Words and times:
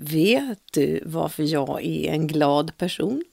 Vet 0.00 0.72
du 0.72 1.02
varför 1.06 1.42
jag 1.42 1.84
är 1.84 2.12
en 2.12 2.26
glad 2.26 2.76
person? 2.76 3.24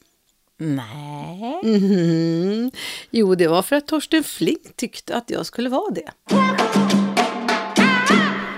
Nej. 0.57 1.59
Mhm. 1.63 2.71
Jo, 3.09 3.35
det 3.35 3.47
var 3.47 3.61
för 3.61 3.75
att 3.75 3.87
Torsten 3.87 4.23
Flink 4.23 4.75
tyckte 4.75 5.15
att 5.15 5.29
jag 5.29 5.45
skulle 5.45 5.69
vara 5.69 5.91
det. 5.91 6.11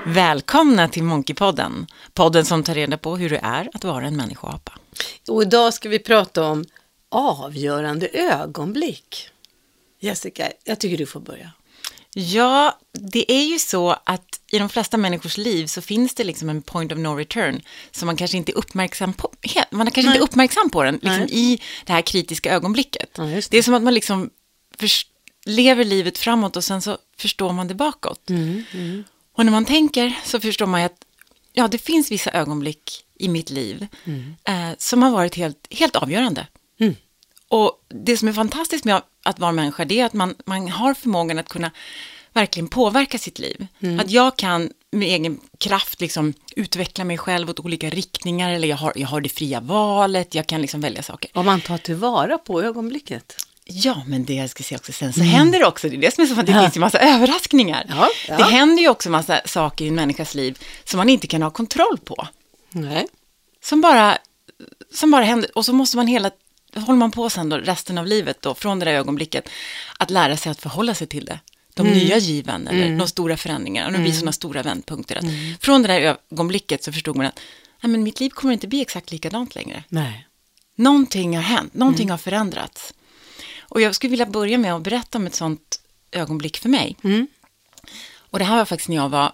Välkomna 0.06 0.88
till 0.88 1.04
Monkeypodden. 1.04 1.88
Podden 2.14 2.46
som 2.46 2.64
tar 2.64 2.74
reda 2.74 2.98
på 2.98 3.18
hur 3.18 3.30
det 3.30 3.40
är 3.44 3.70
att 3.74 3.84
vara 3.84 4.08
en 4.08 4.16
människoapa. 4.16 4.72
Och 5.28 5.42
idag 5.42 5.74
ska 5.74 5.90
vi 5.90 6.00
prata 6.00 6.44
om 6.44 6.66
avgörande 7.10 8.08
ögonblick. 8.08 9.30
Jessica, 10.00 10.52
jag 10.64 10.80
tycker 10.80 10.98
du 10.98 11.06
får 11.06 11.20
börja. 11.20 11.52
Ja, 12.20 12.80
det 12.94 13.32
är 13.32 13.44
ju 13.44 13.60
så 13.60 13.96
att 14.04 14.40
i 14.52 14.60
de 14.60 14.70
flesta 14.70 14.98
människors 14.98 15.38
liv 15.38 15.66
så 15.66 15.82
finns 15.82 16.16
det 16.16 16.24
liksom 16.24 16.50
en 16.50 16.62
point 16.62 16.92
of 16.92 16.98
no 16.98 17.08
return 17.08 17.62
som 17.92 18.06
man 18.06 18.16
kanske 18.16 18.38
inte 18.38 18.52
är 18.52 18.58
uppmärksam 18.58 19.14
på. 19.14 19.32
Man 19.72 19.88
är 19.88 19.92
kanske 19.92 20.12
inte 20.12 20.24
uppmärksam 20.24 20.70
på 20.70 20.84
den 20.84 21.00
liksom 21.02 21.24
i 21.24 21.62
det 21.86 21.94
här 21.94 22.02
kritiska 22.02 22.52
ögonblicket. 22.52 23.10
Ja, 23.18 23.24
det. 23.24 23.52
det. 23.52 23.58
är 23.58 23.64
som 23.64 23.74
att 23.74 23.84
man 23.84 23.94
liksom 23.94 24.30
lever 25.46 25.84
livet 25.84 26.18
framåt 26.18 26.56
och 26.56 26.64
sen 26.64 26.82
så 26.82 26.98
förstår 27.18 27.54
man 27.54 27.68
det 27.68 27.76
bakåt. 27.76 28.30
Mm, 28.30 29.04
Och 29.34 29.46
när 29.46 29.52
man 29.52 29.66
tänker 29.66 30.20
så 30.26 30.40
förstår 30.40 30.66
man 30.66 30.80
ju 30.82 30.86
att 30.86 31.06
ja, 31.54 31.68
det 31.68 31.78
finns 31.78 32.12
vissa 32.12 32.32
ögonblick 32.32 33.04
i 33.20 33.28
mitt 33.28 33.50
liv 33.50 33.88
eh, 34.44 34.70
som 34.78 35.04
har 35.04 35.12
varit 35.12 35.36
helt, 35.36 35.68
helt 35.72 35.96
avgörande. 35.96 36.48
Mm. 36.80 36.96
Och 37.50 37.86
det 38.06 38.18
som 38.18 38.28
är 38.28 38.34
fantastiskt 38.34 38.86
med 38.86 39.02
att 39.28 39.40
vara 39.40 39.52
människa, 39.52 39.86
det 39.86 40.00
är 40.00 40.06
att 40.06 40.14
man, 40.14 40.36
man 40.46 40.68
har 40.70 40.94
förmågan 40.94 41.40
att 41.40 41.50
kunna 41.50 41.72
verkligen 42.34 42.68
påverka 42.68 43.18
sitt 43.18 43.40
liv. 43.40 43.68
Att 44.00 44.10
jag 44.12 44.38
kan 44.38 44.70
med 44.92 45.08
egen 45.08 45.40
kraft 45.58 46.02
liksom 46.02 46.34
utveckla 46.56 47.04
mig 47.04 47.18
själv 47.18 47.50
åt 47.50 47.60
olika 47.60 47.90
riktningar, 47.90 48.52
eller 48.52 48.68
jag 48.68 48.78
har, 48.78 48.94
jag 48.96 49.08
har 49.08 49.22
det 49.22 49.30
fria 49.30 49.60
valet, 49.60 50.36
jag 50.36 50.48
kan 50.48 50.62
liksom 50.62 50.82
välja 50.82 51.04
saker. 51.04 51.32
Om 51.34 51.46
man 51.46 51.62
tar 51.62 51.78
tillvara 51.78 52.38
på 52.38 52.62
ögonblicket. 52.64 53.36
Ja, 53.66 54.02
men 54.08 54.26
det 54.26 54.34
jag 54.34 54.50
ska 54.50 54.64
säga 54.64 54.78
också 54.78 54.92
sen 54.92 55.14
så 55.14 55.22
händer 55.22 55.60
det 55.60 55.66
också, 55.66 55.90
det 55.90 55.96
är 55.96 56.02
det 56.02 56.16
som 56.16 56.24
är 56.24 56.28
så 56.28 56.40
att 56.40 56.46
det 56.46 56.52
Ja. 56.52 56.62
finns 56.62 56.76
ju 56.76 56.80
massa 56.80 57.00
överraskningar. 57.00 57.86
Ja, 57.90 58.08
ja. 58.28 58.38
Det 58.38 58.44
händer 58.44 58.84
ju 58.84 58.90
också 58.90 59.10
massa 59.10 59.42
saker 59.46 59.86
i 59.86 59.88
en 59.88 59.96
människas 59.96 60.36
liv 60.36 60.58
som 60.84 60.98
man 60.98 61.10
inte 61.10 61.28
kan 61.28 61.42
ha 61.42 61.50
kontroll 61.50 61.98
på. 62.04 62.28
Nej. 62.72 63.08
Som 63.64 63.82
bara, 63.82 64.18
som 64.94 65.12
bara 65.12 65.24
händer, 65.26 65.58
och 65.58 65.66
så 65.66 65.74
måste 65.74 65.98
man 65.98 66.08
hela, 66.08 66.32
håller 66.78 67.00
man 67.00 67.12
på 67.12 67.30
sen 67.30 67.50
då 67.50 67.58
resten 67.58 67.98
av 67.98 68.08
livet 68.08 68.42
då, 68.42 68.56
från 68.56 68.80
det 68.80 68.86
där 68.86 68.94
ögonblicket, 68.94 69.50
att 69.98 70.10
lära 70.10 70.38
sig 70.38 70.52
att 70.52 70.62
förhålla 70.62 70.96
sig 70.96 71.08
till 71.08 71.26
det. 71.26 71.40
De 71.74 71.88
nya 71.88 72.18
given 72.18 72.68
eller 72.68 72.98
de 72.98 73.08
stora 73.08 73.38
förändringarna, 73.38 73.88
och 73.88 73.94
det 73.94 74.00
blir 74.00 74.12
sådana 74.12 74.32
stora 74.32 74.64
vändpunkter. 74.64 75.16
Att 75.16 75.26
Från 75.62 75.82
det 75.82 75.88
där 75.88 76.18
ögonblicket 76.32 76.84
så 76.84 76.92
förstod 76.92 77.16
man 77.16 77.26
att 77.26 77.40
nej, 77.82 77.92
men 77.92 78.04
mitt 78.04 78.20
liv 78.20 78.30
kommer 78.30 78.54
inte 78.54 78.68
bli 78.68 78.82
exakt 78.82 79.12
likadant 79.12 79.56
längre. 79.56 79.84
Nej. 79.90 80.28
Någonting 80.76 81.36
har 81.36 81.44
hänt, 81.44 81.74
någonting 81.74 82.10
har 82.10 82.18
förändrats. 82.18 82.94
Och 83.60 83.82
jag 83.82 83.96
skulle 83.96 84.12
vilja 84.12 84.26
börja 84.26 84.58
med 84.58 84.74
att 84.74 84.82
berätta 84.82 85.18
om 85.18 85.28
ett 85.28 85.36
sånt 85.36 85.82
ögonblick 86.12 86.58
för 86.58 86.70
mig. 86.70 86.98
Mm. 87.04 87.28
Och 88.16 88.40
det 88.40 88.46
här 88.46 88.58
var 88.58 88.66
faktiskt 88.66 88.90
när 88.90 88.96
jag 88.96 89.10
var, 89.10 89.32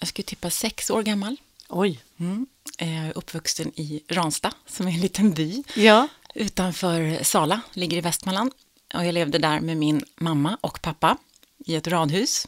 jag 0.00 0.08
skulle 0.08 0.26
tippa 0.26 0.50
sex 0.50 0.90
år 0.90 1.02
gammal. 1.02 1.36
Oj. 1.68 2.00
Mm. 2.20 2.46
Jag 2.78 2.88
är 2.88 3.18
uppvuxen 3.18 3.72
i 3.74 4.02
Ransta, 4.08 4.52
som 4.66 4.88
är 4.88 4.92
en 4.92 5.00
liten 5.00 5.32
by 5.32 5.62
Ja. 5.74 6.08
Utanför 6.34 7.24
Sala, 7.24 7.60
ligger 7.72 7.96
i 7.96 8.00
Västmanland. 8.00 8.52
Och 8.94 9.04
jag 9.04 9.12
levde 9.14 9.38
där 9.38 9.60
med 9.60 9.76
min 9.76 10.04
mamma 10.16 10.58
och 10.60 10.82
pappa 10.82 11.16
i 11.58 11.74
ett 11.74 11.88
radhus. 11.88 12.46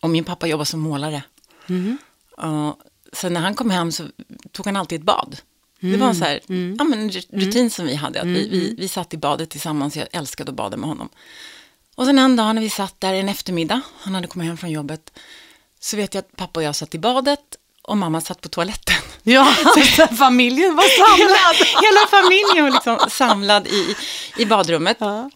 Och 0.00 0.10
min 0.10 0.24
pappa 0.24 0.46
jobbade 0.46 0.66
som 0.66 0.80
målare. 0.80 1.22
Och 2.36 2.82
så 3.12 3.28
när 3.28 3.40
han 3.40 3.54
kom 3.54 3.70
hem 3.70 3.92
så 3.92 4.08
tog 4.52 4.66
han 4.66 4.76
alltid 4.76 5.00
ett 5.00 5.06
bad. 5.06 5.36
Det 5.80 5.96
var 5.96 6.08
en 6.08 6.14
så 6.14 6.24
här, 6.24 6.40
ja, 6.78 6.84
men 6.84 6.92
en 6.92 7.10
rutin 7.10 7.70
som 7.70 7.86
vi 7.86 7.94
hade. 7.94 8.20
Att 8.20 8.26
vi, 8.26 8.48
vi, 8.48 8.74
vi 8.78 8.88
satt 8.88 9.14
i 9.14 9.16
badet 9.16 9.50
tillsammans. 9.50 9.96
Jag 9.96 10.08
älskade 10.12 10.50
att 10.50 10.56
bada 10.56 10.76
med 10.76 10.88
honom. 10.88 11.08
Och 11.94 12.06
sen 12.06 12.18
en 12.18 12.36
dag 12.36 12.54
när 12.54 12.62
vi 12.62 12.70
satt 12.70 13.00
där 13.00 13.14
en 13.14 13.28
eftermiddag, 13.28 13.80
han 13.96 14.14
hade 14.14 14.26
kommit 14.26 14.48
hem 14.48 14.56
från 14.56 14.70
jobbet, 14.70 15.18
så 15.80 15.96
vet 15.96 16.14
jag 16.14 16.22
att 16.22 16.36
pappa 16.36 16.60
och 16.60 16.64
jag 16.64 16.76
satt 16.76 16.94
i 16.94 16.98
badet 16.98 17.56
och 17.84 17.96
mamma 17.96 18.20
satt 18.20 18.40
på 18.40 18.48
toaletten. 18.48 18.96
Ja, 19.22 19.44
familjen 20.18 20.76
var 20.76 20.84
samlad. 20.98 21.18
Hela, 21.18 21.86
hela 21.86 22.06
familjen 22.10 22.64
var 22.64 22.70
liksom 22.70 23.10
samlad 23.10 23.66
i, 23.66 23.96
i 24.38 24.46
badrummet. 24.46 24.96
Ja. 25.00 25.30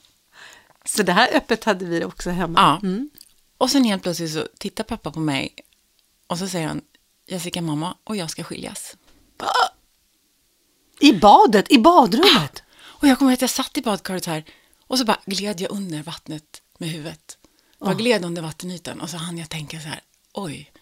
Så 0.84 1.02
det 1.02 1.12
här 1.12 1.36
öppet 1.36 1.64
hade 1.64 1.84
vi 1.84 2.04
också 2.04 2.30
hemma. 2.30 2.80
Ja. 2.82 2.88
Och 3.58 3.70
sen 3.70 3.84
helt 3.84 4.02
plötsligt 4.02 4.32
så 4.32 4.46
tittar 4.58 4.84
pappa 4.84 5.10
på 5.10 5.20
mig 5.20 5.54
och 6.26 6.38
så 6.38 6.48
säger 6.48 6.68
han, 6.68 6.82
Jessica 7.26 7.62
mamma 7.62 7.94
och 8.04 8.16
jag 8.16 8.30
ska 8.30 8.44
skiljas. 8.44 8.96
I 11.00 11.12
badet, 11.12 11.70
i 11.70 11.78
badrummet. 11.78 12.62
Och 12.80 13.08
jag 13.08 13.18
kommer 13.18 13.30
ihåg 13.30 13.36
att 13.36 13.40
jag 13.40 13.50
satt 13.50 13.78
i 13.78 13.82
badkaret 13.82 14.26
här 14.26 14.44
och 14.86 14.98
så 14.98 15.04
bara 15.04 15.20
gled 15.26 15.60
jag 15.60 15.70
under 15.70 16.02
vattnet 16.02 16.62
med 16.78 16.88
huvudet. 16.88 17.38
Bara 17.78 17.94
gled 17.94 18.24
under 18.24 18.42
vattenytan 18.42 19.00
och 19.00 19.10
så 19.10 19.16
hann 19.16 19.38
jag 19.38 19.48
tänka 19.48 19.80
så 19.80 19.88
här, 19.88 20.00
oj. 20.32 20.72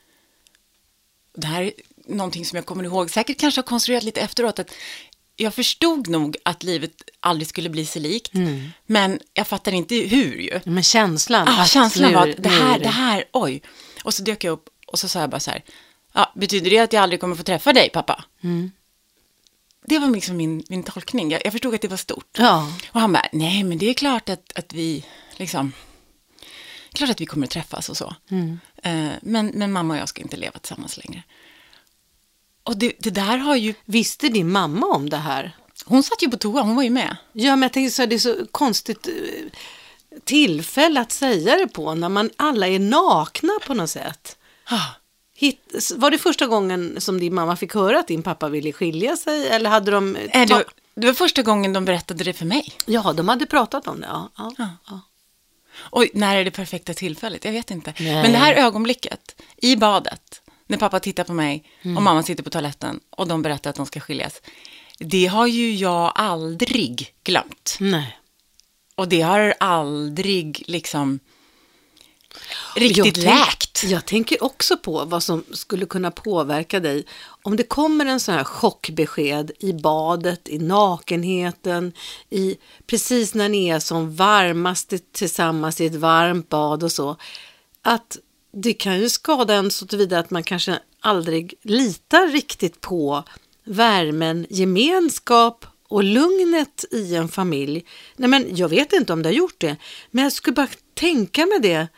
Det 1.36 1.46
här 1.46 1.62
är 1.62 1.72
någonting 2.06 2.44
som 2.44 2.56
jag 2.56 2.66
kommer 2.66 2.84
ihåg, 2.84 3.10
säkert 3.10 3.40
kanske 3.40 3.58
har 3.58 3.66
konstruerat 3.66 4.04
lite 4.04 4.20
efteråt, 4.20 4.58
att 4.58 4.70
jag 5.36 5.54
förstod 5.54 6.08
nog 6.08 6.36
att 6.42 6.62
livet 6.62 6.92
aldrig 7.20 7.48
skulle 7.48 7.68
bli 7.68 7.86
sig 7.86 8.02
likt, 8.02 8.32
men 8.86 9.20
jag 9.34 9.46
fattar 9.46 9.72
inte 9.72 9.94
hur 9.94 10.34
ju. 10.36 10.60
Men 10.64 10.82
känslan. 10.82 11.48
Ah, 11.48 11.64
känslan 11.64 12.12
var 12.14 12.28
att 12.28 12.42
det 12.42 12.48
här, 12.48 12.78
det 12.78 12.88
här, 12.88 13.24
oj. 13.32 13.62
Och 14.04 14.14
så 14.14 14.22
dök 14.22 14.44
jag 14.44 14.52
upp 14.52 14.68
och 14.86 14.98
så 14.98 15.08
sa 15.08 15.20
jag 15.20 15.30
bara 15.30 15.40
så 15.40 15.50
här, 15.50 15.64
ja, 16.12 16.32
betyder 16.36 16.70
det 16.70 16.78
att 16.78 16.92
jag 16.92 17.02
aldrig 17.02 17.20
kommer 17.20 17.36
få 17.36 17.42
träffa 17.42 17.72
dig 17.72 17.90
pappa? 17.90 18.24
Det 19.88 19.98
var 19.98 20.10
liksom 20.10 20.36
min, 20.36 20.64
min 20.68 20.82
tolkning, 20.82 21.30
jag, 21.30 21.42
jag 21.44 21.52
förstod 21.52 21.74
att 21.74 21.82
det 21.82 21.88
var 21.88 21.96
stort. 21.96 22.38
Ja. 22.38 22.72
Och 22.92 23.00
han 23.00 23.12
bara, 23.12 23.26
nej 23.32 23.62
men 23.64 23.78
det 23.78 23.90
är 23.90 23.94
klart 23.94 24.28
att, 24.28 24.52
att 24.58 24.72
vi, 24.72 25.04
liksom, 25.36 25.72
klart 26.96 27.10
att 27.10 27.20
vi 27.20 27.26
kommer 27.26 27.46
att 27.46 27.50
träffas 27.50 27.88
och 27.88 27.96
så. 27.96 28.14
Eh, 28.82 29.08
men, 29.22 29.46
men 29.54 29.72
mamma 29.72 29.94
och 29.94 30.00
jag 30.00 30.08
ska 30.08 30.22
inte 30.22 30.36
leva 30.36 30.58
tillsammans 30.58 30.96
längre. 30.96 31.22
Och 32.62 32.76
det, 32.76 32.92
det 32.98 33.10
där 33.10 33.36
har 33.38 33.56
ju, 33.56 33.74
Visste 33.84 34.28
din 34.28 34.52
mamma 34.52 34.86
om 34.86 35.10
det 35.10 35.16
här? 35.16 35.56
hon 35.84 36.02
satt 36.02 36.22
ju 36.22 36.30
på 36.30 36.36
toa, 36.36 36.62
hon 36.62 36.76
var 36.76 36.82
ju 36.82 36.90
med. 36.90 37.16
Ja, 37.32 37.56
men 37.56 37.62
jag 37.62 37.72
tänker 37.72 37.90
så 37.90 38.02
här, 38.02 38.06
det 38.06 38.14
är 38.14 38.18
så 38.18 38.46
konstigt 38.50 39.06
eh, 39.08 39.12
tillfälle 40.24 41.00
att 41.00 41.12
säga 41.12 41.56
det 41.56 41.68
på 41.68 41.94
när 41.94 42.08
man 42.08 42.30
alla 42.36 42.66
är 42.68 42.78
nakna 42.78 43.52
på 43.66 43.74
något 43.74 43.90
sätt. 43.90 44.36
Ah, 44.64 44.80
Hit, 45.38 45.92
var 45.96 46.10
det 46.10 46.18
första 46.18 46.46
gången 46.46 47.00
som 47.00 47.20
din 47.20 47.34
mamma 47.34 47.56
fick 47.56 47.74
höra 47.74 47.98
att 47.98 48.08
din 48.08 48.22
pappa 48.22 48.48
ville 48.48 48.72
skilja 48.72 49.16
sig? 49.16 49.48
Eller 49.48 49.70
hade 49.70 49.90
de... 49.90 50.14
ta- 50.14 50.38
det, 50.38 50.54
var- 50.54 50.64
det 50.94 51.06
var 51.06 51.14
första 51.14 51.42
gången 51.42 51.72
de 51.72 51.84
berättade 51.84 52.24
det 52.24 52.32
för 52.32 52.44
mig. 52.46 52.72
Ja, 52.86 53.12
de 53.12 53.28
hade 53.28 53.46
pratat 53.46 53.86
om 53.88 54.00
det. 54.00 54.06
Ja, 54.06 54.30
ja, 54.36 54.52
ja. 54.88 55.00
Och 55.78 56.06
när 56.14 56.36
är 56.36 56.44
det 56.44 56.50
perfekta 56.50 56.94
tillfället? 56.94 57.44
Jag 57.44 57.52
vet 57.52 57.70
inte. 57.70 57.94
Nej. 57.98 58.22
Men 58.22 58.32
det 58.32 58.38
här 58.38 58.54
ögonblicket, 58.54 59.42
i 59.56 59.76
badet, 59.76 60.42
när 60.66 60.78
pappa 60.78 61.00
tittar 61.00 61.24
på 61.24 61.32
mig 61.32 61.64
och 61.82 62.02
mamma 62.02 62.22
sitter 62.22 62.42
på 62.42 62.50
toaletten 62.50 63.00
och 63.10 63.28
de 63.28 63.42
berättar 63.42 63.70
att 63.70 63.76
de 63.76 63.86
ska 63.86 64.00
skiljas. 64.00 64.42
Det 64.98 65.26
har 65.26 65.46
ju 65.46 65.74
jag 65.74 66.12
aldrig 66.14 67.14
glömt. 67.24 67.76
Nej. 67.80 68.18
Och 68.94 69.08
det 69.08 69.20
har 69.20 69.54
aldrig 69.60 70.62
liksom 70.66 71.18
riktigt 72.76 73.16
Jag 73.16 73.24
läkt. 73.24 73.84
Jag 73.84 74.04
tänker 74.04 74.44
också 74.44 74.76
på 74.76 75.04
vad 75.04 75.22
som 75.22 75.44
skulle 75.52 75.86
kunna 75.86 76.10
påverka 76.10 76.80
dig 76.80 77.04
om 77.42 77.56
det 77.56 77.62
kommer 77.62 78.06
en 78.06 78.20
sån 78.20 78.34
här 78.34 78.44
chockbesked 78.44 79.50
i 79.58 79.72
badet, 79.72 80.48
i 80.48 80.58
nakenheten, 80.58 81.92
i 82.30 82.56
precis 82.86 83.34
när 83.34 83.48
ni 83.48 83.68
är 83.68 83.78
som 83.78 84.16
varmast 84.16 84.92
tillsammans 85.12 85.80
i 85.80 85.86
ett 85.86 85.94
varmt 85.94 86.48
bad 86.48 86.82
och 86.82 86.92
så. 86.92 87.16
Att 87.82 88.18
det 88.52 88.72
kan 88.72 89.00
ju 89.00 89.08
skada 89.08 89.54
en 89.54 89.70
så 89.70 89.86
tillvida 89.86 90.18
att 90.18 90.30
man 90.30 90.42
kanske 90.42 90.78
aldrig 91.00 91.54
litar 91.62 92.26
riktigt 92.26 92.80
på 92.80 93.24
värmen, 93.64 94.46
gemenskap 94.50 95.66
och 95.88 96.04
lugnet 96.04 96.84
i 96.90 97.14
en 97.14 97.28
familj. 97.28 97.84
Nej, 98.16 98.30
men 98.30 98.56
jag 98.56 98.68
vet 98.68 98.92
inte 98.92 99.12
om 99.12 99.22
det 99.22 99.28
har 99.28 99.34
gjort 99.34 99.60
det, 99.60 99.76
men 100.10 100.24
jag 100.24 100.32
skulle 100.32 100.54
bara 100.54 100.68
tänka 100.94 101.46
mig 101.46 101.60
det. 101.60 101.88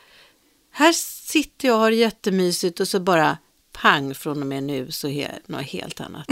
Här 0.79 0.93
sitter 0.93 1.69
jag 1.69 1.75
och 1.75 1.81
har 1.81 1.91
det 1.91 1.97
jättemysigt 1.97 2.81
och 2.81 2.89
så 2.89 3.01
bara 3.01 3.39
pang 3.73 4.15
från 4.15 4.41
och 4.41 4.47
med 4.47 4.63
nu 4.63 4.91
så 4.91 5.09
är 5.09 5.29
det 5.29 5.53
något 5.53 5.67
helt 5.67 6.01
annat. 6.01 6.27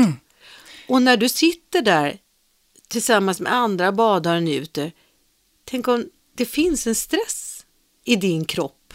Och 0.89 1.03
när 1.03 1.17
du 1.17 1.29
sitter 1.29 1.83
där 1.83 2.19
tillsammans 2.89 3.41
med 3.41 3.53
andra 3.53 3.93
badare 3.93 4.37
och 4.37 4.43
njuter, 4.43 4.93
tänk 5.65 5.89
om 5.89 6.11
det 6.35 6.45
finns 6.45 6.87
en 6.87 6.95
stress 6.95 7.67
i 8.05 8.17
din 8.17 8.45
kropp 8.45 8.95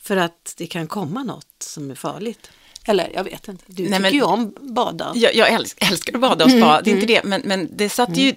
för 0.00 0.16
att 0.16 0.54
det 0.56 0.66
kan 0.66 0.86
komma 0.86 1.22
något 1.22 1.62
som 1.62 1.90
är 1.90 1.94
farligt. 1.94 2.50
Eller 2.88 3.10
jag 3.14 3.24
vet 3.24 3.48
inte, 3.48 3.64
du 3.66 3.82
Nej, 3.82 3.90
tycker 3.90 4.00
men- 4.00 4.14
ju 4.14 4.22
om 4.22 4.54
bada. 4.60 5.12
Jag, 5.14 5.34
jag 5.34 5.52
älsk, 5.52 5.78
älskar 5.90 6.14
att 6.14 6.20
bada 6.20 6.44
och 6.44 6.50
spa, 6.50 6.80
det 6.84 6.90
är 6.90 6.94
inte 6.94 7.06
det, 7.06 7.24
men, 7.24 7.42
men 7.44 7.68
det 7.76 7.88
satt 7.88 8.16
ju, 8.16 8.34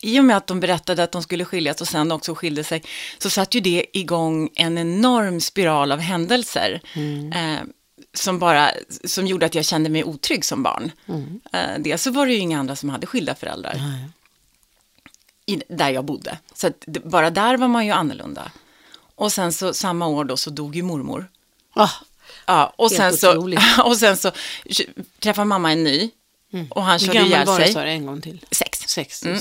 i 0.00 0.20
och 0.20 0.24
med 0.24 0.36
att 0.36 0.46
de 0.46 0.60
berättade 0.60 1.02
att 1.02 1.12
de 1.12 1.22
skulle 1.22 1.44
skiljas 1.44 1.80
och 1.80 1.88
sen 1.88 2.12
också 2.12 2.34
skilde 2.34 2.64
sig, 2.64 2.82
så 3.18 3.30
satt 3.30 3.54
ju 3.54 3.60
det 3.60 3.86
igång 3.92 4.50
en 4.54 4.78
enorm 4.78 5.40
spiral 5.40 5.92
av 5.92 5.98
händelser. 5.98 6.80
Eh, 7.34 7.66
som 8.14 8.38
bara, 8.38 8.70
som 9.04 9.26
gjorde 9.26 9.46
att 9.46 9.54
jag 9.54 9.64
kände 9.64 9.90
mig 9.90 10.04
otrygg 10.04 10.44
som 10.44 10.62
barn. 10.62 10.92
Mm. 11.08 11.82
dels 11.82 12.02
så 12.02 12.10
var 12.10 12.26
det 12.26 12.32
ju 12.32 12.38
inga 12.38 12.58
andra 12.58 12.76
som 12.76 12.88
hade 12.90 13.06
skilda 13.06 13.34
föräldrar. 13.34 13.80
I, 15.46 15.62
där 15.68 15.90
jag 15.90 16.04
bodde. 16.04 16.38
Så 16.54 16.66
att, 16.66 16.86
bara 16.86 17.30
där 17.30 17.56
var 17.56 17.68
man 17.68 17.86
ju 17.86 17.92
annorlunda. 17.92 18.52
Och 19.14 19.32
sen 19.32 19.52
så 19.52 19.74
samma 19.74 20.06
år 20.06 20.24
då 20.24 20.36
så 20.36 20.50
dog 20.50 20.76
ju 20.76 20.82
mormor. 20.82 21.26
Ah, 21.74 21.90
ja, 22.46 22.74
och, 22.78 22.90
sen 22.90 23.16
så, 23.16 23.56
och 23.84 23.96
sen 23.96 24.16
så 24.16 24.32
träffade 25.18 25.44
mamma 25.44 25.72
en 25.72 25.84
ny. 25.84 26.10
Mm. 26.52 26.66
Och 26.70 26.82
han 26.82 26.98
körde 26.98 27.18
ihjäl 27.18 27.46
sig. 27.46 27.66
Hur 27.66 27.74
gammal 27.74 27.88
en 27.88 28.06
gång 28.06 28.20
till? 28.20 28.44
Sex. 28.50 28.78
Sex 28.78 29.22
mm. 29.22 29.38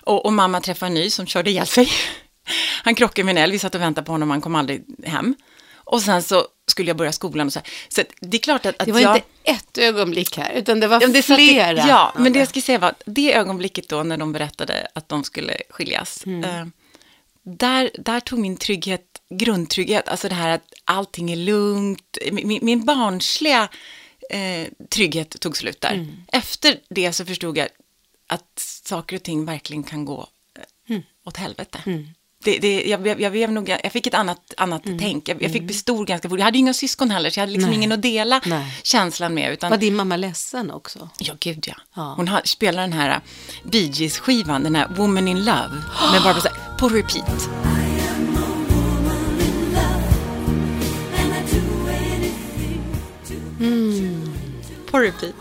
och, 0.00 0.26
och, 0.26 0.32
mamma 0.32 0.60
träffade 0.60 0.90
en 0.90 0.94
ny 0.94 1.10
som 1.10 1.26
körde 1.26 1.50
ihjäl 1.50 1.66
sig. 1.66 1.90
Han 2.84 2.94
krockade 2.94 3.24
med 3.24 3.36
en 3.36 3.42
älg, 3.42 3.52
vi 3.52 3.58
satt 3.58 3.74
och 3.74 3.80
väntade 3.80 4.04
på 4.04 4.12
honom, 4.12 4.30
han 4.30 4.40
kom 4.40 4.54
aldrig 4.54 4.84
hem. 5.04 5.34
Och 5.74 6.02
sen 6.02 6.22
så 6.22 6.46
skulle 6.66 6.90
jag 6.90 6.96
börja 6.96 7.12
skolan 7.12 7.46
och 7.46 7.52
så 7.52 7.58
här. 7.58 7.68
Så 7.88 8.02
det 8.20 8.36
är 8.36 8.38
klart 8.40 8.66
att, 8.66 8.80
att 8.80 8.86
Det 8.86 8.92
var 8.92 9.00
jag... 9.00 9.16
inte 9.16 9.28
ett 9.44 9.78
ögonblick 9.78 10.36
här, 10.36 10.52
utan 10.52 10.80
det 10.80 10.86
var 10.86 11.00
det 11.00 11.22
flera. 11.22 11.72
Det, 11.72 11.88
ja, 11.88 12.12
men 12.18 12.32
det 12.32 12.38
jag 12.38 12.48
ska 12.48 12.60
säga 12.60 12.78
var 12.78 12.88
att 12.88 13.02
det 13.06 13.34
ögonblicket 13.34 13.88
då 13.88 14.02
när 14.02 14.16
de 14.16 14.32
berättade 14.32 14.86
att 14.94 15.08
de 15.08 15.24
skulle 15.24 15.56
skiljas, 15.70 16.26
mm. 16.26 16.44
eh, 16.44 16.66
där, 17.42 17.90
där 17.98 18.20
tog 18.20 18.38
min 18.38 18.56
trygghet, 18.56 19.09
grundtrygghet, 19.30 20.08
alltså 20.08 20.28
det 20.28 20.34
här 20.34 20.48
att 20.48 20.72
allting 20.84 21.30
är 21.30 21.36
lugnt, 21.36 22.18
min, 22.32 22.58
min 22.62 22.84
barnsliga 22.84 23.68
eh, 24.30 24.68
trygghet 24.88 25.40
tog 25.40 25.56
slut 25.56 25.80
där. 25.80 25.94
Mm. 25.94 26.22
Efter 26.32 26.80
det 26.88 27.12
så 27.12 27.24
förstod 27.24 27.58
jag 27.58 27.68
att 28.26 28.58
saker 28.84 29.16
och 29.16 29.22
ting 29.22 29.44
verkligen 29.44 29.82
kan 29.82 30.04
gå 30.04 30.28
eh, 30.54 30.62
mm. 30.94 31.02
åt 31.24 31.36
helvete. 31.36 31.82
Mm 31.86 32.06
det, 32.44 32.58
det, 32.58 32.82
jag, 32.82 33.06
jag, 33.06 33.36
jag, 33.36 33.52
nog, 33.52 33.68
jag 33.68 33.92
fick 33.92 34.06
ett 34.06 34.14
annat, 34.14 34.54
annat 34.56 34.86
mm. 34.86 34.98
tänk. 34.98 35.28
Jag, 35.28 35.42
jag, 35.42 35.52
fick 35.52 35.62
bli 35.62 35.74
stor 35.74 36.06
ganska 36.06 36.28
fort. 36.28 36.38
Jag 36.38 36.44
hade 36.44 36.58
inga 36.58 36.74
syskon 36.74 37.10
heller, 37.10 37.30
så 37.30 37.38
jag 37.38 37.42
hade 37.42 37.52
liksom 37.52 37.72
ingen 37.72 37.92
att 37.92 38.02
dela 38.02 38.40
Nej. 38.44 38.80
känslan 38.82 39.34
med. 39.34 39.52
Utan... 39.52 39.70
Var 39.70 39.78
din 39.78 39.96
mamma 39.96 40.16
ledsen 40.16 40.70
också? 40.70 41.08
Ja, 41.18 41.34
gud 41.40 41.64
ja. 41.68 41.74
ja. 41.94 42.14
Hon 42.16 42.28
har, 42.28 42.40
spelar 42.44 42.82
den 42.82 42.92
här 42.92 43.20
Bee 43.64 43.90
Gees-skivan, 43.92 44.62
den 44.62 44.74
här 44.74 44.88
Woman 44.88 45.28
in 45.28 45.44
Love, 45.44 45.82
med 46.12 46.20
Streisand, 46.20 46.78
på 46.78 46.88
repeat. 46.88 47.79
På 54.90 54.98
repeat. 54.98 55.34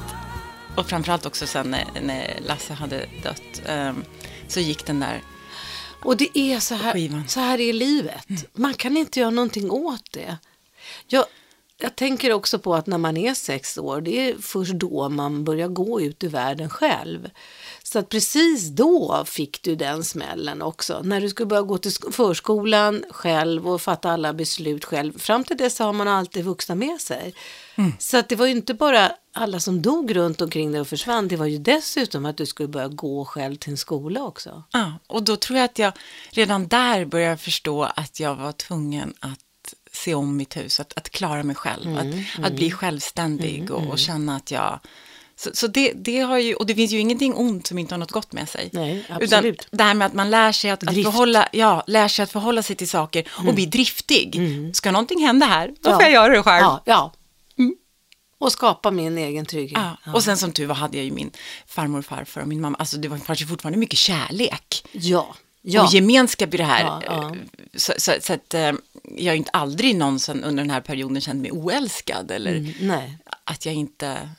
Och 0.78 0.90
framförallt 0.90 1.26
också 1.26 1.48
sen 1.48 1.72
när, 1.72 1.86
när 2.02 2.40
Lasse 2.48 2.74
hade 2.74 3.06
dött, 3.24 3.62
um, 3.70 4.04
så 4.48 4.60
gick 4.60 4.86
den 4.86 5.00
där 5.00 5.22
och 6.02 6.18
det 6.18 6.38
är 6.38 6.60
så 6.60 6.76
här, 6.76 7.28
så 7.28 7.40
här 7.40 7.60
är 7.60 7.74
livet. 7.74 8.28
Man 8.54 8.74
kan 8.74 8.98
inte 8.98 9.20
göra 9.20 9.30
någonting 9.30 9.72
åt 9.72 10.12
det. 10.12 10.38
Jag, 11.08 11.26
jag 11.78 11.96
tänker 11.96 12.34
också 12.34 12.60
på 12.60 12.76
att 12.76 12.88
när 12.88 12.98
man 12.98 13.18
är 13.18 13.34
sex 13.34 13.78
år, 13.78 14.02
det 14.02 14.30
är 14.30 14.36
först 14.42 14.74
då 14.74 15.10
man 15.10 15.44
börjar 15.44 15.68
gå 15.68 16.02
ut 16.02 16.24
i 16.24 16.28
världen 16.28 16.70
själv. 16.70 17.30
Så 17.92 18.00
att 18.00 18.10
precis 18.10 18.68
då 18.68 19.24
fick 19.26 19.62
du 19.62 19.76
den 19.76 20.04
smällen 20.04 20.62
också. 20.62 21.02
När 21.04 21.22
du 21.22 21.30
skulle 21.30 21.46
börja 21.46 21.62
gå 21.62 21.78
till 21.78 21.92
förskolan 22.12 23.04
själv 23.10 23.68
och 23.68 23.82
fatta 23.82 24.12
alla 24.12 24.34
beslut 24.34 24.86
själv. 24.86 25.20
Fram 25.20 25.44
till 25.44 25.58
dess 25.58 25.80
har 25.80 25.94
man 25.94 26.08
alltid 26.08 26.46
vuxna 26.46 26.76
med 26.76 27.02
sig. 27.02 27.34
Mm. 27.76 27.92
Så 28.00 28.18
att 28.18 28.30
det 28.30 28.36
var 28.36 28.46
ju 28.46 28.52
inte 28.52 28.74
bara 28.74 29.12
alla 29.34 29.60
som 29.60 29.82
dog 29.82 30.16
runt 30.16 30.42
omkring 30.42 30.72
dig 30.72 30.82
och 30.82 30.88
försvann. 30.88 31.28
Det 31.28 31.36
var 31.36 31.46
ju 31.46 31.58
dessutom 31.58 32.26
att 32.26 32.38
du 32.38 32.46
skulle 32.46 32.70
börja 32.70 32.88
gå 32.88 33.26
själv 33.26 33.56
till 33.56 33.72
en 33.72 33.78
skola 33.78 34.24
också. 34.24 34.64
Ja, 34.72 34.94
och 35.08 35.24
då 35.24 35.36
tror 35.36 35.58
jag 35.58 35.66
att 35.66 35.80
jag 35.80 35.94
redan 36.30 36.68
där 36.68 37.06
började 37.06 37.38
förstå 37.38 37.84
att 37.84 38.20
jag 38.20 38.36
var 38.36 38.52
tvungen 38.52 39.14
att 39.20 39.40
se 39.92 40.16
om 40.16 40.38
mitt 40.38 40.58
hus, 40.58 40.80
att, 40.80 40.98
att 40.98 41.10
klara 41.10 41.44
mig 41.44 41.56
själv, 41.56 41.88
mm, 41.88 41.98
att, 41.98 42.38
mm. 42.38 42.44
att 42.44 42.54
bli 42.54 42.72
självständig 42.72 43.60
mm, 43.60 43.72
och, 43.72 43.78
och, 43.78 43.84
mm. 43.84 43.98
känna 43.98 44.36
att 44.36 44.52
jag 44.52 44.80
så, 45.40 45.50
så 45.54 45.68
det, 45.68 45.94
det, 45.96 46.20
har 46.20 46.38
ju, 46.38 46.54
och 46.54 46.66
det 46.66 46.76
finns 46.76 46.92
ju 46.92 47.00
ingenting 47.00 47.34
ont 47.34 47.68
som 47.68 47.78
inte 47.78 47.94
har 47.94 48.00
något 48.00 48.12
gott 48.12 48.34
med 48.34 48.50
sig. 48.50 48.70
Nej, 48.74 49.06
absolut. 49.10 49.62
Utan 49.62 49.78
det 49.78 49.84
här 49.84 49.94
med 49.94 50.06
att 50.06 50.14
man 50.14 50.30
lär 50.30 50.52
sig 50.52 50.72
att, 50.72 50.88
att, 50.88 50.94
förhålla, 50.94 51.48
ja, 51.52 51.84
lär 51.88 52.08
sig 52.08 52.24
att 52.24 52.32
förhålla 52.32 52.64
sig 52.64 52.76
till 52.76 52.90
saker 52.90 53.28
och 53.32 53.44
mm. 53.44 53.56
bli 53.56 53.66
driftig. 53.66 54.36
Mm. 54.36 54.74
Ska 54.74 54.92
någonting 54.92 55.26
hända 55.26 55.46
här, 55.46 55.68
då 55.68 55.90
ja. 55.90 55.94
får 55.94 56.02
jag 56.02 56.12
göra 56.12 56.34
det 56.34 56.44
själv. 56.44 56.64
Ja, 56.64 56.82
ja. 56.86 57.14
Mm. 57.58 57.76
Och 58.40 58.52
skapa 58.52 58.92
min 58.92 59.18
egen 59.18 59.46
trygghet. 59.46 59.82
Ja. 60.06 60.14
Och 60.14 60.24
sen 60.24 60.38
som 60.38 60.52
tur 60.52 60.66
var 60.66 60.76
hade 60.76 60.98
jag 60.98 61.06
ju 61.06 61.12
min 61.12 61.32
farmor 61.68 62.00
och 62.00 62.06
farfar 62.06 62.42
och 62.42 62.48
min 62.48 62.62
mamma. 62.62 62.78
Alltså 62.78 62.98
det 62.98 63.08
var 63.08 63.18
kanske 63.18 63.46
fortfarande 63.46 63.80
mycket 63.80 64.00
kärlek. 64.00 64.88
Ja. 64.92 65.36
Ja. 65.62 65.84
Och 65.84 65.94
gemenskap 65.94 66.54
i 66.54 66.58
det 66.58 66.64
här. 66.64 66.82
Ja, 66.82 67.02
ja. 67.06 67.36
Så, 67.76 67.94
så, 67.98 68.12
så, 68.22 68.34
att 68.34 68.54
eh, 68.54 68.72
jag 69.18 69.36
inte 69.36 69.52
aldrig 69.52 69.96
någonsin 69.96 70.44
under 70.44 70.64
den 70.64 70.72
här 70.72 70.82
perioden 70.82 71.22
känt 71.22 71.42
mig 71.42 71.52
oälskad. 71.52 72.32
Eller 72.32 72.56
mm, 72.56 73.12
att 73.44 73.66
jag 73.66 73.76
inte 73.76 74.30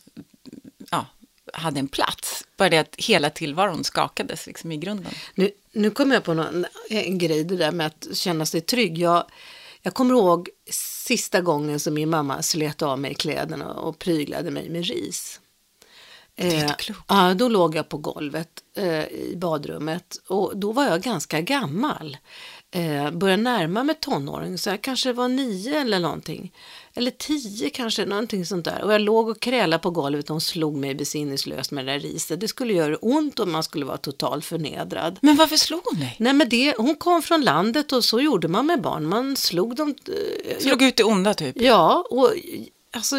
hade 1.53 1.81
en 1.81 1.89
plats. 1.89 2.45
Bara 2.57 2.69
det 2.69 2.79
att 2.79 2.95
hela 2.99 3.31
tillvaron 3.31 3.85
skakades 3.85 4.47
liksom 4.47 4.73
i 4.73 4.77
grunden. 4.77 5.13
Nu, 5.35 5.51
nu 5.73 5.91
kommer 5.91 6.15
jag 6.15 6.25
på 6.25 6.35
någon, 6.35 6.67
en 6.91 7.19
grej, 7.19 7.45
det 7.45 7.57
där 7.57 7.73
med 7.73 7.87
att 7.87 8.17
känna 8.17 8.47
sig 8.47 8.61
trygg. 8.61 8.99
Jag, 8.99 9.25
jag 9.83 9.95
kommer 9.95 10.15
ihåg 10.15 10.49
sista 11.07 11.41
gången 11.41 11.81
som 11.81 11.95
min 11.95 12.11
mamma 12.11 12.43
slet 12.43 12.83
av 12.83 12.99
mig 12.99 13.15
kläderna 13.15 13.73
och 13.73 13.99
pryglade 13.99 14.51
mig 14.51 14.69
med 14.69 14.85
ris. 14.85 15.41
Eh, 16.37 17.31
då 17.37 17.49
låg 17.49 17.75
jag 17.75 17.89
på 17.89 17.97
golvet 17.97 18.49
eh, 18.77 19.05
i 19.05 19.35
badrummet 19.37 20.17
och 20.29 20.57
då 20.57 20.73
var 20.73 20.85
jag 20.85 21.03
ganska 21.03 21.41
gammal. 21.41 22.17
Eh, 22.71 23.11
började 23.11 23.43
närma 23.43 23.85
mig 23.85 23.95
tonåring, 24.01 24.59
så 24.59 24.71
jag 24.71 24.83
kanske 24.83 25.13
var 25.13 25.29
nio 25.29 25.81
eller 25.81 25.99
någonting. 25.99 26.53
Eller 26.95 27.11
tio 27.11 27.71
kanske, 27.71 28.05
någonting 28.05 28.47
sånt 28.47 28.65
där. 28.65 28.83
Och 28.83 28.93
jag 28.93 29.01
låg 29.01 29.29
och 29.29 29.41
krälade 29.41 29.83
på 29.83 29.91
golvet 29.91 30.25
och 30.25 30.35
hon 30.35 30.41
slog 30.41 30.77
mig 30.77 30.95
besinningslöst 30.95 31.71
med 31.71 31.87
det 31.87 31.93
där 31.93 32.01
riset. 32.01 32.41
Det 32.41 32.49
skulle 32.49 32.73
göra 32.73 32.97
ont 32.97 33.39
och 33.39 33.49
man 33.49 33.63
skulle 33.63 33.85
vara 33.85 33.97
totalt 33.97 34.45
förnedrad. 34.45 35.19
Men 35.23 35.37
varför 35.37 35.57
slog 35.57 35.81
hon 35.85 36.01
dig? 36.01 36.17
Nej 36.19 36.33
men 36.33 36.49
det, 36.49 36.75
hon 36.77 36.95
kom 36.95 37.23
från 37.23 37.41
landet 37.41 37.93
och 37.93 38.05
så 38.05 38.21
gjorde 38.21 38.49
man 38.49 38.67
med 38.67 38.81
barn. 38.83 39.07
Man 39.07 39.37
slog 39.37 39.77
dem. 39.77 39.95
Eh, 40.45 40.59
slog 40.59 40.83
ut 40.83 40.97
det 40.97 41.05
onda 41.05 41.35
typ? 41.35 41.61
Ja, 41.61 42.07
och 42.11 42.35
alltså 42.93 43.17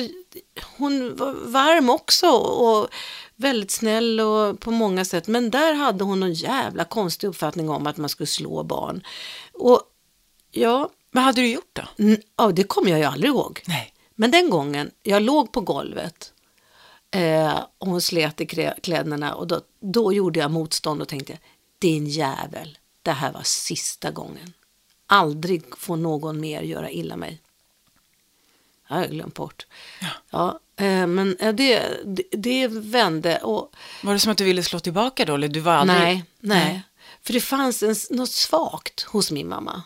hon 0.78 1.16
var 1.16 1.34
varm 1.34 1.90
också 1.90 2.28
och 2.30 2.88
väldigt 3.36 3.72
snäll 3.72 4.20
och 4.20 4.60
på 4.60 4.72
många 4.72 5.06
sätt. 5.06 5.28
Men 5.28 5.50
där 5.50 5.74
hade 5.74 6.04
hon 6.04 6.24
en 6.24 6.34
jävla 6.34 6.84
konstig 6.84 7.28
uppfattning 7.28 7.70
om 7.70 7.88
att 7.88 7.98
man 7.98 8.10
skulle 8.10 8.28
slå 8.28 8.64
barn. 8.64 9.04
Och 9.54 9.82
ja, 10.52 10.90
vad 11.12 11.24
hade 11.24 11.42
du 11.42 11.48
gjort 11.48 11.70
då? 11.74 12.16
Ja, 12.38 12.52
det 12.52 12.64
kommer 12.64 12.90
jag 12.90 13.00
ju 13.00 13.06
aldrig 13.06 13.30
ihåg. 13.30 13.62
Nej. 13.68 13.94
Men 14.16 14.32
den 14.32 14.50
gången, 14.50 14.92
jag 15.04 15.22
låg 15.22 15.52
på 15.52 15.62
golvet 15.62 16.34
eh, 17.12 17.60
och 17.78 17.88
hon 17.88 18.02
slet 18.02 18.42
i 18.42 18.74
kläderna 18.84 19.36
och 19.36 19.48
då, 19.48 19.62
då 19.80 20.14
gjorde 20.14 20.40
jag 20.40 20.52
motstånd 20.52 21.02
och 21.02 21.08
tänkte, 21.08 21.38
din 21.80 22.08
jävel, 22.08 22.78
det 23.02 23.12
här 23.12 23.32
var 23.32 23.42
sista 23.44 24.12
gången. 24.12 24.54
Aldrig 25.08 25.78
får 25.78 25.98
någon 25.98 26.40
mer 26.40 26.62
göra 26.62 26.90
illa 26.90 27.16
mig. 27.16 27.42
Det 28.88 28.94
har 28.94 29.02
jag 29.02 29.12
glömt 29.12 29.34
bort. 29.36 29.66
Ja. 30.02 30.08
ja 30.30 30.60
eh, 30.86 31.08
men 31.08 31.38
det, 31.40 31.54
det, 32.06 32.24
det, 32.32 32.68
vände. 32.68 33.38
Och, 33.38 33.76
var 34.04 34.14
det 34.14 34.20
som 34.20 34.32
att 34.32 34.38
du 34.38 34.44
ville 34.44 34.64
slå 34.64 34.80
tillbaka 34.80 35.26
då? 35.26 35.36
Eller 35.36 35.48
du 35.48 35.60
var 35.60 35.74
aldrig... 35.74 36.00
nej, 36.00 36.26
nej, 36.40 36.66
nej. 36.66 36.82
För 37.22 37.34
det 37.34 37.42
fanns 37.42 37.84
en, 37.84 37.96
något 38.10 38.32
svagt 38.32 39.02
hos 39.02 39.32
min 39.32 39.48
mamma 39.48 39.84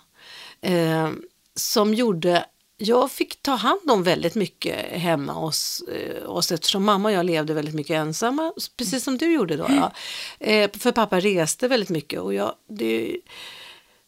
eh, 0.65 1.11
som 1.55 1.93
gjorde 1.93 2.45
jag 2.77 3.11
fick 3.11 3.41
ta 3.41 3.51
hand 3.51 3.91
om 3.91 4.03
väldigt 4.03 4.35
mycket 4.35 4.75
hemma 4.91 5.33
hos 5.33 5.81
eh, 5.81 6.29
oss 6.29 6.51
eftersom 6.51 6.83
mamma 6.83 7.09
och 7.09 7.15
jag 7.15 7.25
levde 7.25 7.53
väldigt 7.53 7.75
mycket 7.75 7.95
ensamma, 7.95 8.53
precis 8.77 9.03
som 9.03 9.17
du 9.17 9.33
gjorde 9.33 9.57
då. 9.57 9.65
Ja. 9.69 9.91
Eh, 10.39 10.69
för 10.77 10.91
pappa 10.91 11.19
reste 11.19 11.67
väldigt 11.67 11.89
mycket 11.89 12.19
och 12.19 12.33
jag, 12.33 12.53
det, 12.69 13.17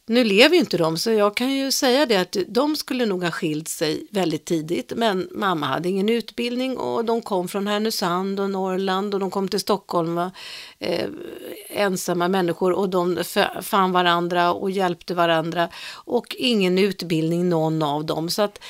nu 0.08 0.24
lever 0.24 0.54
ju 0.54 0.60
inte 0.60 0.78
de, 0.78 0.98
så 0.98 1.10
jag 1.10 1.36
kan 1.36 1.52
ju 1.52 1.70
säga 1.70 2.06
det 2.06 2.16
att 2.16 2.36
de 2.48 2.76
skulle 2.76 3.06
nog 3.06 3.22
ha 3.22 3.30
skilt 3.30 3.68
sig 3.68 4.06
väldigt 4.10 4.44
tidigt. 4.44 4.92
Men 4.96 5.28
mamma 5.30 5.66
hade 5.66 5.88
ingen 5.88 6.08
utbildning 6.08 6.78
och 6.78 7.04
de 7.04 7.22
kom 7.22 7.48
från 7.48 7.66
Härnösand 7.66 8.40
och 8.40 8.50
Norrland 8.50 9.14
och 9.14 9.20
de 9.20 9.30
kom 9.30 9.48
till 9.48 9.60
Stockholm, 9.60 10.18
eh, 10.78 11.08
ensamma 11.68 12.28
människor 12.28 12.72
och 12.72 12.88
de 12.88 13.18
fann 13.62 13.92
varandra 13.92 14.52
och 14.52 14.70
hjälpte 14.70 15.14
varandra. 15.14 15.68
Och 15.92 16.36
ingen 16.38 16.78
utbildning 16.78 17.48
någon 17.48 17.82
av 17.82 18.04
dem. 18.04 18.30
Så 18.30 18.42
att 18.42 18.60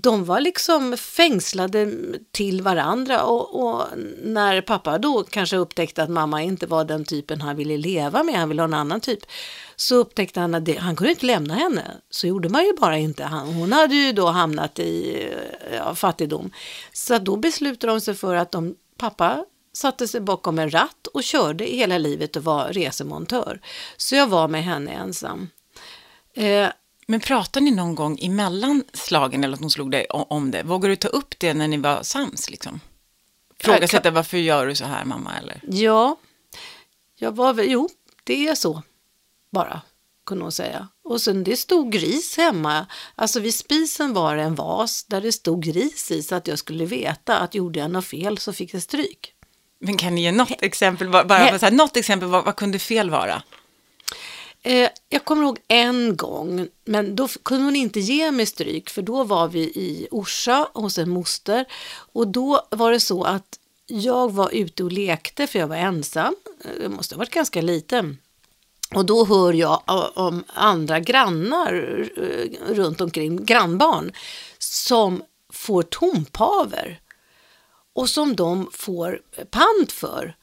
de 0.00 0.24
var 0.24 0.40
liksom 0.40 0.96
fängslade 0.96 1.92
till 2.30 2.62
varandra 2.62 3.24
och, 3.24 3.64
och, 3.64 3.86
när 4.22 4.60
pappa 4.60 4.98
då 4.98 5.24
kanske 5.24 5.56
upptäckte 5.56 6.02
att 6.02 6.10
mamma 6.10 6.42
inte 6.42 6.66
var 6.66 6.84
den 6.84 7.04
typen 7.04 7.40
han 7.40 7.56
ville 7.56 7.76
leva 7.76 8.22
med, 8.22 8.34
han 8.34 8.48
ville 8.48 8.62
ha 8.62 8.68
en 8.68 8.74
annan 8.74 9.00
typ, 9.00 9.18
så 9.76 9.94
upptäckte 9.94 10.40
han 10.40 10.54
att 10.54 10.64
det, 10.64 10.78
han 10.78 10.96
kunde 10.96 11.10
inte 11.10 11.26
lämna 11.26 11.54
henne. 11.54 11.84
Så 12.10 12.26
gjorde 12.26 12.48
man 12.48 12.64
ju 12.64 12.72
bara 12.72 12.98
inte. 12.98 13.24
Han, 13.24 13.54
hon 13.54 13.72
hade 13.72 13.94
ju 13.94 14.12
då 14.12 14.26
hamnat 14.26 14.78
i 14.78 15.28
ja, 15.72 15.94
fattigdom. 15.94 16.50
Så 16.92 17.18
då 17.18 17.36
beslutade 17.36 17.92
de 17.92 18.00
sig 18.00 18.14
för 18.14 18.34
att 18.34 18.52
de, 18.52 18.74
pappa 18.98 19.44
satte 19.72 20.08
sig 20.08 20.20
bakom 20.20 20.58
en 20.58 20.70
ratt 20.70 21.06
och 21.06 21.22
körde 21.22 21.64
hela 21.64 21.98
livet 21.98 22.36
och 22.36 22.44
var 22.44 22.68
resemontör. 22.68 23.60
Så 23.96 24.14
jag 24.14 24.26
var 24.26 24.48
med 24.48 24.64
henne 24.64 24.90
ensam. 24.90 25.48
Eh, 26.34 26.68
men 27.12 27.20
pratar 27.20 27.60
ni 27.60 27.70
någon 27.70 27.94
gång 27.94 28.18
emellan 28.22 28.84
slagen 28.92 29.44
eller 29.44 29.54
att 29.54 29.60
hon 29.60 29.70
slog 29.70 29.90
dig 29.90 30.06
om 30.10 30.50
det? 30.50 30.62
Vågar 30.62 30.88
du 30.88 30.96
ta 30.96 31.08
upp 31.08 31.34
det 31.38 31.54
när 31.54 31.68
ni 31.68 31.76
var 31.76 32.02
sams? 32.02 32.50
Liksom? 32.50 32.80
Frågasätta 33.60 34.10
varför 34.10 34.38
gör 34.38 34.66
du 34.66 34.74
så 34.74 34.84
här 34.84 35.04
mamma? 35.04 35.30
Eller? 35.38 35.60
Ja, 35.68 36.16
jag 37.18 37.36
var 37.36 37.52
väl, 37.52 37.70
jo, 37.70 37.88
det 38.24 38.48
är 38.48 38.54
så 38.54 38.82
bara, 39.50 39.80
kunde 40.26 40.44
hon 40.44 40.52
säga. 40.52 40.88
Och 41.04 41.20
sen 41.20 41.44
det 41.44 41.56
stod 41.56 41.92
gris 41.92 42.36
hemma. 42.36 42.86
Alltså 43.14 43.40
vid 43.40 43.54
spisen 43.54 44.12
var 44.12 44.36
det 44.36 44.42
en 44.42 44.54
vas 44.54 45.04
där 45.04 45.20
det 45.20 45.32
stod 45.32 45.62
gris 45.62 46.10
i 46.10 46.22
så 46.22 46.34
att 46.34 46.46
jag 46.46 46.58
skulle 46.58 46.84
veta 46.84 47.38
att 47.38 47.54
gjorde 47.54 47.78
jag 47.78 47.90
något 47.90 48.06
fel 48.06 48.38
så 48.38 48.52
fick 48.52 48.74
jag 48.74 48.82
stryk. 48.82 49.34
Men 49.80 49.96
kan 49.96 50.14
ni 50.14 50.22
ge 50.22 50.32
något 50.32 50.62
exempel? 50.62 51.08
Bara, 51.08 51.24
bara 51.24 51.58
så 51.58 51.66
här, 51.66 51.72
något 51.72 51.96
exempel, 51.96 52.28
vad, 52.28 52.44
vad 52.44 52.56
kunde 52.56 52.78
fel 52.78 53.10
vara? 53.10 53.42
Eh, 54.62 54.90
jag 55.08 55.24
kommer 55.24 55.42
ihåg 55.42 55.58
en 55.68 56.16
gång, 56.16 56.68
men 56.84 57.16
då 57.16 57.28
kunde 57.28 57.64
hon 57.64 57.76
inte 57.76 58.00
ge 58.00 58.30
mig 58.30 58.46
stryk 58.46 58.90
för 58.90 59.02
då 59.02 59.24
var 59.24 59.48
vi 59.48 59.60
i 59.60 60.08
Orsa 60.10 60.68
hos 60.74 60.98
en 60.98 61.10
moster 61.10 61.64
och 62.12 62.28
då 62.28 62.66
var 62.70 62.92
det 62.92 63.00
så 63.00 63.24
att 63.24 63.58
jag 63.86 64.32
var 64.32 64.50
ute 64.54 64.84
och 64.84 64.92
lekte 64.92 65.46
för 65.46 65.58
jag 65.58 65.66
var 65.66 65.76
ensam, 65.76 66.34
eh, 66.64 66.82
jag 66.82 66.90
måste 66.90 67.14
ha 67.14 67.18
varit 67.18 67.30
ganska 67.30 67.62
liten. 67.62 68.18
Och 68.94 69.06
då 69.06 69.24
hör 69.24 69.52
jag 69.52 69.82
om 70.14 70.44
andra 70.54 71.00
grannar 71.00 72.08
eh, 72.16 72.74
runt 72.74 73.00
omkring, 73.00 73.44
grannbarn, 73.44 74.12
som 74.58 75.22
får 75.52 75.82
tompaver 75.82 77.00
och 77.92 78.08
som 78.08 78.36
de 78.36 78.70
får 78.72 79.20
pant 79.50 79.92
för. 79.92 80.36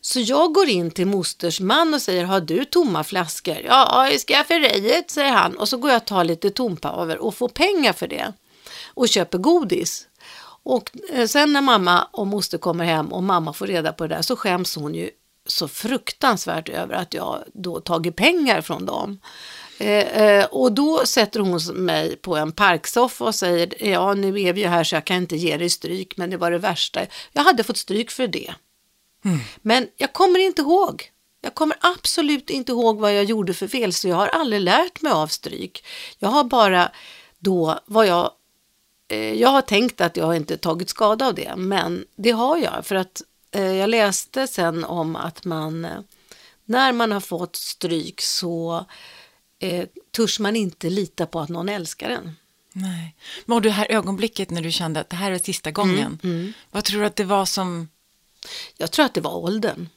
Så 0.00 0.20
jag 0.20 0.52
går 0.54 0.68
in 0.68 0.90
till 0.90 1.06
mosters 1.06 1.60
man 1.60 1.94
och 1.94 2.02
säger, 2.02 2.24
har 2.24 2.40
du 2.40 2.64
tomma 2.64 3.04
flaskor? 3.04 3.56
Ja, 3.64 4.08
i 4.10 4.18
skafferiet, 4.18 5.10
säger 5.10 5.32
han. 5.32 5.56
Och 5.56 5.68
så 5.68 5.76
går 5.76 5.90
jag 5.90 5.96
och 5.96 6.06
tar 6.06 6.24
lite 6.24 6.50
tompaver 6.50 7.18
och 7.18 7.34
får 7.34 7.48
pengar 7.48 7.92
för 7.92 8.08
det. 8.08 8.32
Och 8.94 9.08
köper 9.08 9.38
godis. 9.38 10.06
Och 10.62 10.90
eh, 11.12 11.26
sen 11.26 11.52
när 11.52 11.60
mamma 11.60 12.08
och 12.12 12.26
moster 12.26 12.58
kommer 12.58 12.84
hem 12.84 13.12
och 13.12 13.22
mamma 13.22 13.52
får 13.52 13.66
reda 13.66 13.92
på 13.92 14.06
det 14.06 14.14
där 14.14 14.22
så 14.22 14.36
skäms 14.36 14.76
hon 14.76 14.94
ju 14.94 15.10
så 15.46 15.68
fruktansvärt 15.68 16.68
över 16.68 16.94
att 16.94 17.14
jag 17.14 17.44
då 17.52 17.80
tagit 17.80 18.16
pengar 18.16 18.60
från 18.60 18.86
dem. 18.86 19.20
Eh, 19.78 20.22
eh, 20.22 20.44
och 20.44 20.72
då 20.72 21.06
sätter 21.06 21.40
hon 21.40 21.60
mig 21.84 22.16
på 22.16 22.36
en 22.36 22.52
parksoffa 22.52 23.24
och 23.24 23.34
säger, 23.34 23.86
ja 23.90 24.14
nu 24.14 24.40
är 24.40 24.52
vi 24.52 24.60
ju 24.60 24.66
här 24.66 24.84
så 24.84 24.96
jag 24.96 25.04
kan 25.04 25.16
inte 25.16 25.36
ge 25.36 25.56
dig 25.56 25.70
stryk, 25.70 26.16
men 26.16 26.30
det 26.30 26.36
var 26.36 26.50
det 26.50 26.58
värsta. 26.58 27.00
Jag 27.32 27.42
hade 27.42 27.64
fått 27.64 27.76
stryk 27.76 28.10
för 28.10 28.26
det. 28.26 28.54
Men 29.62 29.88
jag 29.96 30.12
kommer 30.12 30.38
inte 30.38 30.62
ihåg. 30.62 31.10
Jag 31.40 31.54
kommer 31.54 31.76
absolut 31.80 32.50
inte 32.50 32.72
ihåg 32.72 32.98
vad 32.98 33.16
jag 33.16 33.24
gjorde 33.24 33.54
för 33.54 33.68
fel, 33.68 33.92
så 33.92 34.08
jag 34.08 34.16
har 34.16 34.28
aldrig 34.28 34.62
lärt 34.62 35.02
mig 35.02 35.12
av 35.12 35.26
stryk. 35.26 35.84
Jag 36.18 36.28
har 36.28 36.44
bara 36.44 36.90
då 37.38 37.78
vad 37.86 38.06
jag... 38.06 38.30
Eh, 39.08 39.34
jag 39.34 39.48
har 39.48 39.62
tänkt 39.62 40.00
att 40.00 40.16
jag 40.16 40.36
inte 40.36 40.56
tagit 40.56 40.88
skada 40.90 41.26
av 41.26 41.34
det, 41.34 41.56
men 41.56 42.04
det 42.16 42.30
har 42.30 42.58
jag. 42.58 42.86
För 42.86 42.94
att 42.94 43.22
eh, 43.50 43.72
jag 43.72 43.90
läste 43.90 44.46
sen 44.46 44.84
om 44.84 45.16
att 45.16 45.44
man, 45.44 45.84
eh, 45.84 46.00
när 46.64 46.92
man 46.92 47.12
har 47.12 47.20
fått 47.20 47.56
stryk 47.56 48.20
så 48.20 48.86
eh, 49.58 49.86
törs 50.16 50.38
man 50.38 50.56
inte 50.56 50.90
lita 50.90 51.26
på 51.26 51.40
att 51.40 51.48
någon 51.48 51.68
älskar 51.68 52.10
en. 52.10 52.36
Nej. 52.72 53.16
Men 53.44 53.56
och 53.56 53.62
det 53.62 53.70
här 53.70 53.86
ögonblicket 53.90 54.50
när 54.50 54.62
du 54.62 54.72
kände 54.72 55.00
att 55.00 55.10
det 55.10 55.16
här 55.16 55.30
är 55.30 55.38
sista 55.38 55.70
gången, 55.70 56.18
vad 56.70 56.84
tror 56.84 57.00
du 57.00 57.06
att 57.06 57.16
det 57.16 57.24
var 57.24 57.44
som... 57.44 57.88
Jag 58.76 58.90
tror 58.90 59.04
att 59.04 59.14
det 59.14 59.20
var 59.20 59.36
åldern. 59.36 59.88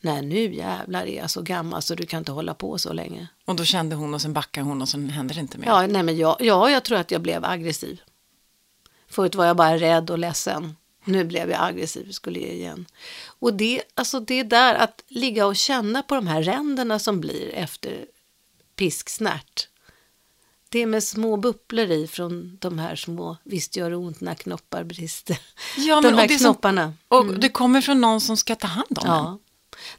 Nej, 0.00 0.22
nu 0.22 0.54
jävlar 0.54 1.06
är 1.06 1.16
jag 1.16 1.30
så 1.30 1.42
gammal 1.42 1.82
så 1.82 1.94
du 1.94 2.06
kan 2.06 2.18
inte 2.18 2.32
hålla 2.32 2.54
på 2.54 2.78
så 2.78 2.92
länge. 2.92 3.28
Och 3.44 3.56
då 3.56 3.64
kände 3.64 3.96
hon 3.96 4.14
och 4.14 4.22
sen 4.22 4.32
backade 4.32 4.66
hon 4.66 4.82
och 4.82 4.88
sen 4.88 5.10
hände 5.10 5.34
det 5.34 5.40
inte 5.40 5.58
mer. 5.58 5.66
Ja, 5.66 5.86
nej, 5.86 6.02
men 6.02 6.16
jag, 6.16 6.36
ja, 6.40 6.70
jag 6.70 6.84
tror 6.84 6.98
att 6.98 7.10
jag 7.10 7.22
blev 7.22 7.44
aggressiv. 7.44 8.00
Förut 9.08 9.34
var 9.34 9.46
jag 9.46 9.56
bara 9.56 9.78
rädd 9.78 10.10
och 10.10 10.18
ledsen. 10.18 10.76
Nu 11.04 11.24
blev 11.24 11.50
jag 11.50 11.62
aggressiv, 11.62 12.10
skulle 12.10 12.38
jag 12.38 12.54
igen. 12.54 12.86
Och 13.38 13.54
det, 13.54 13.82
alltså 13.94 14.20
det 14.20 14.40
är 14.40 14.44
där 14.44 14.74
att 14.74 15.04
ligga 15.08 15.46
och 15.46 15.56
känna 15.56 16.02
på 16.02 16.14
de 16.14 16.26
här 16.26 16.42
ränderna 16.42 16.98
som 16.98 17.20
blir 17.20 17.54
efter 17.54 18.06
pisksnärt. 18.76 19.68
Det 20.74 20.82
är 20.82 20.86
med 20.86 21.04
små 21.04 21.36
bubblor 21.36 21.90
i 21.90 22.06
från 22.06 22.56
de 22.60 22.78
här 22.78 22.96
små, 22.96 23.36
visst 23.44 23.76
gör 23.76 23.90
det 23.90 23.96
ont 23.96 24.20
när 24.20 24.34
knoppar 24.34 24.84
brister. 24.84 25.38
Ja, 25.76 25.94
de 26.00 26.02
men- 26.02 26.14
och 26.14 26.20
här 26.20 26.28
som- 26.28 26.38
knopparna. 26.38 26.92
Och 27.08 27.26
det 27.26 27.48
kommer 27.48 27.80
från 27.80 28.00
någon 28.00 28.20
som 28.20 28.36
ska 28.36 28.54
ta 28.54 28.66
hand 28.66 28.98
om 28.98 29.06
en. 29.06 29.12
Ja. 29.12 29.38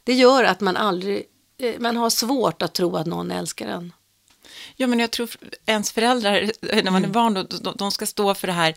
Det 0.04 0.12
gör 0.14 0.44
att 0.44 0.60
man 0.60 0.76
aldrig, 0.76 1.22
eh, 1.58 1.74
man 1.80 1.96
har 1.96 2.10
svårt 2.10 2.62
att 2.62 2.74
tro 2.74 2.96
att 2.96 3.06
någon 3.06 3.30
älskar 3.30 3.66
en. 3.68 3.92
Ja, 4.76 4.86
men 4.86 4.98
jag 4.98 5.10
tror 5.10 5.30
ens 5.66 5.92
föräldrar, 5.92 6.50
när 6.82 6.90
man 6.90 7.04
är 7.04 7.08
barn, 7.08 7.34
då, 7.34 7.42
de, 7.42 7.74
de 7.76 7.90
ska 7.90 8.06
stå 8.06 8.34
för 8.34 8.46
det 8.46 8.52
här 8.52 8.74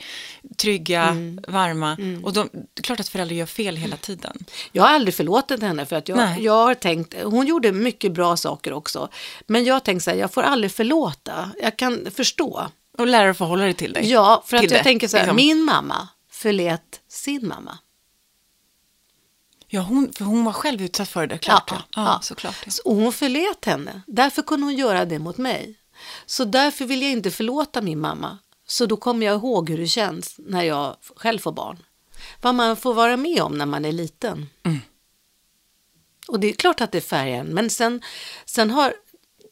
trygga, 0.58 1.16
varma. 1.48 1.98
Och 2.24 2.34
de, 2.34 2.50
det 2.52 2.80
är 2.80 2.84
klart 2.84 3.00
att 3.00 3.10
föräldrar 3.10 3.36
gör 3.36 3.46
fel 3.46 3.76
hela 3.76 3.98
tiden. 3.98 4.46
Jag 4.72 4.84
har 4.84 4.90
aldrig 4.90 5.14
förlåtit 5.14 5.62
henne 5.62 5.86
för 5.86 5.96
att 5.96 6.08
jag, 6.08 6.18
Nej. 6.18 6.44
jag 6.44 6.66
har 6.66 6.74
tänkt, 6.74 7.16
hon 7.24 7.48
gjorde 7.48 7.72
mycket 7.72 8.12
bra 8.12 8.38
saker 8.38 8.74
också. 8.74 9.10
Men 9.48 9.64
jag 9.64 9.76
har 9.76 9.80
tänkt 9.80 10.04
så 10.04 10.10
här, 10.10 10.18
jag 10.18 10.34
får 10.34 10.42
aldrig 10.42 10.72
förlåta. 10.72 11.52
Jag 11.62 11.78
kan 11.78 12.08
förstå. 12.16 12.68
Och 12.98 13.08
lära 13.08 13.26
dig 13.26 13.34
förhålla 13.34 13.64
dig 13.64 13.74
till 13.74 13.94
dig. 13.94 14.12
Ja, 14.12 14.44
för 14.46 14.58
att 14.58 14.64
jag 14.64 14.72
det, 14.72 14.84
tänker 14.84 15.08
så 15.08 15.18
här, 15.18 15.24
liksom. 15.24 15.36
min 15.36 15.64
mamma 15.64 16.08
förlät 16.32 17.00
sin 17.10 17.48
mamma. 17.48 17.78
Ja, 19.72 19.82
hon, 19.82 20.14
för 20.14 20.26
hon 20.26 20.44
var 20.46 20.54
själv 20.54 20.82
utsatt 20.82 21.10
för 21.10 21.28
det, 21.28 21.38
klart. 21.38 21.64
Ja, 21.72 21.78
ja, 21.96 22.04
ja. 22.04 22.20
såklart. 22.24 22.56
Ja. 22.66 22.72
Så- 22.72 22.82
hon 22.94 23.14
förlät 23.14 23.66
henne. 23.66 24.02
Därför 24.08 24.42
kunde 24.42 24.66
hon 24.66 24.76
göra 24.76 25.06
det 25.06 25.20
mot 25.20 25.38
mig. 25.38 25.76
Så 26.26 26.46
därför 26.46 26.86
vill 26.86 27.02
jag 27.02 27.12
inte 27.12 27.32
förlåta 27.32 27.82
min 27.82 28.00
mamma. 28.00 28.38
Så 28.68 28.86
då 28.86 28.98
kommer 28.98 29.26
jag 29.26 29.36
ihåg 29.36 29.70
hur 29.70 29.78
det 29.78 29.88
känns 29.88 30.36
när 30.38 30.64
jag 30.64 30.96
själv 31.16 31.40
får 31.40 31.52
barn. 31.52 31.78
Vad 32.42 32.56
man 32.56 32.76
får 32.78 32.94
vara 32.94 33.18
med 33.18 33.42
om 33.42 33.58
när 33.58 33.66
man 33.66 33.86
är 33.86 33.92
liten. 33.92 34.50
Och 36.28 36.40
det 36.40 36.48
är 36.50 36.54
klart 36.54 36.82
att 36.82 36.92
det 36.92 37.02
färgar 37.02 37.38
en. 37.40 37.48
Men 37.48 37.70
sen, 37.70 38.02
sen 38.46 38.72
har 38.72 38.94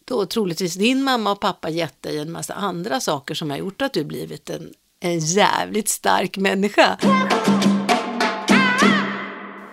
då 0.05 0.25
troligtvis 0.25 0.73
din 0.73 1.03
mamma 1.03 1.31
och 1.31 1.39
pappa 1.39 1.69
gett 1.69 2.01
dig 2.01 2.19
en 2.19 2.31
massa 2.31 2.53
andra 2.53 2.99
saker 2.99 3.35
som 3.35 3.49
har 3.49 3.57
gjort 3.57 3.81
att 3.81 3.93
du 3.93 4.03
blivit 4.03 4.49
en, 4.49 4.73
en 4.99 5.19
jävligt 5.19 5.89
stark 5.89 6.37
människa. 6.37 6.97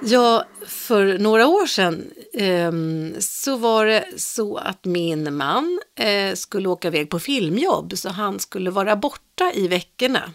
Ja, 0.06 0.44
för 0.66 1.18
några 1.18 1.46
år 1.46 1.66
sedan 1.66 2.11
ehm, 2.32 3.14
så 3.20 3.56
var 3.56 3.87
det 3.87 4.04
så 4.16 4.56
att 4.56 4.84
min 4.84 5.37
man 5.37 5.80
eh, 5.99 6.34
skulle 6.34 6.68
åka 6.68 6.88
iväg 6.88 7.11
på 7.11 7.18
filmjobb 7.18 7.99
så 7.99 8.08
han 8.08 8.40
skulle 8.40 8.70
vara 8.70 8.96
borta 8.96 9.52
i 9.52 9.68
veckorna. 9.68 10.32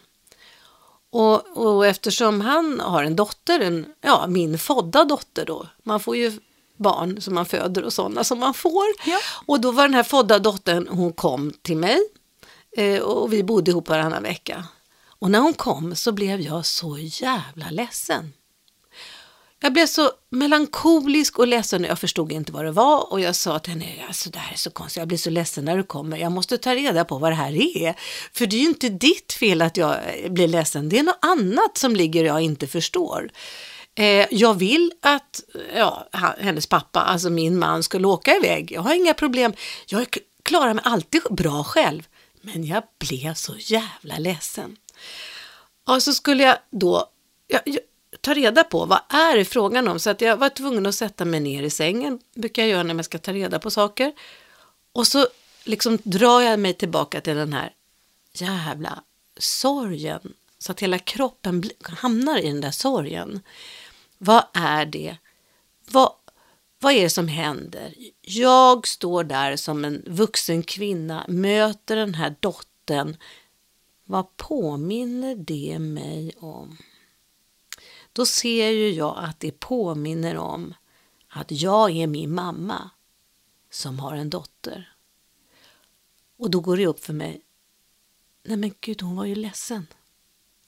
Och, 1.12 1.58
och 1.58 1.86
eftersom 1.86 2.42
han 2.42 2.80
har 2.80 3.04
en 3.04 3.16
dotter, 3.16 3.60
en, 3.60 3.86
ja, 4.02 4.28
min 4.28 4.58
födda 4.58 5.04
dotter 5.04 5.46
då, 5.46 5.68
man 5.84 6.00
får 6.00 6.18
ju 6.18 6.32
barn 6.78 7.22
som 7.22 7.36
man 7.36 7.46
föder 7.46 7.84
och 7.84 7.94
sådana 7.94 8.24
som 8.24 8.40
man 8.40 8.54
får. 8.54 8.86
Ja. 9.06 9.18
Och 9.46 9.62
då 9.62 9.72
var 9.72 9.84
den 9.84 9.94
här 9.94 10.04
födda 10.04 10.40
dottern, 10.40 10.88
hon 10.88 11.14
kom 11.14 11.54
till 11.62 11.78
mig 11.78 12.00
eh, 12.78 13.02
och 13.02 13.34
vi 13.34 13.44
bodde 13.44 13.72
ihop 13.72 13.90
varannan 13.90 14.24
vecka. 14.24 14.66
Och 15.20 15.32
när 15.32 15.40
hon 15.40 15.54
kom 15.54 15.96
så 15.96 16.12
blev 16.12 16.42
jag 16.42 16.66
så 16.66 16.98
jävla 17.00 17.70
ledsen. 17.70 18.34
Jag 19.62 19.74
blev 19.74 19.86
så 19.86 20.12
melankolisk 20.30 21.40
och 21.40 21.48
ledsen 21.48 21.84
och 21.84 21.90
jag 21.90 22.00
förstod 22.00 22.32
inte 22.32 22.52
vad 22.52 22.66
det 22.66 22.72
var 22.72 23.12
och 23.14 23.22
jag 23.22 23.36
sa 23.36 23.60
till 23.60 23.74
henne, 23.74 24.06
alltså 24.08 24.30
det 24.30 24.40
här 24.40 24.54
är 24.54 24.58
så 24.58 24.70
konstigt, 24.70 24.98
jag 24.98 25.08
blir 25.08 25.18
så 25.18 25.30
ledsen 25.30 25.66
när 25.66 25.78
du 25.78 25.84
kommer, 25.84 26.18
jag 26.18 26.32
måste 26.32 26.58
ta 26.58 26.76
reda 26.76 27.06
på 27.06 27.18
vad 27.18 27.32
det 27.32 27.36
här 27.36 27.78
är. 27.78 27.96
För 28.34 28.46
det 28.46 28.56
är 28.56 28.60
ju 28.60 28.68
inte 28.68 28.90
ditt 28.90 29.34
fel 29.34 29.62
att 29.62 29.78
jag 29.78 29.98
eh, 30.24 30.32
blir 30.32 30.48
ledsen, 30.48 30.90
det 30.90 31.00
är 31.00 31.04
något 31.04 31.20
annat 31.22 31.78
som 31.78 31.96
ligger 31.96 32.26
jag 32.26 32.42
inte 32.42 32.68
förstår. 32.68 33.32
Eh, 33.96 34.28
jag 34.32 34.54
vill 34.54 34.92
att 35.02 35.42
ja, 35.76 36.08
hennes 36.40 36.68
pappa, 36.68 37.02
alltså 37.02 37.30
min 37.30 37.60
man, 37.60 37.84
skulle 37.84 38.08
åka 38.08 38.36
iväg. 38.36 38.72
Jag 38.72 38.82
har 38.82 38.94
inga 38.96 39.14
problem, 39.14 39.54
jag 39.88 40.18
klarar 40.44 40.74
mig 40.74 40.84
alltid 40.88 41.22
bra 41.30 41.64
själv. 41.64 42.08
Men 42.42 42.64
jag 42.64 42.84
blev 43.00 43.34
så 43.34 43.54
jävla 43.58 44.18
ledsen. 44.18 44.78
Och 45.88 46.04
så 46.04 46.14
skulle 46.14 46.44
jag 46.44 46.58
då 46.72 47.10
jag, 47.48 47.62
jag, 47.66 47.80
ta 48.22 48.34
reda 48.34 48.64
på 48.64 48.86
vad 48.86 49.00
är 49.10 49.38
det 49.38 49.46
frågan 49.46 49.88
om. 49.88 50.00
Så 50.00 50.10
att 50.10 50.22
jag 50.22 50.38
var 50.38 50.50
tvungen 50.50 50.86
att 50.86 50.96
sätta 50.96 51.26
mig 51.26 51.40
ner 51.40 51.64
i 51.64 51.70
sängen, 51.70 52.20
brukar 52.36 52.62
jag 52.62 52.70
göra 52.70 52.84
när 52.84 52.94
man 52.94 53.04
ska 53.04 53.18
ta 53.18 53.34
reda 53.34 53.60
på 53.60 53.72
saker. 53.72 54.14
Och 54.92 55.08
så 55.08 55.28
liksom 55.64 55.98
drar 56.04 56.42
jag 56.42 56.60
mig 56.60 56.74
tillbaka 56.74 57.22
till 57.22 57.36
den 57.36 57.54
här 57.54 57.74
jävla 58.34 59.04
sorgen. 59.38 60.34
Så 60.58 60.72
att 60.72 60.80
hela 60.80 61.00
kroppen 61.00 61.70
hamnar 61.84 62.40
i 62.40 62.48
den 62.48 62.62
där 62.62 62.72
sorgen. 62.72 63.40
Vad 64.18 64.44
är 64.54 64.86
det? 64.86 65.18
Vad, 65.92 66.12
vad 66.80 66.94
är 66.94 67.04
det 67.04 67.10
som 67.10 67.28
händer? 67.28 67.94
Jag 68.22 68.88
står 68.88 69.24
där 69.24 69.56
som 69.56 69.86
en 69.86 70.04
vuxen 70.08 70.64
kvinna, 70.64 71.26
möter 71.28 71.96
den 71.96 72.14
här 72.14 72.36
dottern. 72.40 73.18
Vad 74.06 74.38
påminner 74.38 75.36
det 75.36 75.80
mig 75.80 76.34
om? 76.40 76.78
Då 78.20 78.26
ser 78.26 78.70
ju 78.70 78.90
jag 78.90 79.18
att 79.18 79.40
det 79.40 79.52
påminner 79.52 80.38
om 80.38 80.74
att 81.28 81.52
jag 81.52 81.92
är 81.92 82.08
min 82.08 82.34
mamma 82.34 82.90
som 83.72 84.00
har 84.00 84.16
en 84.16 84.30
dotter. 84.30 84.94
Och 86.38 86.50
då 86.52 86.60
går 86.60 86.78
det 86.78 86.88
upp 86.88 87.00
för 87.00 87.14
mig. 87.14 87.42
Nej 88.44 88.58
men 88.58 88.72
gud, 88.82 89.02
hon 89.02 89.16
var 89.16 89.26
ju 89.26 89.36
ledsen. 89.36 89.88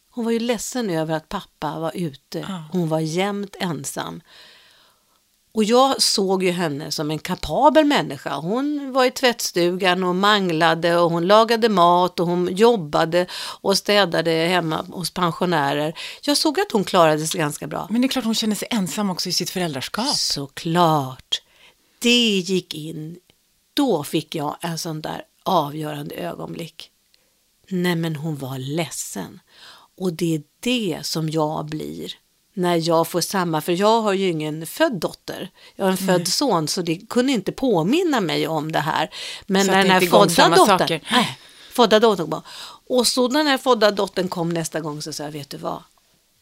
Hon 0.10 0.26
var 0.26 0.32
ju 0.32 0.40
ledsen 0.40 0.90
över 0.90 1.14
att 1.14 1.30
pappa 1.30 1.80
var 1.80 1.92
ute. 1.96 2.66
Hon 2.72 2.90
var 2.90 3.00
jämt 3.00 3.56
ensam. 3.60 4.22
Och 5.54 5.64
jag 5.64 6.02
såg 6.02 6.44
ju 6.44 6.52
henne 6.52 6.92
som 6.92 7.12
en 7.12 7.20
kapabel 7.20 7.86
människa. 7.86 8.36
Hon 8.36 8.92
var 8.94 9.06
i 9.06 9.12
tvättstugan 9.12 10.04
och 10.04 10.16
manglade 10.16 10.98
och 10.98 11.12
hon 11.12 11.28
lagade 11.28 11.70
mat 11.70 12.20
och 12.20 12.28
hon 12.28 12.56
jobbade 12.56 13.28
och 13.62 13.78
städade 13.78 14.32
hemma 14.32 14.86
hos 14.90 15.12
pensionärer. 15.12 15.94
Jag 16.22 16.38
såg 16.38 16.60
att 16.60 16.72
hon 16.72 16.84
klarade 16.84 17.28
sig 17.28 17.40
ganska 17.40 17.68
bra. 17.68 17.88
Men 17.90 18.02
det 18.02 18.08
är 18.08 18.10
klart 18.10 18.26
hon 18.26 18.36
känner 18.36 18.56
sig 18.56 18.68
ensam 18.72 19.10
också 19.10 19.30
i 19.30 19.34
sitt 19.34 19.50
föräldraskap. 19.50 20.16
Såklart. 20.16 21.42
Det 22.00 22.40
gick 22.40 22.74
in. 22.74 23.18
Då 23.74 24.04
fick 24.04 24.36
jag 24.36 24.58
en 24.62 24.78
sån 24.78 25.02
där 25.02 25.22
avgörande 25.44 26.16
ögonblick. 26.16 26.92
Nej, 27.68 27.96
men 27.96 28.16
hon 28.16 28.38
var 28.38 28.58
ledsen. 28.58 29.40
Och 29.98 30.14
det 30.14 30.36
är 30.36 30.44
det 30.60 31.00
som 31.04 31.30
jag 31.30 31.66
blir 31.66 32.14
när 32.62 32.88
jag 32.88 33.08
får 33.08 33.22
samma, 33.22 33.62
för 33.62 33.72
jag 33.72 34.02
har 34.02 34.14
ju 34.14 34.30
ingen 34.30 34.66
född 34.68 35.00
dotter. 35.00 35.50
Jag 35.76 35.86
har 35.86 35.92
en 35.92 35.98
född 35.98 36.28
son 36.28 36.68
så 36.68 36.82
det 36.82 36.96
kunde 37.10 37.32
inte 37.32 37.52
påminna 37.52 38.22
mig 38.22 38.48
om 38.48 38.72
det 38.72 38.80
här. 38.80 39.10
Men 39.48 39.66
Så 39.66 39.72
när 39.72 39.78
den 39.78 39.92
här 39.92 40.02
födda 40.02 40.56
dottern, 40.56 41.00
nej, 41.12 41.40
födda 41.72 42.00
dottern 42.00 42.32
kom. 42.32 42.42
Och 42.88 43.08
så 43.08 43.28
när 43.28 43.40
den 43.40 43.48
här 43.48 43.58
födda 43.58 43.92
dottern 43.92 44.28
kom 44.28 44.50
nästa 44.50 44.80
gång 44.80 45.02
så 45.02 45.14
sa 45.14 45.24
jag, 45.24 45.32
vet 45.32 45.50
du 45.50 45.58
vad? 45.58 45.84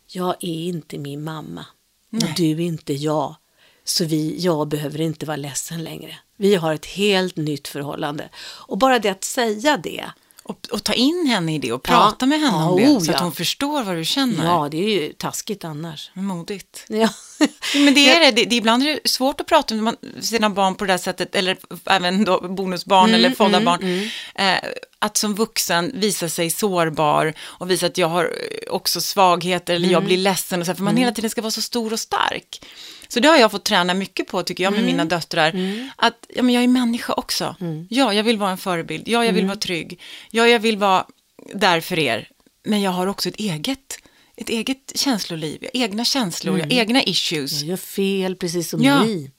Jag 0.07 0.35
är 0.39 0.67
inte 0.67 0.97
min 0.97 1.23
mamma 1.23 1.65
och 2.11 2.23
Nej. 2.23 2.33
du 2.37 2.51
är 2.51 2.59
inte 2.59 2.93
jag. 2.93 3.35
Så 3.83 4.05
vi, 4.05 4.35
jag 4.39 4.67
behöver 4.67 5.01
inte 5.01 5.25
vara 5.25 5.37
ledsen 5.37 5.83
längre. 5.83 6.15
Vi 6.37 6.55
har 6.55 6.73
ett 6.73 6.85
helt 6.85 7.35
nytt 7.35 7.67
förhållande. 7.67 8.29
Och 8.37 8.77
bara 8.77 8.99
det 8.99 9.09
att 9.09 9.23
säga 9.23 9.77
det, 9.77 10.05
Och, 10.49 10.67
och 10.71 10.83
ta 10.83 10.93
in 10.93 11.25
henne 11.27 11.55
i 11.55 11.59
det 11.59 11.71
och 11.71 11.83
prata 11.83 12.25
med 12.25 12.39
henne 12.39 12.57
Ja, 12.57 12.69
om 12.69 12.77
det. 12.77 12.87
oh, 12.87 12.99
så 12.99 13.11
att 13.11 13.17
ja. 13.17 13.23
hon 13.23 13.31
förstår 13.31 13.83
vad 13.83 13.95
du 13.95 14.05
känner. 14.05 14.45
ja 14.45 14.67
det 14.71 14.77
är 14.77 15.01
ju 15.01 15.13
taskigt 15.13 15.63
annars. 15.63 16.11
Modigt. 16.13 16.85
Ja. 16.87 17.09
Men 17.75 17.93
det 17.93 18.09
är 18.09 18.19
det. 18.19 18.31
det, 18.31 18.45
det 18.45 18.55
ibland 18.55 18.83
är 18.83 18.99
det 19.03 19.09
svårt 19.09 19.41
att 19.41 19.47
prata 19.47 19.75
med 19.75 19.95
sina 20.21 20.49
barn 20.49 20.75
på 20.75 20.85
det 20.85 20.93
där 20.93 20.97
sättet, 20.97 21.35
eller 21.35 21.57
även 21.85 22.25
då 22.25 22.47
bonusbarn 22.49 23.13
eller 23.13 23.29
födda 23.29 23.61
barn. 23.61 24.09
Eh, 24.35 24.69
att 24.99 25.17
som 25.17 25.35
vuxen 25.35 25.91
visa 25.95 26.29
sig 26.29 26.49
sårbar 26.49 27.33
och 27.41 27.71
visa 27.71 27.85
att 27.85 27.97
jag 27.97 28.07
har 28.07 28.33
också 28.69 29.01
svagheter 29.01 29.75
eller 29.75 29.89
jag 29.89 30.03
blir 30.05 30.17
ledsen 30.17 30.59
och 30.59 30.65
så, 30.65 30.71
här, 30.71 30.75
för 30.75 30.83
man 30.83 30.97
hela 30.97 31.11
tiden 31.11 31.29
ska 31.29 31.41
vara 31.41 31.51
så 31.51 31.61
stor 31.61 31.93
och 31.93 31.99
stark. 31.99 32.61
Så 33.07 33.19
det 33.19 33.27
har 33.27 33.37
jag 33.37 33.51
fått 33.51 33.63
träna 33.65 33.93
mycket 33.93 34.27
på 34.27 34.43
tycker 34.43 34.63
jag 34.63 34.73
med 34.73 34.83
mina 34.83 35.05
döttrar. 35.05 35.51
Att 35.95 36.25
ja, 36.35 36.43
men 36.43 36.55
jag 36.55 36.63
är 36.63 36.67
människa 36.67 37.13
också. 37.13 37.55
Ja, 37.89 38.13
jag 38.13 38.23
vill 38.23 38.37
vara 38.37 38.51
en 38.51 38.57
förebild. 38.57 39.07
Ja, 39.07 39.25
jag 39.25 39.33
vill 39.33 39.45
vara 39.45 39.57
trygg. 39.57 40.01
Ja, 40.31 40.47
jag 40.47 40.59
vill 40.59 40.77
vara 40.77 41.05
där 41.53 41.81
för 41.81 41.99
er. 41.99 42.27
Men 42.63 42.81
jag 42.81 42.91
har 42.91 43.07
också 43.07 43.29
ett 43.29 43.35
eget, 43.35 43.99
ett 44.41 44.49
eget 44.49 44.91
känsloliv. 44.95 45.57
Jag 45.63 45.79
har 45.79 45.85
egna 45.87 46.05
känslor, 46.05 46.57
jag 46.59 46.65
har 46.65 46.73
egna 46.73 47.03
issues. 47.03 47.51
Jag 47.61 47.69
gör 47.69 47.77
fel 47.77 48.35
precis 48.35 48.69
som 48.69 48.83
Ja. 48.83 49.03
ni. 49.03 49.31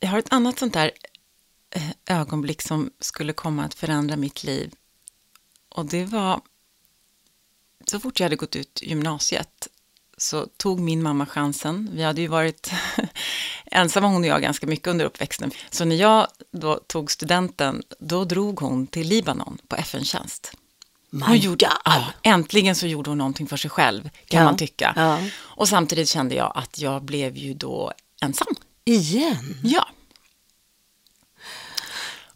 Jag 0.00 0.08
har 0.08 0.18
ett 0.18 0.32
annat 0.32 0.58
sånt 0.58 0.72
där 0.72 0.90
eh, 1.70 1.90
ögonblick 2.06 2.62
som 2.62 2.90
skulle 3.00 3.32
komma 3.32 3.64
att 3.64 3.74
förändra 3.74 4.16
mitt 4.16 4.44
liv. 4.44 4.72
Och 5.68 5.86
det 5.86 6.04
var 6.04 6.40
så 7.86 8.00
fort 8.00 8.20
jag 8.20 8.24
hade 8.24 8.36
gått 8.36 8.56
ut 8.56 8.82
gymnasiet 8.82 9.68
så 10.16 10.46
tog 10.56 10.80
min 10.80 11.02
mamma 11.02 11.26
chansen. 11.26 11.90
Vi 11.92 12.02
hade 12.02 12.20
ju 12.20 12.26
varit 12.26 12.70
ensamma 13.66 14.06
hon 14.06 14.22
och 14.22 14.26
jag 14.28 14.42
ganska 14.42 14.66
mycket 14.66 14.86
under 14.88 15.04
uppväxten. 15.04 15.50
Så 15.70 15.84
när 15.84 15.96
jag 15.96 16.26
då 16.52 16.76
tog 16.86 17.10
studenten, 17.10 17.82
då 17.98 18.24
drog 18.24 18.60
hon 18.60 18.86
till 18.86 19.08
Libanon 19.08 19.58
på 19.68 19.76
FN-tjänst. 19.76 20.52
Hon 21.12 21.36
gjorde, 21.38 21.64
God. 21.66 21.74
ja, 21.84 22.04
äntligen 22.22 22.74
så 22.76 22.86
gjorde 22.86 23.10
hon 23.10 23.18
någonting 23.18 23.46
för 23.48 23.56
sig 23.56 23.70
själv, 23.70 24.10
kan 24.28 24.38
Ja, 24.38 24.44
man 24.44 24.56
tycka. 24.56 24.92
ja. 24.96 25.18
Och 25.40 25.68
samtidigt 25.68 26.08
kände 26.08 26.34
jag 26.34 26.52
att 26.54 26.78
jag 26.78 27.02
blev 27.02 27.36
ju 27.36 27.54
då 27.54 27.92
ensam. 28.22 28.54
Igen? 28.84 29.56
Ja. 29.62 29.88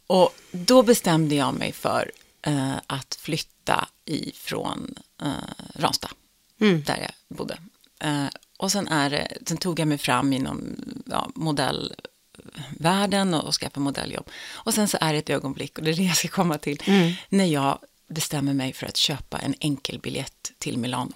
Och 0.06 0.34
då 0.52 0.82
bestämde 0.82 1.34
jag 1.34 1.54
mig 1.54 1.72
för 1.72 2.10
eh, 2.42 2.72
att 2.86 3.14
flytta 3.20 3.88
ifrån 4.04 4.94
eh, 5.22 5.28
Ranstad, 5.74 6.10
där 6.58 6.98
jag 7.00 7.36
bodde. 7.38 7.58
Eh, 8.00 8.26
och 8.56 8.72
sen, 8.72 8.88
är 8.88 9.28
sen 9.46 9.56
tog 9.56 9.78
jag 9.80 9.88
mig 9.88 9.98
fram 9.98 10.32
inom 10.32 10.76
ja, 11.06 11.30
modellvärlden 11.34 13.34
och, 13.34 13.44
och 13.44 13.54
skaffade 13.54 13.80
modelljobb. 13.80 14.30
Och 14.52 14.74
sen 14.74 14.88
så 14.88 14.98
är 15.00 15.12
det 15.12 15.18
ett 15.18 15.30
ögonblick, 15.30 15.78
och 15.78 15.84
det 15.84 15.90
är 15.90 15.94
det 15.94 16.02
jag 16.02 16.16
ska 16.16 16.28
komma 16.28 16.58
till, 16.58 16.82
när 17.28 17.44
jag 17.44 17.78
bestämmer 18.14 18.54
mig 18.54 18.72
för 18.72 18.86
att 18.86 18.96
köpa 18.96 19.38
en 19.38 19.54
enkel 19.60 19.98
biljett 19.98 20.52
till 20.58 20.78
Milano. 20.78 21.12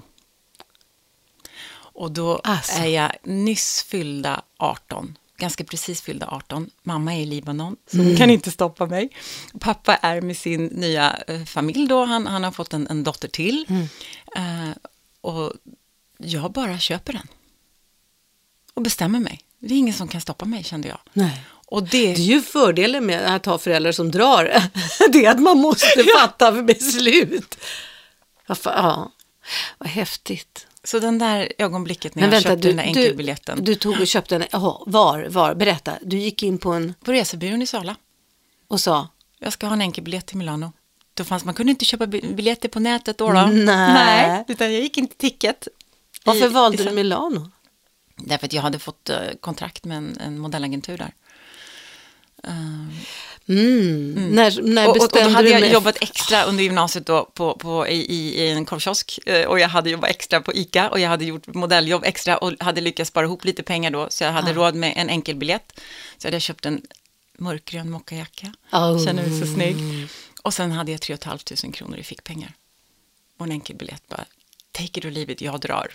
Och 1.74 2.12
då 2.12 2.40
Alltså. 2.44 2.78
är 2.78 2.86
jag 2.86 3.12
nyss 3.22 3.82
fyllda 3.82 4.42
18, 4.56 5.18
ganska 5.36 5.64
precis 5.64 6.00
fyllda 6.02 6.26
18. 6.30 6.70
Mamma 6.82 7.14
är 7.14 7.20
i 7.20 7.26
Libanon, 7.26 7.76
så 7.86 7.96
hon 7.98 8.16
kan 8.16 8.30
inte 8.30 8.50
stoppa 8.50 8.86
mig. 8.86 9.08
Pappa 9.60 9.96
är 9.96 10.20
med 10.20 10.36
sin 10.36 10.64
nya 10.66 11.16
eh, 11.26 11.44
familj 11.44 11.88
då, 11.88 12.04
han, 12.04 12.26
han 12.26 12.44
har 12.44 12.52
fått 12.52 12.72
en, 12.74 12.86
en 12.86 13.04
dotter 13.04 13.28
till. 13.28 13.66
Eh, 14.36 14.70
och 15.20 15.52
jag 16.18 16.52
bara 16.52 16.78
köper 16.78 17.12
den. 17.12 17.26
Och 18.74 18.82
bestämmer 18.82 19.20
mig. 19.20 19.40
Det 19.58 19.74
är 19.74 19.78
ingen 19.78 19.94
som 19.94 20.08
kan 20.08 20.20
stoppa 20.20 20.44
mig, 20.44 20.64
kände 20.64 20.88
jag. 20.88 20.98
Nej. 21.12 21.40
Och 21.70 21.82
det... 21.82 21.88
Det 22.14 22.20
är 22.22 22.24
ju 22.24 22.40
fördelen 22.42 23.06
med 23.06 23.34
att 23.36 23.46
ha 23.46 23.58
föräldrar 23.58 23.92
som 23.92 24.10
drar. 24.10 24.62
Det 25.12 25.24
är 25.24 25.30
att 25.30 25.40
man 25.40 25.58
måste 25.58 26.04
fatta 26.20 26.52
beslut. 26.62 27.58
Ja, 28.46 28.56
ja, 28.64 29.12
vad 29.78 29.88
häftigt. 29.88 30.66
Så 30.84 30.98
den 30.98 31.18
där 31.18 31.52
ögonblicket 31.58 32.14
när 32.14 32.32
jag 32.32 32.42
köpte 32.42 32.68
den 32.68 32.76
där 32.76 32.84
enkelbiljetten. 32.84 33.64
du 33.64 33.74
tog 33.74 34.00
och 34.00 34.06
köpte 34.06 34.36
en, 34.36 34.44
jaha, 34.52 34.76
var, 34.86 35.26
var, 35.28 35.54
berätta. 35.54 35.92
Du 36.02 36.18
gick 36.18 36.42
in 36.42 36.58
på 36.58 36.72
en 36.72 36.94
På 37.04 37.12
resebyrån 37.12 37.62
i 37.62 37.66
Sala. 37.66 37.96
och 38.68 38.80
sa, 38.80 39.08
Jag 39.38 39.52
ska 39.52 39.66
ha 39.66 39.72
en 39.72 39.80
enkelbiljett 39.80 40.26
till 40.26 40.36
Milano. 40.36 40.72
Då 41.14 41.24
fanns, 41.24 41.44
man 41.44 41.54
kunde 41.54 41.70
inte 41.70 41.84
köpa 41.84 42.06
bi- 42.06 42.32
biljetter 42.34 42.68
på 42.68 42.80
nätet 42.80 43.18
då. 43.18 43.32
då. 43.32 43.46
Nej. 43.46 44.44
utan 44.48 44.72
jag 44.72 44.82
gick 44.82 44.98
in 44.98 45.06
till 45.08 45.16
Ticket. 45.18 45.68
varför 46.24 46.46
I- 46.46 46.48
valde 46.48 46.82
i- 46.82 46.86
du 46.86 46.92
Milano? 46.92 47.50
Därför 48.16 48.46
att 48.46 48.52
jag 48.52 48.62
hade 48.62 48.78
fått 48.78 49.10
eh, 49.10 49.16
kontrakt 49.40 49.84
med 49.84 49.96
en, 49.96 50.18
en 50.20 50.38
modellagentur 50.38 50.98
där. 50.98 51.12
Mm. 53.48 54.28
När, 54.34 54.62
när 54.62 54.88
Och, 54.88 54.96
och, 54.96 55.08
då 55.12 55.20
hade 55.28 55.48
jag 55.50 55.60
mig- 55.60 55.72
jobbat 55.72 55.96
extra 56.02 56.44
under 56.44 56.64
gymnasiet 56.64 57.06
då 57.06 57.24
på, 57.24 57.54
på, 57.54 57.88
i, 57.88 57.94
i, 58.40 58.50
en 58.50 58.64
korvkiosk. 58.64 59.18
eh, 59.26 59.46
Och 59.46 59.60
jag 59.60 59.68
hade 59.68 59.90
jobbat 59.90 60.10
extra 60.10 60.40
på 60.40 60.52
ICA 60.54 60.90
och 60.90 61.00
jag 61.00 61.08
hade 61.08 61.24
gjort 61.24 61.46
modelljobb 61.46 62.04
extra 62.04 62.36
och 62.38 62.52
hade 62.60 62.80
lyckats 62.80 63.08
spara 63.10 63.24
ihop 63.26 63.44
lite 63.44 63.62
pengar 63.62 63.90
då. 63.90 64.06
Så 64.10 64.24
jag 64.24 64.32
hade 64.32 64.52
råd 64.52 64.74
med 64.74 64.92
en 64.96 65.08
enkel 65.10 65.36
biljett. 65.36 65.80
Så 66.18 66.26
hade 66.28 66.34
jag 66.34 66.42
köpt 66.42 66.66
en 66.66 66.82
mörkgrön 67.38 67.90
mockajacka. 67.90 68.52
Oh. 68.72 69.04
Känner 69.04 69.22
mig 69.28 69.40
så 69.40 69.46
snygg. 69.54 69.76
Och 70.42 70.54
sen 70.54 70.72
hade 70.72 70.90
jag 70.92 71.00
3 71.00 71.16
500 71.16 71.72
kronor 71.72 71.98
i 71.98 72.02
fickpengar. 72.02 72.52
Och 73.38 73.46
en 73.46 73.52
enkel 73.52 73.76
biljett 73.76 74.08
bara. 74.08 74.24
Take 74.72 74.98
it 74.98 75.04
or 75.04 75.10
leave 75.10 75.32
it, 75.32 75.40
jag 75.40 75.60
drar. 75.60 75.92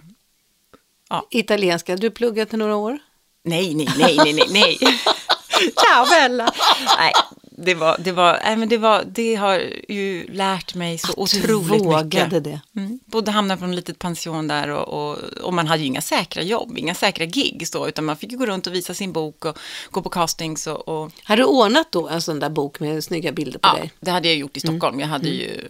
Italienska, 1.30 1.96
du 1.96 2.12
pluggat 2.12 2.54
i 2.54 2.58
några 2.58 2.76
år? 2.76 3.00
Nej, 3.44 3.74
nej, 3.74 3.88
nej, 3.98 4.18
nej, 4.34 4.44
nej, 4.50 4.78
Ciao 5.72 6.06
Bella! 6.10 6.54
Nej, 6.98 7.12
det 7.58 7.76
var, 7.76 7.98
det 8.00 8.12
var, 8.12 8.40
nej 8.44 8.58
men 8.58 8.70
det 8.70 8.78
var, 8.78 9.04
det 9.08 9.36
har 9.36 9.62
ju 9.90 10.28
lärt 10.34 10.76
mig 10.76 10.98
så 10.98 11.24
Att 11.24 11.32
du 11.32 11.56
otroligt 11.56 11.86
vågade 11.86 12.26
mycket. 12.26 12.44
det. 12.44 12.62
Mm. 12.76 13.00
Bodde 13.06 13.32
hamnade 13.32 13.60
på 13.60 13.66
en 13.66 13.76
litet 13.76 14.00
pension 14.00 14.48
där 14.48 14.70
och, 14.70 15.12
och, 15.12 15.18
och 15.18 15.54
man 15.54 15.68
hade 15.68 15.82
ju 15.82 15.88
inga 15.88 16.02
säkra 16.02 16.44
jobb, 16.44 16.78
inga 16.78 16.96
säkra 16.96 17.26
gigs 17.26 17.72
då, 17.72 17.88
utan 17.88 18.06
man 18.06 18.18
fick 18.18 18.32
ju 18.32 18.38
gå 18.38 18.46
runt 18.46 18.68
och 18.68 18.74
visa 18.76 18.94
sin 18.94 19.14
bok 19.14 19.46
och 19.46 19.58
gå 19.92 20.02
på 20.02 20.10
castings 20.10 20.68
och, 20.68 20.88
och 20.88 21.12
Har 21.24 21.38
du 21.38 21.44
ordnat 21.44 21.92
då 21.92 22.08
en 22.08 22.22
sån 22.22 22.40
där 22.40 22.50
bok 22.50 22.80
med 22.80 23.04
snygga 23.04 23.32
bilder 23.32 23.60
på 23.60 23.68
ja, 23.68 23.74
dig? 23.74 23.92
det 24.00 24.12
hade 24.12 24.28
jag 24.28 24.38
gjort 24.38 24.58
i 24.58 24.60
Stockholm. 24.60 25.00
Jag 25.00 25.08
hade 25.08 25.30
ju 25.30 25.62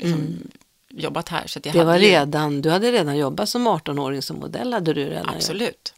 liksom, 0.00 0.36
jobbat 0.90 1.28
här. 1.28 1.46
Så 1.46 1.56
jag 1.56 1.62
Det 1.62 1.78
hade 1.78 1.84
var 1.90 1.98
redan, 1.98 2.62
du 2.62 2.70
hade 2.70 2.92
redan 2.92 3.16
jobbat 3.16 3.48
som 3.48 3.68
18-åring 3.68 4.22
som 4.22 4.36
modell, 4.38 4.72
hade 4.72 4.92
du 4.92 5.04
redan. 5.04 5.34
Absolut. 5.34 5.94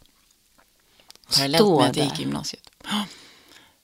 Parallellt 1.37 1.67
med 1.67 1.89
att 1.89 1.97
jag 1.97 2.05
gick 2.05 2.19
i 2.19 2.21
gymnasiet. 2.21 2.69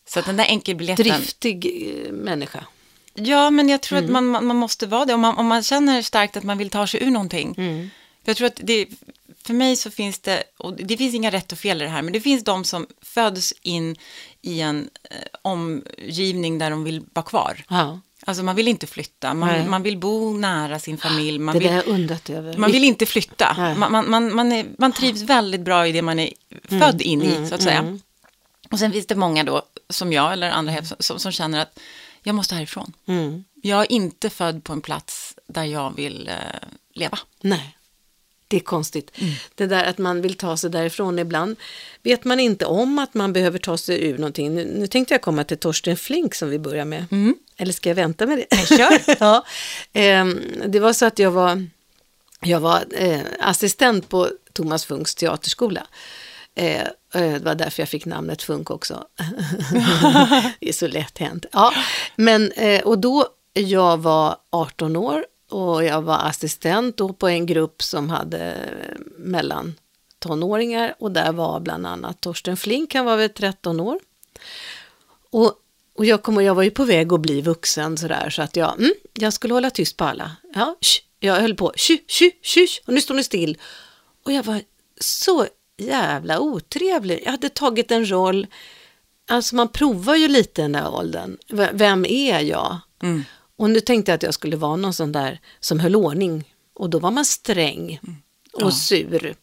Så 0.08 0.20
att 0.20 0.26
den 0.26 0.38
där 0.38 0.46
enkelbiljetten. 0.46 1.06
Driftig 1.06 1.65
eh, 2.06 2.12
människa. 2.12 2.65
Ja, 3.13 3.50
men 3.50 3.70
jag 3.70 3.82
tror 3.82 4.00
att 4.00 4.10
man, 4.10 4.26
man, 4.26 4.46
man 4.46 4.56
måste 4.56 4.88
vara 4.88 5.06
det. 5.06 5.13
Om 5.13 5.22
man, 5.22 5.38
om 5.38 5.48
man 5.48 5.63
känner 5.63 6.02
starkt 6.02 6.38
att 6.38 6.44
man 6.44 6.58
vill 6.58 6.70
ta 6.70 6.88
sig 6.88 7.04
ur 7.04 7.12
någonting. 7.12 7.56
För 8.24 8.30
jag 8.30 8.38
tror 8.38 8.48
att 8.48 8.60
det, 8.63 8.88
för 9.44 9.54
mig 9.54 9.76
så 9.76 9.91
finns 9.91 10.20
det, 10.20 10.44
och 10.58 10.74
det 10.74 10.98
finns 10.98 11.15
inga 11.15 11.32
rätt 11.32 11.52
och 11.52 11.58
fel 11.58 11.82
i 11.82 11.86
det 11.86 11.89
här, 11.89 12.02
men 12.02 12.13
det 12.13 12.22
finns 12.22 12.44
de 12.44 12.63
som 12.63 12.88
föds 13.02 13.54
in 13.62 13.96
i 14.41 14.62
en 14.62 14.89
eh, 15.12 15.18
omgivning 15.41 16.58
där 16.58 16.70
de 16.70 16.84
vill 16.84 17.02
vara 17.13 17.26
kvar. 17.26 17.63
Ja, 17.70 18.00
Alltså 18.28 18.44
man 18.44 18.56
vill 18.56 18.68
inte 18.68 18.88
flytta, 18.88 19.34
man, 19.34 19.50
Nej. 19.50 19.68
man 19.68 19.84
vill 19.84 19.98
bo 19.98 20.38
nära 20.38 20.80
sin 20.80 20.98
familj, 20.98 21.39
man 21.39 21.54
det 21.54 21.60
vill, 21.60 21.72
jag 21.72 21.88
undrat 21.88 22.30
över. 22.30 22.58
man 22.58 22.72
vill 22.72 22.84
inte 22.84 23.06
flytta. 23.06 23.56
Nej. 23.58 23.76
Man, 23.76 23.91
man, 23.91 24.10
man, 24.10 24.36
man, 24.36 24.52
är, 24.52 24.65
man 24.78 24.91
trivs 24.91 25.22
väldigt 25.22 25.62
bra 25.62 25.88
i 25.88 25.91
det 25.91 26.02
man 26.02 26.20
är 26.20 26.30
född 26.70 27.02
in 27.02 27.22
i, 27.22 27.48
så 27.50 27.56
att 27.56 27.63
säga. 27.63 28.00
Och 28.72 28.80
sen 28.80 28.91
finns 28.91 29.08
det 29.08 29.15
många 29.15 29.44
då, 29.44 29.62
som 29.89 30.13
jag 30.13 30.34
eller 30.34 30.50
andra, 30.50 30.84
som, 31.00 31.19
som 31.19 31.32
känner 31.32 31.60
att 31.60 31.80
jag 32.24 32.36
måste 32.36 32.56
härifrån. 32.56 32.93
Mm. 33.06 33.43
Jag 33.62 33.82
är 33.82 33.91
inte 33.91 34.30
född 34.30 34.63
på 34.63 34.74
en 34.74 34.82
plats 34.82 35.36
där 35.48 35.63
jag 35.63 35.95
vill 35.95 36.28
eh, 36.28 36.67
leva. 36.93 37.19
Nej, 37.41 37.78
det 38.48 38.58
är 38.58 38.62
konstigt. 38.62 39.12
Det 39.56 39.65
där 39.65 39.84
att 39.84 39.98
man 39.98 40.21
vill 40.21 40.36
ta 40.36 40.58
sig 40.58 40.69
därifrån 40.69 41.19
ibland. 41.19 41.56
Vet 42.04 42.24
man 42.24 42.39
inte 42.39 42.65
om 42.65 43.00
att 43.00 43.13
man 43.13 43.34
behöver 43.34 43.60
ta 43.60 43.78
sig 43.78 44.08
ur 44.08 44.17
någonting. 44.17 44.56
Nu, 44.56 44.65
nu 44.65 44.88
tänkte 44.88 45.13
jag 45.13 45.21
komma 45.21 45.43
till 45.43 45.58
Torsten 45.58 45.98
Flink 45.98 46.36
som 46.36 46.50
vi 46.50 46.60
börjar 46.60 46.86
med. 46.86 47.06
Eller 47.58 47.74
ska 47.74 47.89
jag 47.89 47.95
vänta 47.95 48.26
med 48.26 48.38
det? 48.38 48.45
Nej, 48.52 48.65
kör. 48.65 49.15
ja, 49.19 49.45
ehm, 49.93 50.41
det 50.67 50.80
var 50.80 50.93
så 50.93 51.06
att 51.06 51.19
jag 51.19 51.32
var, 51.32 51.67
jag 52.41 52.60
var 52.60 52.86
eh, 52.91 53.19
assistent 53.39 54.10
på 54.10 54.30
Thomas 54.54 54.86
Funks 54.86 55.15
teaterskola. 55.15 55.88
Eh, 56.56 56.82
eh, 56.82 56.88
det 57.13 57.39
var 57.39 57.56
därför 57.56 57.82
jag 57.82 57.89
fick 57.89 58.06
namnet 58.06 58.44
Funk 58.44 58.72
också. 58.72 59.08
det 60.60 60.70
är 60.70 60.74
så 60.74 60.88
lätt 60.88 61.18
hänt. 61.18 61.46
Ja, 61.52 61.74
men, 62.15 62.52
eh, 62.52 62.82
och 62.82 63.00
då, 63.00 63.28
jag 63.54 63.98
var 63.98 64.38
18 64.50 64.96
år 64.96 65.26
och 65.50 65.84
jag 65.84 66.02
var 66.02 66.20
assistent 66.20 66.98
då 66.98 67.13
på 67.13 67.28
en 67.28 67.46
grupp 67.46 67.84
som 67.84 68.10
hade 68.10 68.52
eh, 68.52 68.98
mellan 69.18 69.76
tonåringar 70.20 70.96
och 71.00 71.12
där 71.12 71.32
var 71.32 71.60
bland 71.60 71.88
annat 71.88 72.22
Torsten 72.22 72.58
Flink, 72.58 72.94
han 72.94 73.06
var 73.06 73.18
väl 73.18 73.30
13 73.30 73.80
år. 73.80 74.00
Och, 75.32 75.54
och 75.96 76.06
jag, 76.06 76.24
kom, 76.24 76.44
jag 76.44 76.56
var 76.56 76.63
ju 76.63 76.72
på 76.72 76.86
väg 76.86 77.13
att 77.13 77.22
bli 77.22 77.41
vuxen 77.41 77.98
sådär 77.98 78.30
så 78.30 78.41
att 78.41 78.56
jag, 78.56 78.80
mm, 78.80 78.94
jag 79.13 79.34
skulle 79.34 79.54
hålla 79.54 79.70
tyst 79.70 79.98
på 79.98 80.04
alla. 80.04 80.32
Ja, 80.54 80.78
sh, 80.82 81.02
jag 81.20 81.36
höll 81.36 81.56
på, 81.56 81.74
tju, 81.76 81.98
tju, 82.08 82.32
tju, 82.41 82.68
och 82.88 82.94
nu 82.94 83.02
står 83.02 83.15
ni 83.15 83.24
still. 83.24 83.58
Och 84.26 84.32
jag 84.32 84.44
var 84.44 84.62
så 85.00 85.48
jävla 85.77 86.39
otrevlig. 86.39 87.21
Jag 87.25 87.31
hade 87.31 87.49
tagit 87.49 87.91
en 87.91 88.11
roll, 88.11 88.47
alltså 89.29 89.55
man 89.55 89.67
provar 89.69 90.15
ju 90.15 90.27
lite 90.27 90.61
i 90.61 90.63
den 90.63 90.71
där 90.71 90.89
åldern. 90.95 91.38
V- 91.49 91.69
Vem 91.73 92.05
är 92.05 92.39
jag? 92.39 92.77
Mm. 93.03 93.23
Och 93.57 93.69
nu 93.69 93.79
tänkte 93.79 94.11
jag 94.11 94.15
att 94.15 94.23
jag 94.23 94.33
skulle 94.33 94.55
vara 94.57 94.75
någon 94.75 94.93
sån 94.93 95.11
där 95.11 95.39
som 95.59 95.79
höll 95.79 95.95
ordning. 95.95 96.43
Och 96.73 96.89
då 96.89 96.99
var 96.99 97.11
man 97.11 97.25
sträng 97.25 97.99
och 98.53 98.61
Ja. 98.61 98.71
sur. 98.71 99.35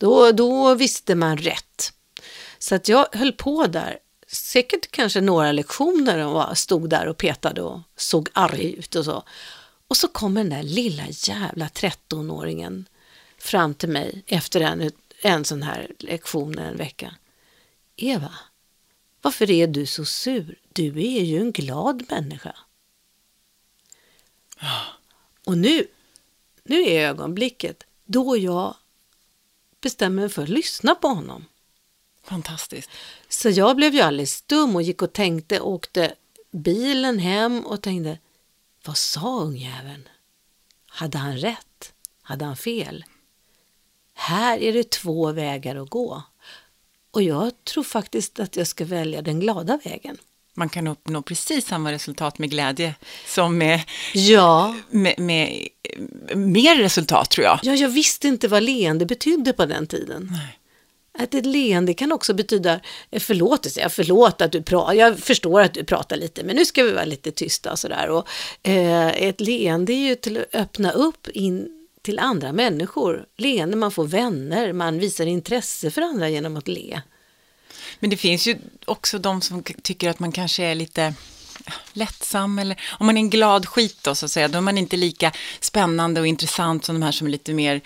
Då, 0.00 0.32
då 0.32 0.74
visste 0.74 1.14
man 1.14 1.36
rätt. 1.36 1.92
Så 2.58 2.74
att 2.74 2.88
jag 2.88 3.06
höll 3.12 3.32
på 3.32 3.66
där, 3.66 3.98
säkert 4.28 4.90
kanske 4.90 5.20
några 5.20 5.52
lektioner 5.52 6.18
och 6.26 6.32
var- 6.32 6.54
stod 6.54 6.90
där 6.90 7.06
och 7.06 7.16
petade 7.18 7.62
och 7.62 7.80
såg 7.96 8.28
arg 8.32 8.72
ut 8.74 8.94
och 8.94 9.04
så. 9.04 9.22
Och 9.88 9.96
så 9.96 10.08
kommer 10.08 10.40
den 10.44 10.50
där 10.50 10.62
lilla 10.62 11.02
jävla 11.08 11.68
13-åringen 11.68 12.84
fram 13.38 13.74
till 13.74 13.88
mig 13.88 14.22
efter 14.26 14.60
en, 14.60 14.90
en 15.24 15.44
sån 15.44 15.62
här 15.62 15.92
lektion 15.98 16.58
en 16.58 16.76
vecka. 16.76 17.14
Eva, 17.96 18.34
varför 19.22 19.50
är 19.50 19.66
du 19.66 19.86
så 19.86 20.04
sur? 20.04 20.58
Du 20.72 20.86
är 20.88 21.22
ju 21.22 21.40
en 21.40 21.52
glad 21.52 22.04
människa. 22.10 22.56
Och 25.44 25.58
nu, 25.58 25.86
nu 26.64 26.82
är 26.82 27.08
ögonblicket 27.08 27.84
då 28.04 28.36
jag 28.36 28.76
bestämmer 29.80 30.22
mig 30.22 30.28
för 30.28 30.42
att 30.42 30.48
lyssna 30.48 30.94
på 30.94 31.08
honom. 31.08 31.44
Fantastiskt. 32.22 32.90
Så 33.28 33.50
jag 33.50 33.76
blev 33.76 33.94
ju 33.94 34.00
alldeles 34.00 34.32
stum 34.32 34.76
och 34.76 34.82
gick 34.82 35.02
och 35.02 35.12
tänkte, 35.12 35.60
åkte 35.60 36.14
bilen 36.50 37.18
hem 37.18 37.66
och 37.66 37.82
tänkte, 37.82 38.18
vad 38.84 38.96
sa 38.96 39.40
ungjäveln? 39.40 40.08
Hade 40.86 41.18
han 41.18 41.36
rätt? 41.36 41.92
Hade 42.22 42.44
han 42.44 42.56
fel? 42.56 43.04
Här 44.14 44.58
är 44.58 44.72
det 44.72 44.90
två 44.90 45.32
vägar 45.32 45.76
att 45.76 45.90
gå. 45.90 46.22
Och 47.10 47.22
jag 47.22 47.64
tror 47.64 47.84
faktiskt 47.84 48.40
att 48.40 48.56
jag 48.56 48.66
ska 48.66 48.84
välja 48.84 49.22
den 49.22 49.40
glada 49.40 49.78
vägen. 49.84 50.16
Man 50.54 50.68
kan 50.68 50.86
uppnå 50.86 51.22
precis 51.22 51.66
samma 51.66 51.92
resultat 51.92 52.38
med 52.38 52.50
glädje 52.50 52.94
som 53.26 53.58
med, 53.58 53.80
Ja, 54.14 54.76
med, 54.90 55.18
med 55.18 55.68
eh, 56.28 56.36
mer 56.36 56.76
resultat 56.76 57.30
tror 57.30 57.44
jag. 57.44 57.58
ja 57.62 57.74
jag 57.74 57.88
visste 57.88 58.28
inte 58.28 58.48
vad 58.48 58.62
leende 58.62 59.06
betydde 59.06 59.52
på 59.52 59.66
den 59.66 59.86
tiden. 59.86 60.28
Nej. 60.32 60.58
Att 61.18 61.34
ett 61.34 61.46
leende 61.46 61.94
kan 61.94 62.12
också 62.12 62.34
betyda 62.34 62.80
eh, 63.10 63.20
förlåtelse. 63.20 63.80
Jag 63.80 63.92
förlåt 63.92 64.40
att 64.40 64.52
du 64.52 64.62
pratar, 64.62 64.92
jag 64.94 65.18
förstår 65.18 65.60
att 65.60 65.74
du 65.74 65.84
pratar 65.84 66.16
lite, 66.16 66.44
men 66.44 66.56
nu 66.56 66.64
ska 66.64 66.82
vi 66.82 66.90
vara 66.92 67.04
lite 67.04 67.30
tysta 67.30 67.72
och 67.72 67.78
sådär. 67.78 68.08
Och, 68.10 68.28
eh, 68.68 69.08
ett 69.08 69.40
leende 69.40 69.92
är 69.92 70.08
ju 70.08 70.14
till 70.14 70.36
att 70.38 70.54
öppna 70.54 70.90
upp 70.90 71.28
in 71.28 71.83
till 72.04 72.18
andra 72.18 72.52
människor. 72.52 73.26
Leende, 73.36 73.76
man 73.76 73.90
får 73.90 74.04
vänner, 74.04 74.72
man 74.72 74.98
visar 74.98 75.26
intresse 75.26 75.90
för 75.90 76.02
andra 76.02 76.28
genom 76.28 76.56
att 76.56 76.68
le. 76.68 77.00
Men 78.00 78.10
det 78.10 78.16
finns 78.16 78.46
ju 78.46 78.56
också 78.84 79.18
de 79.18 79.40
som 79.40 79.62
tycker 79.62 80.10
att 80.10 80.18
man 80.18 80.32
kanske 80.32 80.64
är 80.64 80.74
lite 80.74 81.14
ja, 81.66 81.72
lättsam 81.92 82.58
eller 82.58 82.80
om 82.98 83.06
man 83.06 83.16
är 83.16 83.20
en 83.20 83.30
glad 83.30 83.66
skit 83.66 83.98
då 84.02 84.14
så 84.14 84.26
att 84.26 84.32
säga, 84.32 84.48
då 84.48 84.58
är 84.58 84.62
man 84.62 84.78
inte 84.78 84.96
lika 84.96 85.32
spännande 85.60 86.20
och 86.20 86.26
intressant 86.26 86.84
som 86.84 86.94
de 86.94 87.04
här 87.04 87.12
som 87.12 87.26
är 87.26 87.30
lite 87.30 87.54
mer 87.54 87.80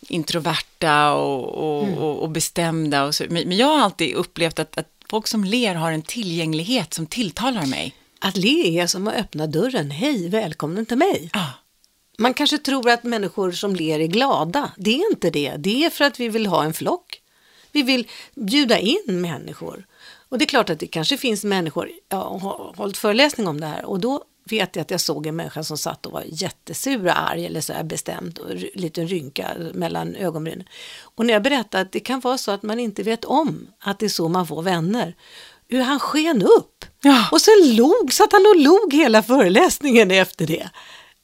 introverta 0.00 1.12
och, 1.12 1.48
och, 1.48 1.88
och, 1.98 2.22
och 2.22 2.30
bestämda. 2.30 3.04
Och 3.04 3.14
så. 3.14 3.24
Men, 3.28 3.48
men 3.48 3.56
jag 3.56 3.66
har 3.66 3.80
alltid 3.80 4.14
upplevt 4.14 4.58
att, 4.58 4.78
att 4.78 4.88
folk 5.10 5.26
som 5.26 5.44
ler 5.44 5.74
har 5.74 5.92
en 5.92 6.02
tillgänglighet 6.02 6.94
som 6.94 7.06
tilltalar 7.06 7.66
mig. 7.66 7.94
Att 8.18 8.36
le 8.36 8.80
är 8.80 8.86
som 8.86 9.08
att 9.08 9.14
öppna 9.14 9.46
dörren. 9.46 9.90
Hej, 9.90 10.28
välkommen 10.28 10.86
till 10.86 10.98
mig. 10.98 11.30
Ah, 11.32 11.59
Man 12.20 12.34
kanske 12.34 12.58
tror 12.58 12.90
att 12.90 13.04
människor 13.04 13.52
som 13.52 13.76
ler 13.76 14.00
är 14.00 14.06
glada. 14.06 14.72
Det 14.76 14.90
är 14.90 15.10
inte 15.10 15.30
det. 15.30 15.54
Det 15.58 15.84
är 15.84 15.90
för 15.90 16.04
att 16.04 16.20
vi 16.20 16.28
vill 16.28 16.46
ha 16.46 16.64
en 16.64 16.74
flock. 16.74 17.20
Vi 17.72 17.82
vill 17.82 18.08
bjuda 18.34 18.78
in 18.78 19.02
människor. 19.06 19.86
Och 20.28 20.38
det 20.38 20.44
är 20.44 20.46
klart 20.46 20.70
att 20.70 20.78
det 20.78 20.86
kanske 20.86 21.16
finns 21.16 21.44
människor, 21.44 21.90
jag 22.08 22.16
har 22.16 22.76
hållit 22.76 22.96
föreläsning 22.96 23.48
om 23.48 23.60
det 23.60 23.66
här 23.66 23.84
och 23.84 24.00
då 24.00 24.24
vet 24.44 24.76
jag 24.76 24.82
att 24.82 24.90
jag 24.90 25.00
såg 25.00 25.26
en 25.26 25.36
människa 25.36 25.64
som 25.64 25.78
satt 25.78 26.06
och 26.06 26.12
var 26.12 26.24
jättesur 26.26 27.06
och 27.06 27.18
arg 27.30 27.46
eller 27.46 27.60
så 27.60 27.72
här 27.72 27.82
bestämd 27.82 28.38
och 28.38 28.50
liten 28.74 29.08
rynka 29.08 29.50
mellan 29.74 30.14
ögonbrynen. 30.14 30.68
Och 31.02 31.26
när 31.26 31.32
jag 31.32 31.42
berättade 31.42 31.82
att 31.82 31.92
det 31.92 32.00
kan 32.00 32.20
vara 32.20 32.38
så 32.38 32.50
att 32.50 32.62
man 32.62 32.80
inte 32.80 33.02
vet 33.02 33.24
om 33.24 33.66
att 33.78 33.98
det 33.98 34.06
är 34.06 34.10
så 34.10 34.28
man 34.28 34.46
får 34.46 34.62
vänner. 34.62 35.14
Hur 35.68 35.80
han 35.80 36.00
sken 36.00 36.42
upp. 36.42 36.84
Ja. 37.02 37.28
Och 37.32 37.40
sen 37.40 37.76
log, 37.76 38.12
satt 38.12 38.32
han 38.32 38.46
och 38.46 38.56
log 38.56 38.94
hela 38.94 39.22
föreläsningen 39.22 40.10
efter 40.10 40.46
det. 40.46 40.70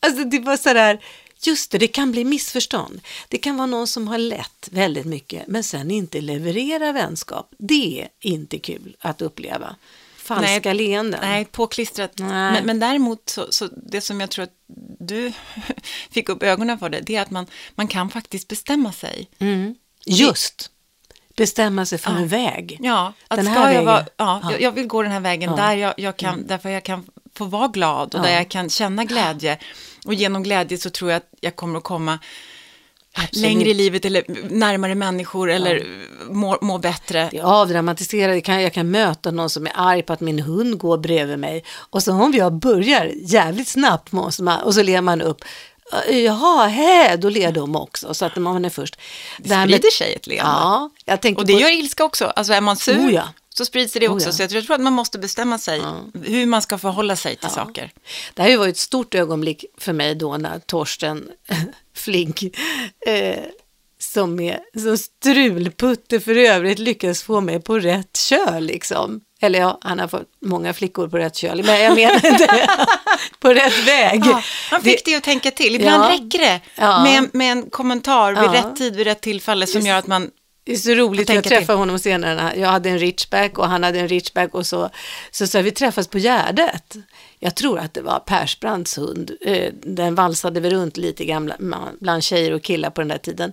Alltså 0.07 0.25
det 0.25 0.39
var 0.39 0.57
sådär, 0.57 1.01
just 1.43 1.71
det, 1.71 1.79
det 1.79 1.89
kan 1.89 2.13
bli 2.13 2.25
missförstånd. 2.25 3.01
Det 3.29 3.39
kan 3.39 3.57
vara 3.57 3.67
någon 3.67 3.87
som 3.87 4.09
har 4.09 4.19
lätt 4.19 4.69
väldigt 4.71 5.07
mycket 5.07 5.47
men 5.47 5.65
sen 5.65 5.91
inte 5.91 6.21
levererar 6.21 6.93
vänskap. 6.93 7.55
Det 7.59 8.01
är 8.01 8.09
inte 8.21 8.59
kul 8.59 8.97
att 9.01 9.23
uppleva. 9.23 9.77
Falska 10.17 10.69
Nej, 10.69 10.75
leenden. 10.75 11.21
nej, 11.23 11.45
påklistrat. 11.45 12.13
Nej. 12.19 12.29
Men, 12.29 12.67
men 12.67 12.81
däremot, 12.81 13.29
så, 13.29 13.47
så 13.51 13.69
det 13.87 14.01
som 14.01 14.21
jag 14.21 14.31
tror 14.31 14.43
att 14.43 14.55
du 14.99 15.33
fick 16.11 16.29
upp 16.29 16.43
ögonen 16.43 16.79
för 16.79 16.89
det, 16.89 17.01
det 17.01 17.17
är 17.17 17.23
att 17.23 17.31
man, 17.31 17.47
man 17.75 17.89
kan 17.89 18.11
faktiskt 18.11 18.49
bestämma 18.49 18.93
sig. 18.93 19.31
Mm. 19.39 19.75
Just. 20.07 20.71
Bestämma 21.37 21.87
sig 21.87 21.99
för 21.99 22.11
Ja. 22.11 22.17
en 22.17 22.29
väg. 22.29 22.79
Ja, 22.83 23.13
att 23.29 23.37
Den 23.37 23.47
ska 23.47 23.73
jag, 23.73 23.85
vara, 23.85 24.07
ja, 24.17 24.41
Ja. 24.43 24.49
Mm. 24.49 24.63
Jag, 24.63 24.73
vill 24.73 24.87
gå 24.87 25.03
den 25.03 25.13
här 25.13 25.21
vägen 25.21 25.57
där 25.57 25.75
jag, 25.77 25.95
jag 25.97 26.17
kan, 26.17 26.47
därför 26.47 26.69
jag 26.69 26.85
kan 26.85 27.05
få 27.37 27.45
vara 27.45 27.69
glad 27.69 28.15
och 28.15 28.21
Ja. 28.21 28.25
där 28.25 28.35
jag 28.35 28.49
kan 28.49 28.71
känna 28.71 29.05
glädje. 29.05 29.59
Och 30.07 30.15
genom 30.15 30.43
glädje 30.43 30.79
så 30.79 30.91
tror 30.91 31.11
jag 31.11 31.17
att 31.17 31.29
jag 31.41 31.57
kommer 31.57 31.79
att 31.79 31.85
komma 31.85 32.19
Absolut. 33.15 33.43
längre 33.43 33.69
i 33.71 33.75
livet 33.75 34.05
eller 34.05 34.25
närmare 34.51 34.95
människor 34.95 35.51
eller 35.51 35.87
må, 36.31 36.59
må 36.61 36.79
bättre. 36.79 37.29
Det 37.33 37.39
är 37.39 37.43
avdramatiserat. 37.43 38.35
Jag 38.35 38.45
kan, 38.45 38.63
jag 38.63 38.73
kan 38.73 38.91
möta 38.91 39.31
någon 39.31 39.51
som 39.51 39.67
är 39.67 39.73
arg 39.75 40.03
på 40.03 40.13
att 40.13 40.21
min 40.21 40.39
hund 40.41 40.79
går 40.79 40.99
bredvid 40.99 41.39
mig. 41.39 41.65
Och 41.91 42.03
så 42.03 42.13
om 42.13 42.33
jag 42.33 42.53
börjar 42.53 43.13
jävligt 43.17 43.69
snabbt 43.69 44.13
man, 44.13 44.33
och 44.65 44.75
så 44.75 44.83
ler 44.83 45.01
man 45.01 45.21
upp. 45.23 45.45
"Eh, 46.09 46.19
Jaha, 46.19 46.67
hä, 46.67 47.17
då 47.17 47.29
ler 47.29 47.53
de 47.53 47.77
också. 47.77 48.15
Så 48.15 48.25
att 48.25 48.37
man 48.37 48.65
är 48.65 48.71
först. 48.71 48.97
Det 49.39 49.49
sprider 49.49 49.91
sig 49.91 50.15
ett 50.15 50.27
leende. 50.27 50.51
Ja, 50.51 50.91
jag 51.05 51.15
Och 51.39 51.47
det 51.47 51.53
på, 51.53 51.61
gör 51.61 51.71
ilska 51.79 52.05
också. 52.05 52.25
Alltså 52.25 52.53
är 52.53 52.61
man 52.61 52.77
sur 52.77 52.99
Oh 52.99 53.15
ja. 53.15 53.29
Så 53.57 53.65
sprids 53.65 53.93
det 53.93 54.09
också. 54.09 54.27
Oh 54.29 54.33
ja. 54.41 54.49
Så 54.49 54.55
jag 54.55 54.65
tror 54.67 54.75
att 54.75 54.81
man 54.81 54.93
måste 54.93 55.19
bestämma 55.19 55.59
sig 55.59 55.83
hur 56.25 56.47
man 56.47 56.63
ska 56.63 56.79
förhålla 56.79 57.17
sig 57.17 57.37
till 57.37 57.51
saker. 57.51 57.91
Det 58.35 58.43
här 58.43 58.57
var 58.57 58.65
ju 58.65 58.71
ett 58.71 58.77
stort 58.77 59.15
ögonblick 59.15 59.65
för 59.79 59.93
mig 59.93 60.15
då 60.15 60.37
när 60.37 60.59
Torsten 60.59 61.29
Flink, 61.97 62.43
eh, 63.07 63.39
som, 63.99 64.41
är, 64.41 64.61
som 64.79 64.99
strulputte 64.99 66.21
för 66.21 66.37
övrigt, 66.37 66.79
lyckades 66.79 67.23
få 67.23 67.41
mig 67.41 67.61
på 67.61 67.79
rätt 67.79 68.17
köl 68.17 68.65
liksom. 68.65 69.21
Eller 69.41 69.59
ja, 69.59 69.79
han 69.83 69.99
har 69.99 70.09
fått 70.09 70.29
många 70.45 70.75
flickor 70.75 71.09
på 71.09 71.19
rätt 71.19 71.37
köl, 71.37 71.63
men 71.65 71.81
jag 71.81 71.95
menar 71.95 72.27
inte 72.27 72.69
på 73.41 73.55
rätt 73.55 73.87
väg. 73.89 74.23
Ja, 74.27 74.43
han 74.71 74.83
fick 74.83 75.05
Det- 75.05 75.11
det, 75.11 75.17
att 75.17 75.23
tänka 75.25 75.51
till. 75.51 75.75
Ibland 75.75 76.05
Ja. 76.05 76.11
räcker 76.13 76.39
det 76.39 76.61
Ja. 76.75 77.03
med, 77.03 77.29
med 77.35 77.53
en 77.53 77.71
kommentar 77.71 78.33
vid 78.33 78.43
Ja. 78.45 78.53
rätt 78.55 78.77
tid, 78.77 78.97
vid 78.97 79.07
rätt 79.07 79.21
tillfälle 79.21 79.67
som 79.67 79.81
gör 79.81 79.99
att 79.99 80.07
man... 80.07 80.31
Det 80.67 80.73
är 80.73 80.77
så 80.77 80.91
roligt, 80.95 81.29
Jag 81.29 81.37
jag, 81.37 81.45
träffade 81.45 81.79
honom 81.79 81.99
senare. 81.99 82.53
Jag 82.57 82.69
hade 82.69 82.89
en 82.91 82.99
richback 82.99 83.59
och 83.59 83.69
han 83.69 83.83
hade 83.83 84.01
en 84.01 84.09
richback 84.09 84.55
och 84.55 84.67
så, 84.67 84.91
så, 85.31 85.47
så 85.47 85.63
vi 85.63 85.71
träffas 85.71 86.09
på 86.09 86.19
Gärdet. 86.19 86.97
jag 87.39 87.55
tror 87.55 87.79
att 87.79 87.95
det 87.95 88.01
var 88.03 88.19
Persbrandts 88.19 88.99
hund. 88.99 89.31
Eh, 89.41 89.73
Den 89.83 90.15
valsade 90.15 90.61
väl 90.61 90.73
runt 90.73 90.97
lite 90.97 91.25
grann 91.25 91.53
bland- 92.01 92.23
tjejer 92.25 92.53
och 92.53 92.63
killar 92.63 92.91
på 92.91 93.01
den 93.01 93.09
där 93.09 93.19
tiden. 93.19 93.53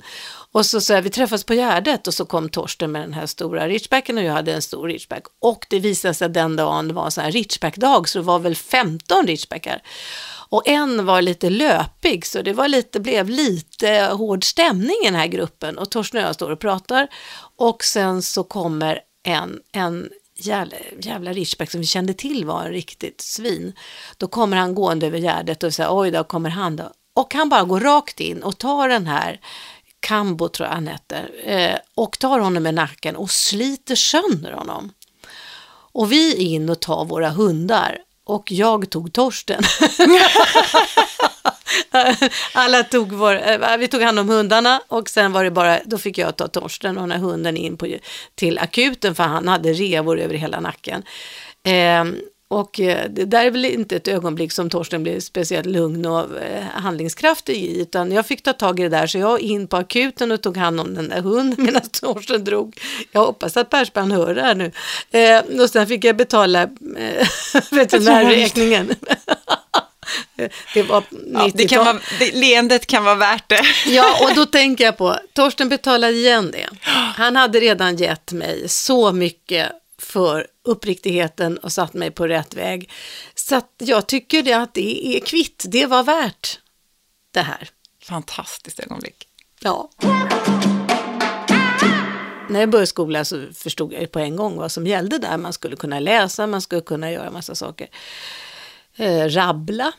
Och 0.51 0.65
så 0.65 0.81
sa 0.81 1.01
vi 1.01 1.09
träffas 1.09 1.43
på 1.43 1.53
Gärdet 1.53 2.07
och 2.07 2.13
så 2.13 2.25
kom 2.25 2.49
Torsten 2.49 2.91
med 2.91 3.01
den 3.01 3.13
här 3.13 3.25
stora 3.25 3.67
ridgebacken 3.67 4.17
och 4.17 4.23
jag 4.23 4.33
hade 4.33 4.53
en 4.53 4.61
stor 4.61 4.87
ridgeback. 4.87 5.23
Och 5.41 5.65
det 5.69 5.79
visade 5.79 6.13
sig 6.13 6.25
att 6.25 6.33
den 6.33 6.55
dagen 6.55 6.93
var 6.93 7.05
en 7.05 7.11
sån 7.11 7.23
här 7.23 7.31
ridgeback-dag 7.31 8.09
så 8.09 8.19
det 8.19 8.25
var 8.25 8.39
väl 8.39 8.55
15 8.55 9.27
ridgebackar. 9.27 9.81
Och 10.53 10.67
en 10.67 11.05
var 11.05 11.21
lite 11.21 11.49
löpig 11.49 12.25
så 12.25 12.41
det 12.41 12.53
var 12.53 12.67
lite, 12.67 12.99
blev 12.99 13.29
lite 13.29 14.09
hård 14.11 14.43
stämning 14.43 14.95
i 15.03 15.05
den 15.05 15.15
här 15.15 15.27
gruppen. 15.27 15.77
Och 15.77 15.91
Torsten 15.91 16.21
och 16.21 16.27
jag 16.27 16.35
står 16.35 16.49
och 16.49 16.59
pratar 16.59 17.07
och 17.57 17.83
sen 17.83 18.21
så 18.21 18.43
kommer 18.43 18.99
en, 19.23 19.59
en 19.71 20.09
jävla, 20.35 20.75
jävla 20.99 21.33
Richback 21.33 21.71
som 21.71 21.79
vi 21.79 21.87
kände 21.87 22.13
till 22.13 22.45
var 22.45 22.63
en 22.63 22.71
riktigt 22.71 23.21
svin. 23.21 23.73
Då 24.17 24.27
kommer 24.27 24.57
han 24.57 24.75
gående 24.75 25.07
över 25.07 25.19
gärdet 25.19 25.63
och 25.63 25.73
säger 25.73 25.99
oj 25.99 26.11
då 26.11 26.23
kommer 26.23 26.49
han 26.49 26.75
då. 26.75 26.91
Och 27.13 27.33
han 27.33 27.49
bara 27.49 27.63
går 27.63 27.79
rakt 27.79 28.19
in 28.19 28.43
och 28.43 28.57
tar 28.57 28.89
den 28.89 29.07
här 29.07 29.39
Kambo 29.99 30.49
tror 30.49 30.67
jag 30.67 30.75
han 30.75 30.87
heter 30.87 31.31
eh, 31.43 31.77
och 31.95 32.19
tar 32.19 32.39
honom 32.39 32.67
i 32.67 32.71
nacken 32.71 33.15
och 33.15 33.31
sliter 33.31 33.95
sönder 33.95 34.51
honom. 34.51 34.91
Och 35.93 36.11
vi 36.11 36.35
in 36.35 36.69
och 36.69 36.79
tar 36.79 37.05
våra 37.05 37.29
hundar 37.29 37.97
och 38.25 38.51
jag 38.51 38.89
tog 38.89 39.13
Torsten. 39.13 39.63
Alla 42.53 42.83
tog 42.83 43.11
vår, 43.11 43.49
eh, 43.49 43.77
vi 43.77 43.87
tog 43.87 44.01
hand 44.01 44.19
om 44.19 44.29
hundarna 44.29 44.81
och 44.87 45.09
sen 45.09 45.31
var 45.31 45.43
det 45.43 45.51
bara, 45.51 45.79
då 45.85 45.97
fick 45.97 46.17
jag 46.17 46.35
ta 46.35 46.47
Torsten 46.47 46.97
och 46.97 47.03
den 47.07 47.11
här 47.11 47.27
hunden 47.27 47.57
in 47.57 47.77
på, 47.77 47.87
till 48.35 48.59
akuten 48.59 49.15
för 49.15 49.23
han 49.23 49.47
hade 49.47 49.73
revor 49.73 50.19
över 50.19 50.35
hela 50.35 50.59
nacken. 50.59 51.03
Ehm, 51.63 52.15
och 52.53 52.79
eh, 52.79 53.09
det 53.09 53.25
där 53.25 53.45
är 53.45 53.51
väl 53.51 53.65
inte 53.65 53.95
ett 53.95 54.07
ögonblick 54.07 54.51
som 54.51 54.69
Torsten 54.69 55.03
blev 55.03 55.19
speciellt 55.19 55.65
lugn 55.65 56.05
och 56.05 56.41
eh, 56.41 56.63
handlingskraftig 56.63 57.55
i, 57.55 57.81
utan 57.81 58.11
jag 58.11 58.25
fick 58.25 58.43
ta 58.43 58.53
tag 58.53 58.79
i 58.79 58.83
det 58.83 58.89
där, 58.89 59.07
så 59.07 59.17
jag 59.17 59.39
in 59.39 59.67
på 59.67 59.77
akuten 59.77 60.31
och 60.31 60.41
tog 60.41 60.57
hand 60.57 60.79
om 60.79 60.93
den 60.93 61.09
där 61.09 61.21
hunden 61.21 61.65
medan 61.65 61.81
Torsten 61.81 62.43
drog. 62.43 62.79
Jag 63.11 63.25
hoppas 63.25 63.57
att 63.57 63.69
Persbrandt 63.69 64.15
hör 64.15 64.35
det 64.35 64.41
här 64.41 64.55
nu. 64.55 64.71
Eh, 65.11 65.61
och 65.61 65.69
sen 65.69 65.87
fick 65.87 66.03
jag 66.03 66.15
betala 66.15 66.61
eh, 66.97 67.27
veterinärräkningen. 67.71 68.95
det 70.73 70.83
var 70.83 71.03
90 71.11 71.31
Ja, 71.33 71.51
det 71.53 71.67
kan 71.67 71.85
vara, 71.85 71.99
det, 72.19 72.35
leendet 72.35 72.87
kan 72.87 73.03
vara 73.03 73.15
värt 73.15 73.49
det. 73.49 73.61
Ja, 73.91 74.17
och 74.23 74.35
då 74.35 74.45
tänker 74.45 74.83
jag 74.83 74.97
på, 74.97 75.17
Torsten 75.33 75.69
betalade 75.69 76.13
igen 76.13 76.51
det. 76.51 76.67
Han 77.15 77.35
hade 77.35 77.59
redan 77.59 77.95
gett 77.95 78.31
mig 78.31 78.69
så 78.69 79.11
mycket 79.11 79.71
för 80.13 80.47
uppriktigheten 80.63 81.57
och 81.57 81.71
satt 81.71 81.93
mig 81.93 82.11
på 82.11 82.27
rätt 82.27 82.53
väg. 82.53 82.91
Så 83.35 83.61
jag 83.77 84.07
tycker 84.07 84.43
det 84.43 84.53
att 84.53 84.73
det 84.73 85.15
är 85.15 85.19
kvitt, 85.19 85.65
det 85.67 85.85
var 85.85 86.03
värt 86.03 86.59
det 87.31 87.41
här. 87.41 87.69
Fantastiskt 88.03 88.79
ögonblick. 88.79 89.27
Ja. 89.59 89.89
När 92.49 92.59
jag 92.59 92.69
började 92.69 92.87
skolan 92.87 93.25
så 93.25 93.45
förstod 93.53 93.93
jag 93.93 94.11
på 94.11 94.19
en 94.19 94.35
gång 94.35 94.55
vad 94.57 94.71
som 94.71 94.87
gällde 94.87 95.17
där. 95.17 95.37
Man 95.37 95.53
skulle 95.53 95.75
kunna 95.75 95.99
läsa, 95.99 96.47
man 96.47 96.61
skulle 96.61 96.81
kunna 96.81 97.11
göra 97.11 97.31
massa 97.31 97.55
saker. 97.55 97.87
Eh, 98.95 99.29
rabbla 99.29 99.91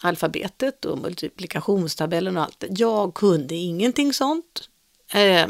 alfabetet 0.00 0.84
och 0.84 0.98
multiplikationstabellen 0.98 2.36
och 2.36 2.42
allt. 2.42 2.64
Jag 2.68 3.14
kunde 3.14 3.54
ingenting 3.54 4.12
sånt. 4.12 4.68
Eh, 5.12 5.46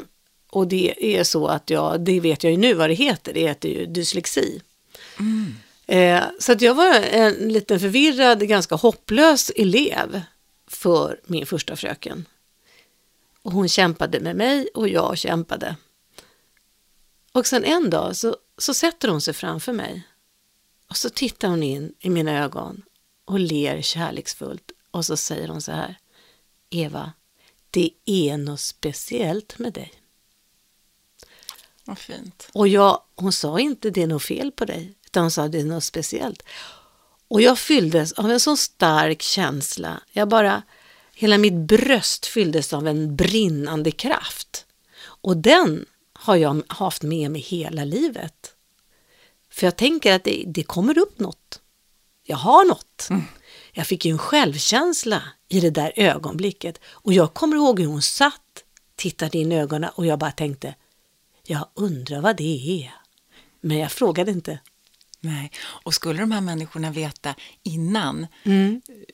och 0.59 0.69
det 0.69 1.17
är 1.19 1.25
så 1.25 1.47
att 1.47 1.71
jag, 1.71 2.01
det 2.01 2.21
vet 2.21 2.45
jag 2.45 2.51
ju 2.51 2.59
nu 2.59 2.75
vad 2.75 2.91
det 2.91 2.95
heter, 2.95 3.33
det 3.35 3.41
heter 3.41 3.69
ju 3.69 3.87
dyslexi. 3.87 4.61
Eh, 5.87 6.25
så 6.39 6.53
att 6.53 6.61
jag 6.61 6.75
var 6.75 6.95
en 6.95 7.35
liten 7.35 7.81
förvirrad, 7.81 8.49
ganska 8.49 8.75
hopplös 8.75 9.51
elev 9.57 10.21
för 10.67 11.21
min 11.25 11.47
första 11.47 11.77
fröken. 11.77 12.29
Och 13.43 13.53
hon 13.53 13.69
kämpade 13.69 14.21
med 14.21 14.37
mig 14.37 14.69
och 14.75 14.89
jag 14.89 15.19
kämpade. 15.19 15.77
Och 17.33 17.47
sen 17.47 17.65
en 17.65 17.91
dag 17.91 18.17
så, 18.17 18.37
så 18.59 18.75
sätter 18.75 19.09
hon 19.09 19.21
sig 19.21 19.35
framför 19.35 19.73
mig. 19.73 20.03
Och 20.89 20.97
så 20.97 21.11
tittar 21.11 21.49
hon 21.49 21.63
in 21.63 21.95
i 22.01 22.11
mina 22.11 22.45
ögon 22.45 22.83
och 23.25 23.41
ler 23.41 23.83
kärleksfullt. 23.83 24.73
Och 24.91 25.05
så 25.05 25.17
säger 25.17 25.49
hon 25.49 25.63
så 25.63 25.73
här. 25.73 25.99
Eva, 26.71 27.13
det 27.71 27.91
är 28.05 28.37
något 28.37 28.61
speciellt 28.61 29.59
med 29.59 29.73
dig. 29.73 29.93
Vad 31.89 31.99
fint. 31.99 32.49
Och 32.53 32.69
jag, 32.69 33.03
hon 33.17 33.33
sa 33.33 33.61
inte 33.61 33.91
det 33.91 34.03
är 34.03 34.07
något 34.07 34.23
fel 34.23 34.53
på 34.53 34.65
dig, 34.65 34.95
utan 35.07 35.23
hon 35.23 35.31
sa 35.31 35.49
det 35.49 35.61
är 35.61 35.65
något 35.65 35.85
speciellt. 35.85 36.43
Och 37.29 37.43
jag 37.43 37.59
fylldes 37.59 38.13
av 38.13 38.31
en 38.31 38.41
så 38.41 38.57
stark 38.57 39.23
känsla. 39.23 40.01
Jag 40.13 40.29
bara, 40.29 40.63
hela 41.15 41.39
mitt 41.39 41.55
bröst 41.55 42.27
fylldes 42.27 42.73
av 42.73 42.89
en 42.89 43.17
brinnande 43.17 43.91
kraft. 43.91 44.67
Och 45.01 45.37
den 45.37 45.87
har 46.13 46.37
jag 46.37 46.63
haft 46.69 47.03
med 47.03 47.31
mig 47.31 47.41
hela 47.41 47.85
livet. 47.85 48.55
För 49.51 49.67
jag 49.67 49.77
tänker 49.77 50.15
att 50.15 50.25
det, 50.25 50.45
det 50.47 50.63
kommer 50.63 50.99
upp 50.99 51.19
något. 51.19 51.61
Jag 52.25 52.37
har 52.37 52.65
något. 52.65 53.09
Jag 53.73 53.87
fick 53.87 54.05
ju 54.05 54.13
en 54.13 54.19
självkänsla 54.19 55.23
i 55.49 55.61
det 55.61 55.71
där 55.71 55.93
ögonblicket. 55.97 56.81
Och 56.87 57.13
jag 57.13 57.35
kommer 57.35 57.57
ihåg 57.57 57.81
hur 57.81 57.87
hon 57.87 58.03
satt, 58.03 58.65
tittade 58.97 59.39
in 59.39 59.53
i 59.53 59.61
ögonen 59.61 59.91
och 59.95 60.07
jag 60.07 60.19
bara 60.19 60.33
tänkte, 60.33 60.75
jag 61.51 61.69
undrar 61.75 62.21
vad 62.21 62.37
det 62.37 62.83
är. 62.83 62.95
Men 63.61 63.79
jag 63.79 63.93
frågade 63.93 64.31
inte. 64.31 64.59
Nej. 65.21 65.53
Och 65.67 65.95
skulle 65.95 66.21
de 66.21 66.31
här 66.31 66.41
människorna 66.41 66.91
veta 66.91 67.35
innan 67.63 68.27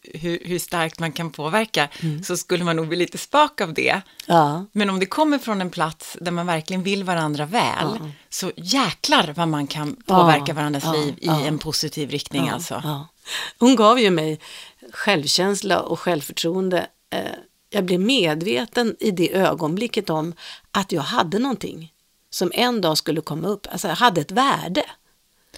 hur, 0.03 0.39
hur 0.45 0.59
starkt 0.59 0.99
man 0.99 1.13
kan 1.13 1.31
påverka 1.31 1.89
så 2.25 2.37
skulle 2.37 2.65
man 2.65 2.77
nog 2.77 2.89
bli 2.89 2.97
lite 2.97 3.19
spak 3.19 3.61
av 3.61 3.75
det. 3.75 4.01
Ja, 4.27 4.67
Men 4.73 4.91
om 4.91 5.01
det 5.01 5.07
kommer 5.07 5.39
från 5.39 5.61
en 5.61 5.71
plats 5.71 6.17
där 6.21 6.33
man 6.33 6.47
verkligen 6.47 6.83
vill 6.83 7.05
varandra 7.05 7.47
väl 7.47 8.13
så 8.31 8.53
jäklar 8.57 9.33
vad 9.37 9.49
man 9.49 9.67
kan 9.67 9.97
påverka 10.07 10.53
varandras 10.55 10.85
ja, 10.85 10.93
liv 10.93 11.15
i 11.19 11.27
ja. 11.27 11.41
en 11.47 11.59
positiv 11.59 12.11
riktning 12.11 12.49
alltså. 12.49 12.81
ja. 12.85 13.09
Hon 13.59 13.77
gav 13.77 13.99
ju 14.01 14.11
mig 14.11 14.41
självkänsla 14.93 15.81
och 15.81 16.01
självförtroende. 16.01 16.87
Eh, 17.11 17.21
Jag 17.71 17.85
blev 17.85 18.01
medveten 18.01 18.97
i 19.01 19.11
det 19.11 19.35
ögonblicket 19.35 20.11
om 20.11 20.35
att 20.71 20.93
jag 20.93 21.03
hade 21.03 21.39
någonting 21.39 21.91
som 22.35 22.53
en 22.55 22.81
dag 22.81 22.99
skulle 22.99 23.21
komma 23.21 23.49
upp. 23.49 23.67
Alltså 23.71 23.89
hade 23.89 24.21
ett 24.21 24.31
värde. 24.33 24.85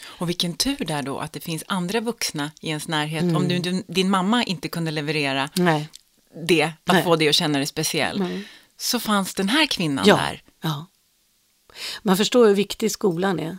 Och 0.04 0.28
vilken 0.28 0.54
tur 0.54 0.84
där 0.84 1.02
då 1.02 1.18
att 1.18 1.32
det 1.32 1.40
finns 1.40 1.64
andra 1.66 2.00
vuxna 2.00 2.50
i 2.60 2.68
ens 2.68 2.88
närhet. 2.88 3.36
Om 3.36 3.48
du, 3.48 3.82
din 3.86 4.10
mamma 4.10 4.44
inte 4.44 4.68
kunde 4.68 4.90
leverera 4.90 5.50
Nej. 5.54 5.88
det, 6.46 6.62
att 6.62 6.72
Nej. 6.92 7.02
få 7.02 7.16
dig 7.16 7.28
att 7.28 7.34
känna 7.34 7.58
dig 7.58 7.66
speciell, 7.66 8.42
så 8.76 9.00
fanns 9.00 9.34
den 9.34 9.48
här 9.48 9.66
kvinnan 9.66 10.04
Ja, 10.08 10.16
där. 10.16 10.42
ja. 10.60 10.86
Man 12.02 12.16
förstår 12.16 12.46
hur 12.46 12.54
viktig 12.54 12.90
skolan 12.90 13.40
är. 13.40 13.58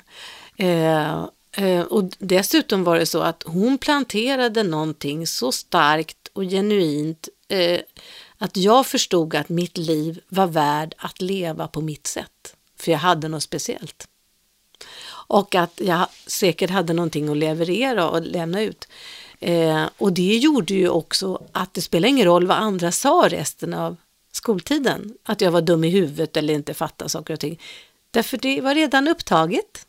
Eh, 0.58 1.28
eh, 1.66 1.82
och 1.82 2.04
dessutom 2.20 2.84
var 2.84 3.00
det 3.00 3.06
så 3.06 3.22
att 3.22 3.44
hon 3.46 3.78
planterade 3.78 4.64
någonting 4.64 5.28
så 5.28 5.52
starkt 5.52 6.28
och 6.34 6.44
genuint 6.44 7.30
eh, 7.48 7.80
att 8.38 8.58
jag 8.58 8.88
förstod 8.88 9.36
att 9.36 9.50
mitt 9.50 9.78
liv 9.78 10.22
var 10.30 10.48
värd 10.48 10.96
att 10.98 11.22
leva 11.22 11.68
på 11.68 11.82
mitt 11.82 12.08
sätt. 12.08 12.32
För 12.80 12.92
jag 12.92 13.00
hade 13.00 13.28
något 13.28 13.44
speciellt. 13.44 14.08
Och 15.10 15.56
att 15.56 15.82
jag 15.84 16.08
säkert 16.28 16.70
hade 16.70 16.94
någonting 16.94 17.30
att 17.30 17.38
leverera 17.38 18.10
och 18.10 18.22
lämna 18.22 18.62
ut. 18.62 18.88
Eh, 19.40 19.86
och 19.98 20.14
det 20.14 20.38
gjorde 20.38 20.74
ju 20.74 20.90
också 20.90 21.48
att 21.52 21.74
det 21.74 21.82
spelar 21.82 22.10
ingen 22.10 22.26
roll 22.26 22.48
vad 22.48 22.58
andra 22.58 22.92
sa 22.92 23.28
resten 23.30 23.74
av 23.74 23.96
skoltiden. 24.32 25.14
Att 25.24 25.42
jag 25.42 25.52
var 25.52 25.62
dum 25.62 25.84
i 25.84 25.90
huvudet 25.90 26.38
eller 26.38 26.54
inte 26.54 26.74
fattade 26.74 27.10
saker 27.10 27.34
och 27.34 27.40
ting. 27.40 27.60
Därför 28.12 28.38
det 28.38 28.62
var 28.62 28.76
redan 28.76 29.08
upptaget. 29.08 29.86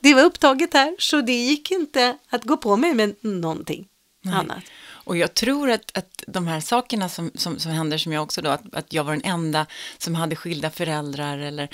Det 0.00 0.14
var 0.14 0.22
upptaget 0.22 0.74
här, 0.74 0.96
så 0.98 1.20
det 1.20 1.32
gick 1.32 1.70
inte 1.70 2.18
att 2.28 2.44
gå 2.44 2.56
på 2.56 2.76
mig 2.76 2.94
med 2.94 3.14
någonting 3.20 3.88
annat. 4.32 4.62
Och 5.06 5.16
jag 5.16 5.34
tror 5.34 5.70
att, 5.70 5.98
att 5.98 6.24
de 6.26 6.46
här 6.46 6.60
sakerna 6.60 7.08
som, 7.08 7.30
som, 7.34 7.58
som 7.58 7.72
händer 7.72 7.98
som 7.98 8.12
jag 8.12 8.22
också 8.22 8.42
då, 8.42 8.50
att, 8.50 8.74
att 8.74 8.92
jag 8.92 9.04
var 9.04 9.12
den 9.12 9.24
enda 9.24 9.66
som 9.98 10.14
hade 10.14 10.36
skilda 10.36 10.70
föräldrar 10.70 11.38
eller 11.38 11.68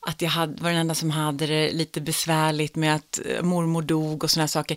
att 0.00 0.22
jag 0.22 0.30
hade, 0.30 0.62
var 0.62 0.70
den 0.70 0.78
enda 0.78 0.94
som 0.94 1.10
hade 1.10 1.46
det 1.46 1.72
lite 1.72 2.00
besvärligt 2.00 2.76
med 2.76 2.94
att 2.94 3.20
eh, 3.26 3.42
mormor 3.42 3.82
dog 3.82 4.24
och 4.24 4.30
sådana 4.30 4.48
saker. 4.48 4.76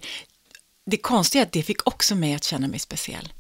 Det 0.86 0.98
konstiga 0.98 1.42
är 1.42 1.46
att 1.46 1.52
det 1.52 1.64
fick 1.64 1.88
också 1.88 2.16
mig 2.16 2.34
att 2.34 2.44
känna 2.44 2.68
mig 2.68 2.80
speciell. 2.80 3.34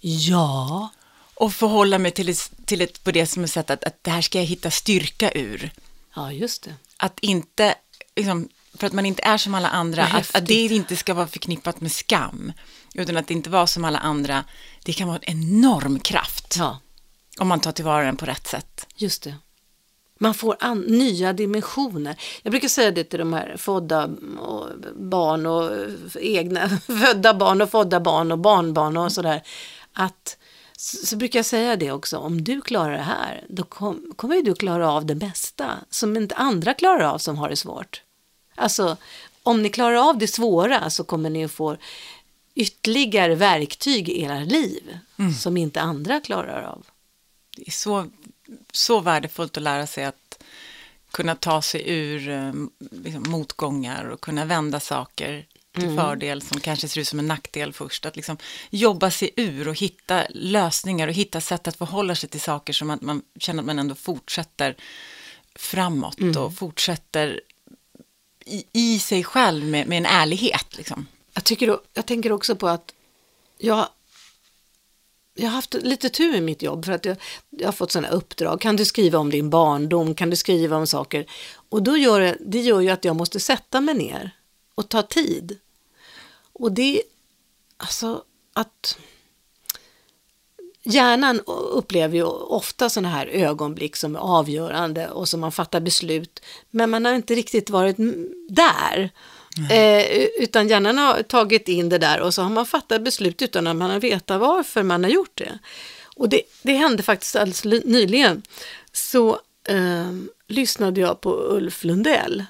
Ja, 0.00 0.88
Och 1.34 1.52
förhålla 1.54 1.98
mig 1.98 2.10
till 2.10 2.28
ett, 2.28 2.50
till 2.64 2.80
ett 2.80 3.04
på 3.04 3.10
det 3.10 3.26
som 3.26 3.42
är 3.42 3.46
sätt 3.46 3.70
att, 3.70 3.84
att 3.84 4.04
det 4.04 4.10
här 4.10 4.22
ska 4.22 4.38
jag 4.38 4.46
hitta 4.46 4.70
styrka 4.70 5.32
ur. 5.32 5.70
ja 6.14 6.32
just 6.32 6.62
det. 6.62 6.74
Att 6.96 7.18
inte, 7.20 7.74
liksom, 8.16 8.48
för 8.74 8.86
att 8.86 8.92
man 8.92 9.06
inte 9.06 9.22
är 9.22 9.38
som 9.38 9.54
alla 9.54 9.68
andra, 9.68 10.04
att, 10.04 10.36
att 10.36 10.46
det 10.46 10.54
inte 10.64 10.96
ska 10.96 11.14
vara 11.14 11.26
förknippat 11.26 11.80
med 11.80 11.92
skam, 11.92 12.52
utan 12.96 13.16
att 13.16 13.28
det 13.28 13.34
inte 13.34 13.50
vara 13.50 13.66
som 13.66 13.84
alla 13.84 13.98
andra, 13.98 14.44
det 14.84 14.92
kan 14.92 15.08
vara 15.08 15.18
en 15.22 15.38
enorm 15.42 16.00
kraft 16.00 16.56
Ja, 16.58 16.78
om 17.38 17.48
man 17.48 17.60
tar 17.60 17.72
tillvara 17.72 18.04
den 18.04 18.16
på 18.16 18.26
rätt 18.26 18.46
sätt. 18.46 18.86
just 18.96 19.22
det. 19.22 19.34
Man 20.18 20.34
får 20.34 20.56
an, 20.60 20.80
nya 20.80 21.32
dimensioner. 21.32 22.16
Jag 22.42 22.50
brukar 22.50 22.68
säga 22.68 22.90
det 22.90 23.04
till 23.04 23.18
de 23.18 23.32
här 23.32 23.56
födda 23.56 24.10
och 24.38 24.68
barn 24.94 25.46
och 25.46 25.70
egna, 26.20 26.68
födda 26.86 27.34
barn 27.34 27.62
och 27.62 27.70
födda 27.70 28.00
barn 28.00 28.32
och 28.32 28.38
barnbarn 28.38 28.96
och 28.96 29.12
sådär. 29.12 29.42
Att 29.92 30.36
så, 30.76 31.06
så 31.06 31.16
brukar 31.16 31.38
jag 31.38 31.46
säga 31.46 31.76
det 31.76 31.92
också, 31.92 32.18
om 32.18 32.44
du 32.44 32.60
klarar 32.60 32.92
det 32.92 33.02
här, 33.02 33.44
då 33.48 33.62
kom, 33.62 34.12
kommer 34.16 34.42
du 34.42 34.54
klara 34.54 34.92
av 34.92 35.06
det 35.06 35.14
mesta 35.14 35.70
som 35.90 36.16
inte 36.16 36.34
andra 36.34 36.74
klarar 36.74 37.04
av 37.04 37.18
som 37.18 37.38
har 37.38 37.48
det 37.48 37.56
svårt. 37.56 38.02
Alltså, 38.54 38.96
om 39.42 39.62
ni 39.62 39.70
klarar 39.70 40.08
av 40.08 40.18
det 40.18 40.28
svåra 40.28 40.90
så 40.90 41.04
kommer 41.04 41.30
ni 41.30 41.44
att 41.44 41.52
få 41.52 41.76
ytterligare 42.56 43.34
verktyg 43.34 44.08
i 44.08 44.22
era 44.22 44.38
liv 44.38 44.98
mm. 45.18 45.32
som 45.32 45.56
inte 45.56 45.80
andra 45.80 46.20
klarar 46.20 46.62
av. 46.62 46.86
Det 47.56 47.66
är 47.66 47.72
så, 47.72 48.06
så 48.72 49.00
värdefullt 49.00 49.56
att 49.56 49.62
lära 49.62 49.86
sig 49.86 50.04
att 50.04 50.42
kunna 51.10 51.34
ta 51.34 51.62
sig 51.62 51.82
ur 51.86 52.28
eh, 52.28 52.52
liksom, 52.78 53.24
motgångar 53.28 54.04
och 54.04 54.20
kunna 54.20 54.44
vända 54.44 54.80
saker 54.80 55.46
till 55.72 55.84
mm. 55.84 55.96
fördel 55.96 56.42
som 56.42 56.60
kanske 56.60 56.88
ser 56.88 57.00
ut 57.00 57.08
som 57.08 57.18
en 57.18 57.26
nackdel 57.26 57.72
först. 57.72 58.06
Att 58.06 58.16
liksom 58.16 58.36
jobba 58.70 59.10
sig 59.10 59.30
ur 59.36 59.68
och 59.68 59.78
hitta 59.78 60.26
lösningar 60.30 61.08
och 61.08 61.14
hitta 61.14 61.40
sätt 61.40 61.68
att 61.68 61.76
förhålla 61.76 62.14
sig 62.14 62.28
till 62.28 62.40
saker 62.40 62.72
som 62.72 62.90
att 62.90 63.02
man 63.02 63.22
känner 63.38 63.62
att 63.62 63.66
man 63.66 63.78
ändå 63.78 63.94
fortsätter 63.94 64.76
framåt 65.54 66.20
mm. 66.20 66.42
och 66.42 66.54
fortsätter 66.54 67.40
i, 68.44 68.64
i 68.72 68.98
sig 68.98 69.24
själv 69.24 69.64
med, 69.64 69.88
med 69.88 69.98
en 69.98 70.06
ärlighet. 70.06 70.76
Liksom. 70.76 71.06
Jag, 71.36 71.44
tycker, 71.44 71.78
jag 71.94 72.06
tänker 72.06 72.32
också 72.32 72.56
på 72.56 72.68
att 72.68 72.94
jag, 73.58 73.88
jag 75.34 75.46
har 75.46 75.54
haft 75.54 75.74
lite 75.74 76.08
tur 76.08 76.34
i 76.34 76.40
mitt 76.40 76.62
jobb 76.62 76.84
för 76.84 76.92
att 76.92 77.04
jag, 77.04 77.16
jag 77.50 77.68
har 77.68 77.72
fått 77.72 77.92
sådana 77.92 78.08
uppdrag. 78.08 78.60
Kan 78.60 78.76
du 78.76 78.84
skriva 78.84 79.18
om 79.18 79.30
din 79.30 79.50
barndom? 79.50 80.14
Kan 80.14 80.30
du 80.30 80.36
skriva 80.36 80.76
om 80.76 80.86
saker? 80.86 81.26
Och 81.68 81.82
då 81.82 81.96
gör 81.96 82.20
det, 82.20 82.36
det 82.40 82.60
gör 82.60 82.80
ju 82.80 82.90
att 82.90 83.04
jag 83.04 83.16
måste 83.16 83.40
sätta 83.40 83.80
mig 83.80 83.94
ner 83.94 84.30
och 84.74 84.88
ta 84.88 85.02
tid. 85.02 85.58
Och 86.52 86.72
det, 86.72 87.02
alltså 87.76 88.22
att 88.52 88.98
hjärnan 90.82 91.40
upplever 91.46 92.16
ju 92.16 92.24
ofta 92.24 92.90
sådana 92.90 93.08
här 93.08 93.26
ögonblick 93.26 93.96
som 93.96 94.16
är 94.16 94.20
avgörande 94.20 95.08
och 95.10 95.28
som 95.28 95.40
man 95.40 95.52
fattar 95.52 95.80
beslut, 95.80 96.42
men 96.70 96.90
man 96.90 97.04
har 97.04 97.14
inte 97.14 97.34
riktigt 97.34 97.70
varit 97.70 97.96
där. 98.48 99.10
Eh, 99.70 100.26
utan 100.38 100.68
hjärnan 100.68 100.98
har 100.98 101.22
tagit 101.22 101.68
in 101.68 101.88
det 101.88 101.98
där 101.98 102.20
och 102.20 102.34
så 102.34 102.42
har 102.42 102.50
man 102.50 102.66
fattat 102.66 103.02
beslut 103.02 103.42
utan 103.42 103.66
att 103.66 103.76
man 103.76 103.90
har 103.90 104.00
vetat 104.00 104.40
varför 104.40 104.82
man 104.82 105.04
har 105.04 105.10
gjort 105.10 105.38
det. 105.38 105.58
Och 106.16 106.28
det, 106.28 106.42
det 106.62 106.72
hände 106.72 107.02
faktiskt 107.02 107.36
alldeles 107.36 107.84
nyligen. 107.84 108.42
Så 108.92 109.40
eh, 109.68 110.12
lyssnade 110.46 111.00
jag 111.00 111.20
på 111.20 111.30
Ulf 111.30 111.84
Lundell 111.84 112.44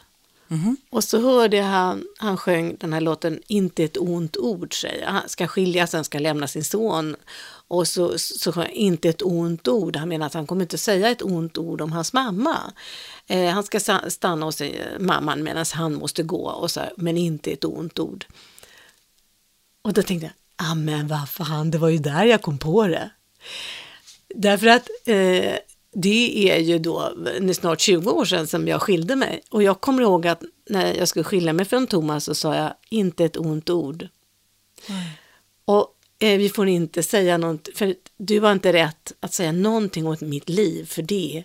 Mm. 0.50 0.76
Och 0.90 1.04
så 1.04 1.20
hörde 1.20 1.56
jag 1.56 1.64
han, 1.64 2.04
han 2.18 2.36
sjöng 2.36 2.76
den 2.80 2.92
här 2.92 3.00
låten 3.00 3.40
Inte 3.46 3.84
ett 3.84 3.96
ont 3.96 4.36
ord, 4.36 4.80
säger 4.80 5.06
Han 5.06 5.28
ska 5.28 5.46
skilja, 5.46 5.86
sen 5.86 6.04
ska 6.04 6.18
lämna 6.18 6.48
sin 6.48 6.64
son. 6.64 7.16
Och 7.68 7.88
så, 7.88 8.18
så 8.18 8.52
sjöng 8.52 8.70
Inte 8.70 9.08
ett 9.08 9.22
ont 9.22 9.68
ord. 9.68 9.96
Han 9.96 10.08
menar 10.08 10.26
att 10.26 10.34
han 10.34 10.46
kommer 10.46 10.62
inte 10.62 10.78
säga 10.78 11.10
ett 11.10 11.22
ont 11.22 11.58
ord 11.58 11.80
om 11.80 11.92
hans 11.92 12.12
mamma. 12.12 12.72
Eh, 13.26 13.50
han 13.50 13.62
ska 13.62 13.80
stanna 14.08 14.46
hos 14.46 14.62
mamman 14.98 15.42
medan 15.42 15.64
han 15.72 15.94
måste 15.94 16.22
gå, 16.22 16.50
och 16.50 16.70
så 16.70 16.80
här, 16.80 16.92
men 16.96 17.16
inte 17.16 17.50
ett 17.50 17.64
ont 17.64 17.98
ord. 17.98 18.24
Och 19.82 19.92
då 19.92 20.02
tänkte 20.02 20.26
jag, 20.26 20.66
ah, 20.70 20.74
men 20.74 21.08
vad 21.08 21.28
fan, 21.28 21.70
det 21.70 21.78
var 21.78 21.88
ju 21.88 21.98
där 21.98 22.24
jag 22.24 22.42
kom 22.42 22.58
på 22.58 22.86
det. 22.86 23.10
Därför 24.34 24.66
att 24.66 24.88
eh, 25.04 25.54
det 25.92 26.50
är 26.50 26.58
ju 26.58 26.78
då 26.78 27.12
snart 27.54 27.80
20 27.80 28.10
år 28.10 28.24
sedan 28.24 28.46
som 28.46 28.68
jag 28.68 28.82
skilde 28.82 29.16
mig. 29.16 29.42
Och 29.50 29.62
jag 29.62 29.80
kommer 29.80 30.02
ihåg 30.02 30.26
att 30.26 30.42
när 30.70 30.94
jag 30.94 31.08
skulle 31.08 31.24
skilja 31.24 31.52
mig 31.52 31.64
från 31.64 31.86
Thomas 31.86 32.24
så 32.24 32.34
sa 32.34 32.54
jag 32.56 32.74
inte 32.88 33.24
ett 33.24 33.36
ont 33.36 33.70
ord. 33.70 34.08
Mm. 34.88 35.02
Och 35.64 35.95
eh, 36.18 36.38
vi 36.38 36.48
får 36.48 36.68
inte 36.68 37.02
säga 37.02 37.38
något, 37.38 37.68
för 37.74 37.94
du 38.16 38.40
har 38.40 38.52
inte 38.52 38.72
rätt 38.72 39.12
att 39.20 39.34
säga 39.34 39.52
någonting 39.52 40.06
åt 40.06 40.20
mitt 40.20 40.48
liv, 40.48 40.86
för 40.86 41.02
det 41.02 41.36
är 41.38 41.44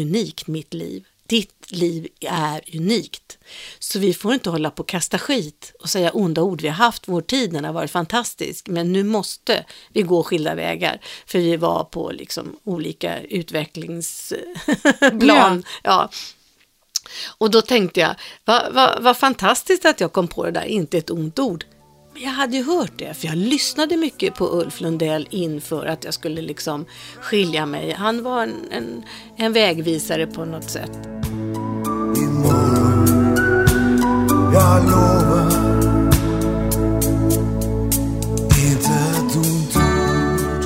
unikt 0.00 0.46
mitt 0.46 0.74
liv 0.74 1.04
ditt 1.30 1.70
liv 1.72 2.08
är 2.20 2.62
unikt. 2.74 3.38
Så 3.78 3.98
vi 3.98 4.14
får 4.14 4.34
inte 4.34 4.50
hålla 4.50 4.70
på 4.70 4.82
och 4.82 4.88
kasta 4.88 5.18
skit 5.18 5.72
och 5.80 5.88
säga 5.88 6.10
onda 6.10 6.42
ord. 6.42 6.60
Vi 6.60 6.68
har 6.68 6.74
haft 6.74 7.08
vår 7.08 7.20
tid, 7.20 7.52
den 7.52 7.64
har 7.64 7.72
varit 7.72 7.90
fantastisk, 7.90 8.68
men 8.68 8.92
nu 8.92 9.04
måste 9.04 9.64
vi 9.92 10.02
gå 10.02 10.22
skilda 10.22 10.54
vägar. 10.54 11.00
För 11.26 11.38
vi 11.38 11.56
var 11.56 11.84
på 11.84 12.10
liksom 12.10 12.56
olika 12.64 13.22
utvecklingsplan. 13.22 14.44
Ja. 15.22 15.58
ja. 15.82 16.10
Och 17.38 17.50
då 17.50 17.62
tänkte 17.62 18.00
jag, 18.00 18.14
vad 18.44 18.72
va, 18.72 18.98
va 19.00 19.14
fantastiskt 19.14 19.84
att 19.84 20.00
jag 20.00 20.12
kom 20.12 20.28
på 20.28 20.44
det 20.44 20.50
där, 20.50 20.64
inte 20.64 20.98
ett 20.98 21.10
ont 21.10 21.38
ord. 21.38 21.64
Jag 22.14 22.30
hade 22.30 22.56
ju 22.56 22.64
hört 22.64 22.92
det, 22.96 23.14
för 23.14 23.26
jag 23.26 23.36
lyssnade 23.36 23.96
mycket 23.96 24.34
på 24.34 24.60
Ulf 24.60 24.80
Lundell 24.80 25.28
inför 25.30 25.86
att 25.86 26.04
jag 26.04 26.14
skulle 26.14 26.42
liksom 26.42 26.86
skilja 27.20 27.66
mig. 27.66 27.92
Han 27.92 28.22
var 28.22 28.42
en, 28.42 28.54
en, 28.70 29.02
en 29.36 29.52
vägvisare 29.52 30.26
på 30.26 30.44
något 30.44 30.70
sätt 30.70 30.90
imorgon 32.16 33.34
Jag 34.52 34.84
lovar 34.84 35.50
Inte 38.44 38.94
ett 39.16 39.36
ont 39.36 39.76
ord 39.76 40.62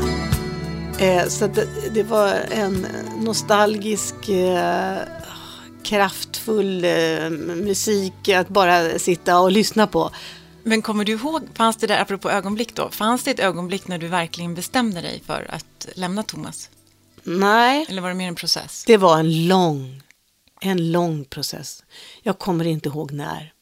eh, 1.01 1.29
Så 1.29 1.47
det, 1.47 1.67
det, 1.95 2.03
var 2.03 2.33
en 2.51 2.87
nostalgisk 3.21 4.29
eh, 4.29 4.99
kraftfull 5.83 6.85
eh, 6.85 7.31
musik 7.31 8.29
att 8.29 8.49
bara 8.49 8.99
sitta 8.99 9.41
och 9.41 9.53
lyssna 9.53 9.87
på. 9.87 10.11
Men 10.65 10.83
kommer 10.83 11.05
du 11.05 11.13
ihåg, 11.13 11.43
fanns 11.55 11.77
det 11.77 11.87
där, 11.87 12.01
apropå 12.01 12.31
ögonblick 12.31 12.75
då, 12.75 12.91
fanns 12.91 13.25
det 13.25 13.31
ett 13.31 13.41
ögonblick 13.41 13.89
när 13.89 13.99
du 13.99 14.09
verkligen 14.09 14.55
bestämde 14.55 15.01
dig 15.01 15.23
för 15.27 15.47
att 15.51 15.89
lämna 15.95 16.23
Thomas? 16.23 16.71
Nej. 17.23 17.87
Eller 17.89 18.03
var 18.03 18.09
det 18.09 18.15
mer 18.15 18.29
en 18.29 18.35
process? 18.35 18.85
Det 18.87 18.97
var 18.97 19.19
en 19.19 19.49
lång 19.49 20.05
en 20.65 20.93
lång 20.93 21.25
process. 21.25 21.85
Jag 22.23 22.39
kommer 22.39 22.65
inte 22.65 22.89
ihåg 22.89 23.13
när. 23.13 23.53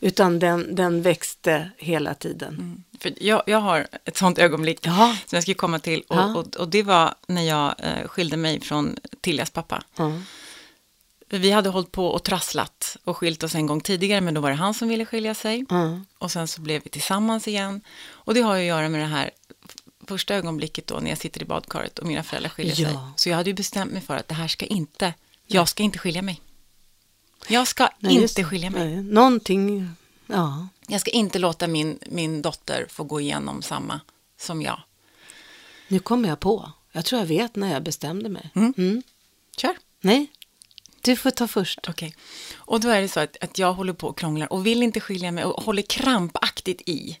Utan 0.00 0.38
den, 0.38 0.74
den 0.74 1.02
växte 1.02 1.70
hela 1.78 2.14
tiden. 2.14 2.54
Mm. 2.54 2.82
För 3.00 3.12
jag, 3.20 3.42
jag 3.46 3.58
har 3.58 3.86
ett 4.04 4.16
sånt 4.16 4.38
ögonblick 4.38 4.86
Jaha. 4.86 5.16
som 5.26 5.36
jag 5.36 5.42
ska 5.42 5.54
komma 5.54 5.78
till. 5.78 6.02
Och, 6.08 6.36
och, 6.36 6.56
och, 6.56 6.68
det 6.68 6.82
var 6.82 7.14
när 7.26 7.42
jag 7.42 7.74
eh, 7.78 8.08
skilde 8.08 8.36
mig 8.36 8.60
från 8.60 8.96
Tiljas 9.20 9.50
pappa. 9.50 9.82
Mm. 9.98 10.22
Vi 11.38 11.50
hade 11.50 11.68
hållit 11.68 11.92
på 11.92 12.06
och 12.06 12.22
trasslat 12.22 12.96
och 13.04 13.16
skilt 13.16 13.42
oss 13.42 13.54
en 13.54 13.66
gång 13.66 13.80
tidigare, 13.80 14.20
men 14.20 14.34
då 14.34 14.40
var 14.40 14.50
det 14.50 14.56
han 14.56 14.74
som 14.74 14.88
ville 14.88 15.04
skilja 15.04 15.34
sig. 15.34 15.64
Mm. 15.70 16.06
Och 16.18 16.30
sen 16.30 16.48
så 16.48 16.60
blev 16.60 16.82
vi 16.84 16.90
tillsammans 16.90 17.48
igen. 17.48 17.80
Och 18.08 18.34
det 18.34 18.40
har 18.40 18.56
ju 18.56 18.60
att 18.60 18.66
göra 18.66 18.88
med 18.88 19.00
det 19.00 19.06
här 19.06 19.30
första 20.06 20.34
ögonblicket 20.34 20.86
då 20.86 20.94
när 20.94 21.08
jag 21.08 21.18
sitter 21.18 21.42
i 21.42 21.44
badkaret 21.44 21.98
och 21.98 22.06
mina 22.06 22.22
föräldrar 22.22 22.50
skiljer 22.50 22.80
ja. 22.80 22.88
sig. 22.88 22.98
Så 23.16 23.28
jag 23.28 23.36
hade 23.36 23.50
ju 23.50 23.54
bestämt 23.54 23.92
mig 23.92 24.02
för 24.02 24.16
att 24.16 24.28
det 24.28 24.34
här 24.34 24.48
ska 24.48 24.66
inte 24.66 25.14
jag 25.46 25.68
ska 25.68 25.82
inte 25.82 25.98
skilja 25.98 26.22
mig. 26.22 26.40
Jag 27.48 27.68
ska 27.68 27.88
nej, 27.98 28.22
inte 28.22 28.44
skilja 28.44 28.70
mig. 28.70 28.94
Nej, 28.94 29.02
någonting, 29.02 29.90
ja. 30.26 30.68
Jag 30.86 31.00
ska 31.00 31.10
inte 31.10 31.38
låta 31.38 31.66
min, 31.66 31.98
min 32.06 32.42
dotter 32.42 32.86
få 32.88 33.04
gå 33.04 33.20
igenom 33.20 33.62
samma 33.62 34.00
som 34.38 34.62
jag. 34.62 34.80
Nu 35.88 35.98
kommer 35.98 36.28
jag 36.28 36.40
på. 36.40 36.72
Jag 36.92 37.04
tror 37.04 37.20
jag 37.20 37.26
vet 37.26 37.56
när 37.56 37.72
jag 37.72 37.82
bestämde 37.82 38.28
mig. 38.28 38.50
Mm. 38.54 38.74
Mm. 38.78 39.02
Kör. 39.56 39.76
Nej, 40.00 40.26
du 41.02 41.16
får 41.16 41.30
ta 41.30 41.48
först. 41.48 41.78
Okej. 41.88 42.08
Okay. 42.08 42.12
Och 42.54 42.80
då 42.80 42.88
är 42.88 43.00
det 43.00 43.08
så 43.08 43.20
att, 43.20 43.36
att 43.40 43.58
jag 43.58 43.72
håller 43.72 43.92
på 43.92 44.08
och 44.08 44.18
krånglar 44.18 44.52
och 44.52 44.66
vill 44.66 44.82
inte 44.82 45.00
skilja 45.00 45.32
mig 45.32 45.44
och 45.44 45.64
håller 45.64 45.82
krampaktigt 45.82 46.88
i. 46.88 47.18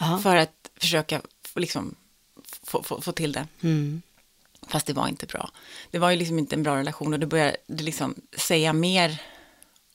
Aha. 0.00 0.18
För 0.18 0.36
att 0.36 0.70
försöka 0.76 1.20
liksom, 1.54 1.94
få, 2.62 2.82
få, 2.82 3.00
få 3.00 3.12
till 3.12 3.32
det. 3.32 3.46
Mm. 3.60 4.02
Fast 4.66 4.86
det 4.86 4.92
var 4.92 5.08
inte 5.08 5.26
bra. 5.26 5.50
Det 5.90 5.98
var 5.98 6.10
ju 6.10 6.16
liksom 6.16 6.38
inte 6.38 6.56
en 6.56 6.62
bra 6.62 6.76
relation 6.76 7.12
och 7.12 7.20
det 7.20 7.26
började 7.26 7.56
liksom 7.66 8.14
säga 8.36 8.72
mer 8.72 9.22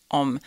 om, 0.07 0.39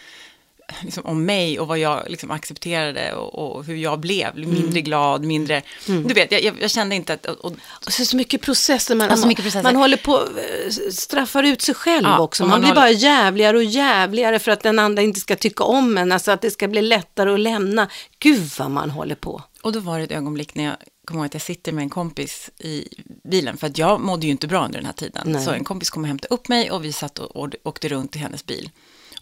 liksom 0.82 1.06
om 1.06 1.24
mig 1.24 1.60
och 1.60 1.68
vad 1.68 1.78
jag 1.78 2.02
liksom 2.08 2.30
accepterade 2.30 3.14
och, 3.14 3.56
och 3.56 3.64
hur 3.64 3.76
jag 3.76 4.00
blev. 4.00 4.36
Mindre 4.36 4.60
mm. 4.60 4.82
glad, 4.82 5.24
mindre... 5.24 5.62
Mm. 5.88 6.08
Du 6.08 6.14
vet, 6.14 6.32
jag, 6.32 6.56
jag, 6.60 6.70
kände 6.70 6.94
inte 6.96 7.12
att... 7.12 7.26
Och, 7.26 7.52
och, 7.68 7.92
så, 7.92 8.04
så 8.04 8.16
mycket 8.16 8.42
processer. 8.42 8.94
Man, 8.94 9.10
alltså 9.10 9.26
mycket 9.26 9.44
processer. 9.44 9.62
man 9.62 9.76
håller 9.76 9.96
på 9.96 10.18
eh, 10.18 10.70
straffar 10.92 11.42
ut 11.42 11.62
sig 11.62 11.74
själv 11.74 12.06
ja, 12.06 12.18
också. 12.20 12.42
Man, 12.42 12.50
man 12.50 12.60
blir 12.60 12.68
håller... 12.68 12.80
bara 12.80 12.90
jävligare 12.90 13.56
och 13.56 13.64
jävligare 13.64 14.38
för 14.38 14.52
att 14.52 14.62
den 14.62 14.78
andra 14.78 15.02
inte 15.02 15.20
ska 15.20 15.36
tycka 15.36 15.64
om 15.64 15.98
en. 15.98 16.12
Alltså 16.12 16.30
att 16.30 16.40
det 16.40 16.50
ska 16.50 16.68
bli 16.68 16.82
lättare 16.82 17.30
att 17.30 17.40
lämna. 17.40 17.88
Gud 18.18 18.50
vad 18.58 18.70
man 18.70 18.90
håller 18.90 19.14
på. 19.14 19.42
Och 19.62 19.72
då 19.72 19.80
var 19.80 19.98
det 19.98 20.04
ett 20.04 20.12
ögonblick 20.12 20.54
när 20.54 20.64
jag 20.64 20.76
kommer 21.04 21.20
ihåg 21.20 21.26
att 21.26 21.34
jag 21.34 21.42
sitter 21.42 21.72
med 21.72 21.82
en 21.82 21.90
kompis 21.90 22.50
i 22.58 22.88
bilen, 23.24 23.56
för 23.56 23.66
att 23.66 23.78
jag 23.78 24.00
mådde 24.00 24.26
ju 24.26 24.32
inte 24.32 24.46
bra 24.46 24.64
under 24.64 24.78
den 24.78 24.86
här 24.86 24.92
tiden. 24.92 25.22
Nej. 25.26 25.44
Så 25.44 25.50
en 25.50 25.64
kompis 25.64 25.90
kom 25.90 26.02
och 26.02 26.08
hämtade 26.08 26.34
upp 26.34 26.48
mig 26.48 26.70
och 26.70 26.84
vi 26.84 26.92
satt 26.92 27.18
och 27.18 27.54
åkte 27.62 27.88
runt 27.88 28.16
i 28.16 28.18
hennes 28.18 28.46
bil 28.46 28.70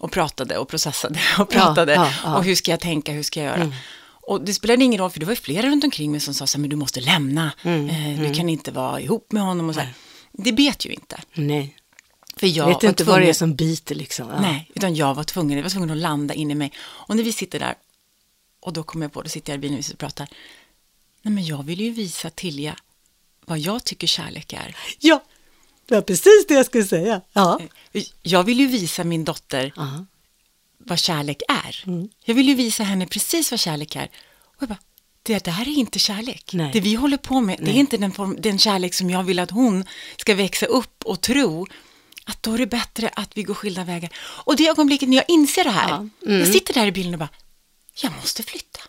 och 0.00 0.10
pratade 0.12 0.58
och 0.58 0.68
processade 0.68 1.20
och 1.38 1.48
pratade. 1.48 1.94
Ja, 1.94 2.12
ja. 2.24 2.36
Och 2.36 2.44
hur 2.44 2.54
ska 2.54 2.70
jag 2.70 2.80
tänka, 2.80 3.12
hur 3.12 3.22
ska 3.22 3.40
jag 3.40 3.46
göra? 3.46 3.62
Mm. 3.62 3.72
Och 4.22 4.40
det 4.40 4.54
spelade 4.54 4.84
ingen 4.84 5.00
roll, 5.00 5.10
för 5.10 5.20
det 5.20 5.26
var 5.26 5.32
ju 5.32 5.36
flera 5.36 5.68
runt 5.68 5.84
omkring 5.84 6.10
mig 6.10 6.20
som 6.20 6.34
sa 6.34 6.46
så 6.46 6.58
här, 6.58 6.60
men 6.60 6.70
du 6.70 6.76
måste 6.76 7.00
lämna, 7.00 7.52
mm, 7.62 7.88
eh, 7.88 8.18
du 8.18 8.24
mm. 8.24 8.34
kan 8.34 8.48
inte 8.48 8.70
vara 8.70 9.00
ihop 9.00 9.32
med 9.32 9.42
honom 9.42 9.68
och 9.68 9.74
så 9.74 9.80
här. 9.80 9.94
Det 10.32 10.52
bet 10.52 10.86
ju 10.86 10.90
inte. 10.90 11.20
Nej. 11.34 11.76
För 12.36 12.46
jag 12.46 12.66
Vet 12.66 12.82
inte 12.82 13.04
vad 13.04 13.20
det 13.20 13.28
är 13.28 13.32
som 13.32 13.54
biter 13.54 13.94
liksom. 13.94 14.28
Ja. 14.28 14.40
Nej, 14.40 14.70
utan 14.74 14.94
jag 14.94 15.14
var 15.14 15.24
tvungen, 15.24 15.56
jag 15.56 15.62
var 15.62 15.70
tvungen 15.70 15.90
att 15.90 15.96
landa 15.96 16.34
in 16.34 16.50
i 16.50 16.54
mig. 16.54 16.72
Och 16.78 17.16
när 17.16 17.22
vi 17.22 17.32
sitter 17.32 17.58
där, 17.58 17.74
och 18.60 18.72
då 18.72 18.82
kommer 18.82 19.04
jag 19.04 19.12
på, 19.12 19.22
då 19.22 19.28
sitter 19.28 19.52
jag 19.52 19.58
i 19.58 19.60
bilen 19.60 19.82
och 19.92 19.98
pratar. 19.98 20.28
Nej, 21.22 21.34
men 21.34 21.44
jag 21.44 21.62
vill 21.62 21.80
ju 21.80 21.90
visa 21.90 22.30
Tilja 22.30 22.76
vad 23.46 23.58
jag 23.58 23.84
tycker 23.84 24.06
kärlek 24.06 24.52
är. 24.52 24.76
Ja, 24.98 25.22
det 25.90 25.94
var 25.96 26.02
precis 26.02 26.46
det 26.48 26.54
jag 26.54 26.66
skulle 26.66 26.84
säga. 26.84 27.20
Ja. 27.32 27.60
Jag 28.22 28.42
vill 28.42 28.60
ju 28.60 28.66
visa 28.66 29.04
min 29.04 29.24
dotter 29.24 29.72
Ja. 29.76 30.04
vad 30.78 30.98
kärlek 30.98 31.42
är. 31.48 31.82
Mm. 31.86 32.08
Jag 32.24 32.34
vill 32.34 32.48
ju 32.48 32.54
visa 32.54 32.82
henne 32.82 33.06
precis 33.06 33.50
vad 33.50 33.60
kärlek 33.60 33.96
är. 33.96 34.10
Och 34.42 34.56
jag 34.62 34.68
bara, 34.68 34.78
det 35.22 35.44
där 35.44 35.60
är 35.60 35.78
inte 35.78 35.98
kärlek. 35.98 36.50
Nej. 36.52 36.70
Det 36.72 36.80
vi 36.80 36.94
håller 36.94 37.16
på 37.16 37.40
med, 37.40 37.58
det 37.62 37.70
är 37.70 37.74
inte 37.74 37.96
den, 37.96 38.12
form, 38.12 38.36
den 38.38 38.58
kärlek 38.58 38.94
som 38.94 39.10
jag 39.10 39.22
vill 39.22 39.38
att 39.38 39.50
hon 39.50 39.84
ska 40.16 40.34
växa 40.34 40.66
upp 40.66 41.04
och 41.04 41.20
tro 41.20 41.66
att 42.24 42.42
då 42.42 42.54
är 42.54 42.58
det 42.58 42.66
bättre 42.66 43.08
att 43.14 43.30
vi 43.36 43.42
går 43.42 43.54
skilda 43.54 43.84
vägar. 43.84 44.10
Och 44.16 44.56
det 44.56 44.68
ögonblicket 44.68 45.08
när 45.08 45.16
jag 45.16 45.24
inser 45.28 45.64
det 45.64 45.70
här, 45.70 45.88
Ja. 45.88 45.96
Mm. 46.26 46.38
jag 46.40 46.48
sitter 46.48 46.74
där 46.74 46.86
i 46.86 46.92
bilen 46.92 47.12
och 47.14 47.18
bara, 47.18 47.28
jag 48.02 48.12
måste 48.12 48.42
flytta. 48.42 48.80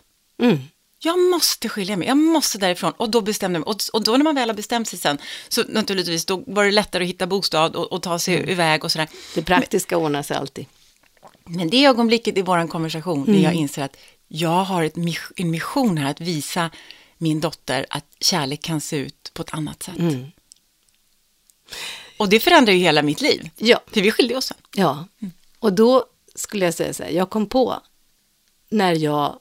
Mm. 0.42 0.58
Jag 1.04 1.18
måste 1.18 1.68
skilja 1.68 1.96
mig, 1.96 2.08
jag 2.08 2.16
måste 2.16 2.58
därifrån. 2.58 2.92
Och 2.96 3.10
då 3.10 3.20
bestämde 3.20 3.56
jag 3.58 3.66
mig. 3.66 3.70
Och, 3.74 3.80
och 3.92 4.04
då 4.04 4.12
när 4.16 4.24
man 4.24 4.34
väl 4.34 4.48
har 4.48 4.56
bestämt 4.56 4.88
sig 4.88 4.98
sen, 4.98 5.18
så 5.48 5.64
naturligtvis, 5.68 6.24
då 6.26 6.44
var 6.46 6.64
det 6.64 6.70
lättare 6.70 7.04
att 7.04 7.08
hitta 7.10 7.26
bostad 7.26 7.76
och, 7.76 7.92
och 7.92 8.02
ta 8.02 8.18
sig 8.18 8.36
Mm. 8.36 8.48
iväg 8.48 8.84
och 8.84 8.92
sådär. 8.92 9.08
Det 9.34 9.42
praktiska 9.42 9.96
ordnar 9.96 10.22
sig 10.22 10.36
alltid. 10.36 10.66
Men 11.44 11.70
det 11.70 11.84
ögonblicket 11.84 12.38
i 12.38 12.42
vår 12.42 12.68
konversation, 12.68 13.20
när 13.20 13.28
Mm. 13.28 13.42
jag 13.42 13.54
inser 13.54 13.82
att 13.82 13.96
jag 14.28 14.64
har 14.64 14.82
ett, 14.84 14.94
en 15.36 15.50
mission 15.50 15.98
här 15.98 16.10
att 16.10 16.20
visa 16.20 16.70
min 17.18 17.40
dotter 17.40 17.86
att 17.90 18.04
kärlek 18.20 18.62
kan 18.62 18.80
se 18.80 18.96
ut 18.96 19.30
på 19.34 19.42
ett 19.42 19.54
annat 19.54 19.82
sätt. 19.82 19.98
Mm. 19.98 20.26
Och 22.16 22.28
det 22.28 22.40
förändrar 22.40 22.72
ju 22.72 22.78
hela 22.80 23.02
mitt 23.02 23.20
liv. 23.20 23.50
Ja. 23.56 23.80
För 23.86 24.00
vi 24.00 24.10
skilde 24.10 24.36
oss 24.36 24.44
sen. 24.46 24.56
Ja, 24.74 25.06
och 25.58 25.72
då 25.72 26.04
skulle 26.34 26.64
jag 26.64 26.74
säga 26.74 26.94
så 26.94 27.02
här, 27.02 27.10
jag 27.10 27.30
kom 27.30 27.46
på 27.46 27.80
när 28.68 28.92
jag 28.94 29.38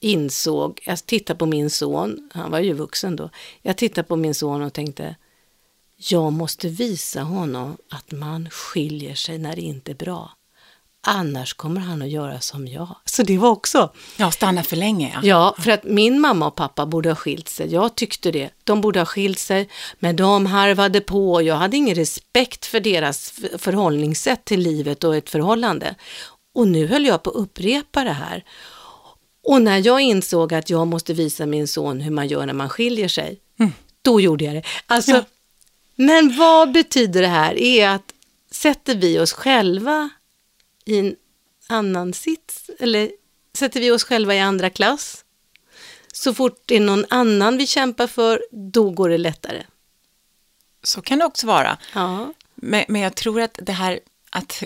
insåg, 0.00 0.80
jag 0.86 1.06
tittade 1.06 1.38
på 1.38 1.46
min 1.46 1.70
son, 1.70 2.30
han 2.34 2.50
var 2.50 2.58
ju 2.58 2.72
vuxen 2.72 3.16
då, 3.16 3.30
jag 3.62 3.76
tittade 3.76 4.08
på 4.08 4.16
min 4.16 4.34
son 4.34 4.62
och 4.62 4.72
tänkte, 4.72 5.16
jag 5.96 6.32
måste 6.32 6.68
visa 6.68 7.22
honom 7.22 7.76
att 7.90 8.12
man 8.12 8.50
skiljer 8.50 9.14
sig 9.14 9.38
när 9.38 9.56
det 9.56 9.62
inte 9.62 9.92
är 9.92 9.94
bra. 9.94 10.30
Annars 11.06 11.54
kommer 11.54 11.80
han 11.80 12.02
att 12.02 12.10
göra 12.10 12.40
som 12.40 12.68
jag. 12.68 12.96
Så 13.04 13.22
det 13.22 13.38
var 13.38 13.48
också, 13.48 13.92
Ja, 14.16 14.30
stanna 14.30 14.62
för 14.62 14.76
länge. 14.76 15.10
Ja. 15.14 15.20
Ja, 15.22 15.62
för 15.62 15.70
att 15.70 15.84
min 15.84 16.20
mamma 16.20 16.46
och 16.46 16.54
pappa 16.54 16.86
borde 16.86 17.08
ha 17.08 17.16
skilt 17.16 17.48
sig. 17.48 17.72
Jag 17.72 17.94
tyckte 17.94 18.30
det. 18.30 18.50
De 18.64 18.80
borde 18.80 19.00
ha 19.00 19.06
skilt 19.06 19.38
sig, 19.38 19.68
men 19.98 20.16
de 20.16 20.46
harvade 20.46 21.00
på. 21.00 21.42
Jag 21.42 21.56
hade 21.56 21.76
ingen 21.76 21.94
respekt 21.94 22.66
för 22.66 22.80
deras 22.80 23.32
förhållningssätt 23.58 24.44
till 24.44 24.60
livet 24.60 25.04
och 25.04 25.16
ett 25.16 25.30
förhållande. 25.30 25.94
Och 26.54 26.68
nu 26.68 26.86
höll 26.86 27.06
jag 27.06 27.22
på 27.22 27.30
att 27.30 27.36
upprepa 27.36 28.04
det 28.04 28.12
här. 28.12 28.44
Och 29.42 29.62
när 29.62 29.86
jag 29.86 30.00
insåg 30.00 30.54
att 30.54 30.70
jag 30.70 30.86
måste 30.86 31.14
visa 31.14 31.46
min 31.46 31.68
son 31.68 32.00
hur 32.00 32.10
man 32.10 32.28
gör 32.28 32.46
när 32.46 32.52
man 32.52 32.68
skiljer 32.68 33.08
sig, 33.08 33.40
då 34.02 34.20
gjorde 34.20 34.44
jag 34.44 34.54
det. 34.54 34.62
Alltså, 34.86 35.10
Ja. 35.12 35.24
Men 35.94 36.36
vad 36.36 36.72
betyder 36.72 37.22
det 37.22 37.28
här? 37.28 37.58
Är 37.58 37.88
att 37.88 38.14
sätter 38.50 38.94
vi 38.94 39.20
oss 39.20 39.32
själva 39.32 40.10
i 40.84 40.98
en 40.98 41.16
annan 41.68 42.12
sits? 42.12 42.70
Eller 42.78 43.10
sätter 43.58 43.80
vi 43.80 43.90
oss 43.90 44.04
själva 44.04 44.34
i 44.34 44.40
andra 44.40 44.70
klass? 44.70 45.24
Så 46.12 46.34
fort 46.34 46.62
det 46.66 46.76
är 46.76 46.80
någon 46.80 47.04
annan 47.10 47.58
vi 47.58 47.66
kämpar 47.66 48.06
för, 48.06 48.42
då 48.50 48.90
går 48.90 49.08
det 49.08 49.18
lättare. 49.18 49.62
Så 50.82 51.02
kan 51.02 51.18
det 51.18 51.24
också 51.24 51.46
vara. 51.46 51.78
Ja, 51.94 52.32
Men, 52.54 52.84
men 52.88 53.00
jag 53.00 53.14
tror 53.14 53.40
att 53.40 53.58
det 53.62 53.72
här 53.72 54.00
att... 54.30 54.62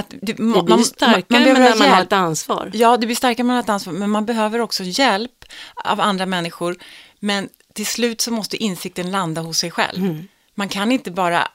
att 0.00 0.10
det, 0.10 0.18
det 0.22 0.34
blir 0.34 0.44
man, 0.68 0.84
starkare 0.84 1.24
man 1.28 1.42
behöver 1.42 1.60
när 1.60 1.76
man 1.76 1.88
har 1.88 1.96
hjälp. 1.96 2.06
ett 2.06 2.12
ansvar. 2.12 2.70
Ja, 2.74 2.96
det 2.96 3.06
blir 3.06 3.16
starkare 3.16 3.44
man 3.44 3.56
har 3.56 3.62
ett 3.62 3.68
ansvar, 3.68 3.92
men 3.92 4.10
man 4.10 4.26
behöver 4.26 4.58
också 4.58 4.82
hjälp 4.84 5.44
av 5.84 6.00
andra 6.00 6.26
människor. 6.26 6.76
Men 7.20 7.48
till 7.72 7.86
slut 7.86 8.20
så 8.20 8.30
måste 8.30 8.56
insikten 8.56 9.10
landa 9.10 9.40
hos 9.40 9.58
sig 9.58 9.70
själv. 9.70 10.04
Mm. 10.04 10.28
Man 10.54 10.68
kan 10.68 10.92
inte 10.92 11.10
bara, 11.10 11.48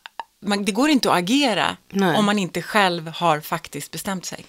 man, 0.45 0.65
det 0.65 0.71
går 0.71 0.89
inte 0.89 1.11
att 1.11 1.17
agera 1.17 1.77
Nej. 1.89 2.17
om 2.17 2.25
man 2.25 2.39
inte 2.39 2.61
själv 2.61 3.07
har 3.07 3.39
faktiskt 3.39 3.91
bestämt 3.91 4.25
sig. 4.25 4.45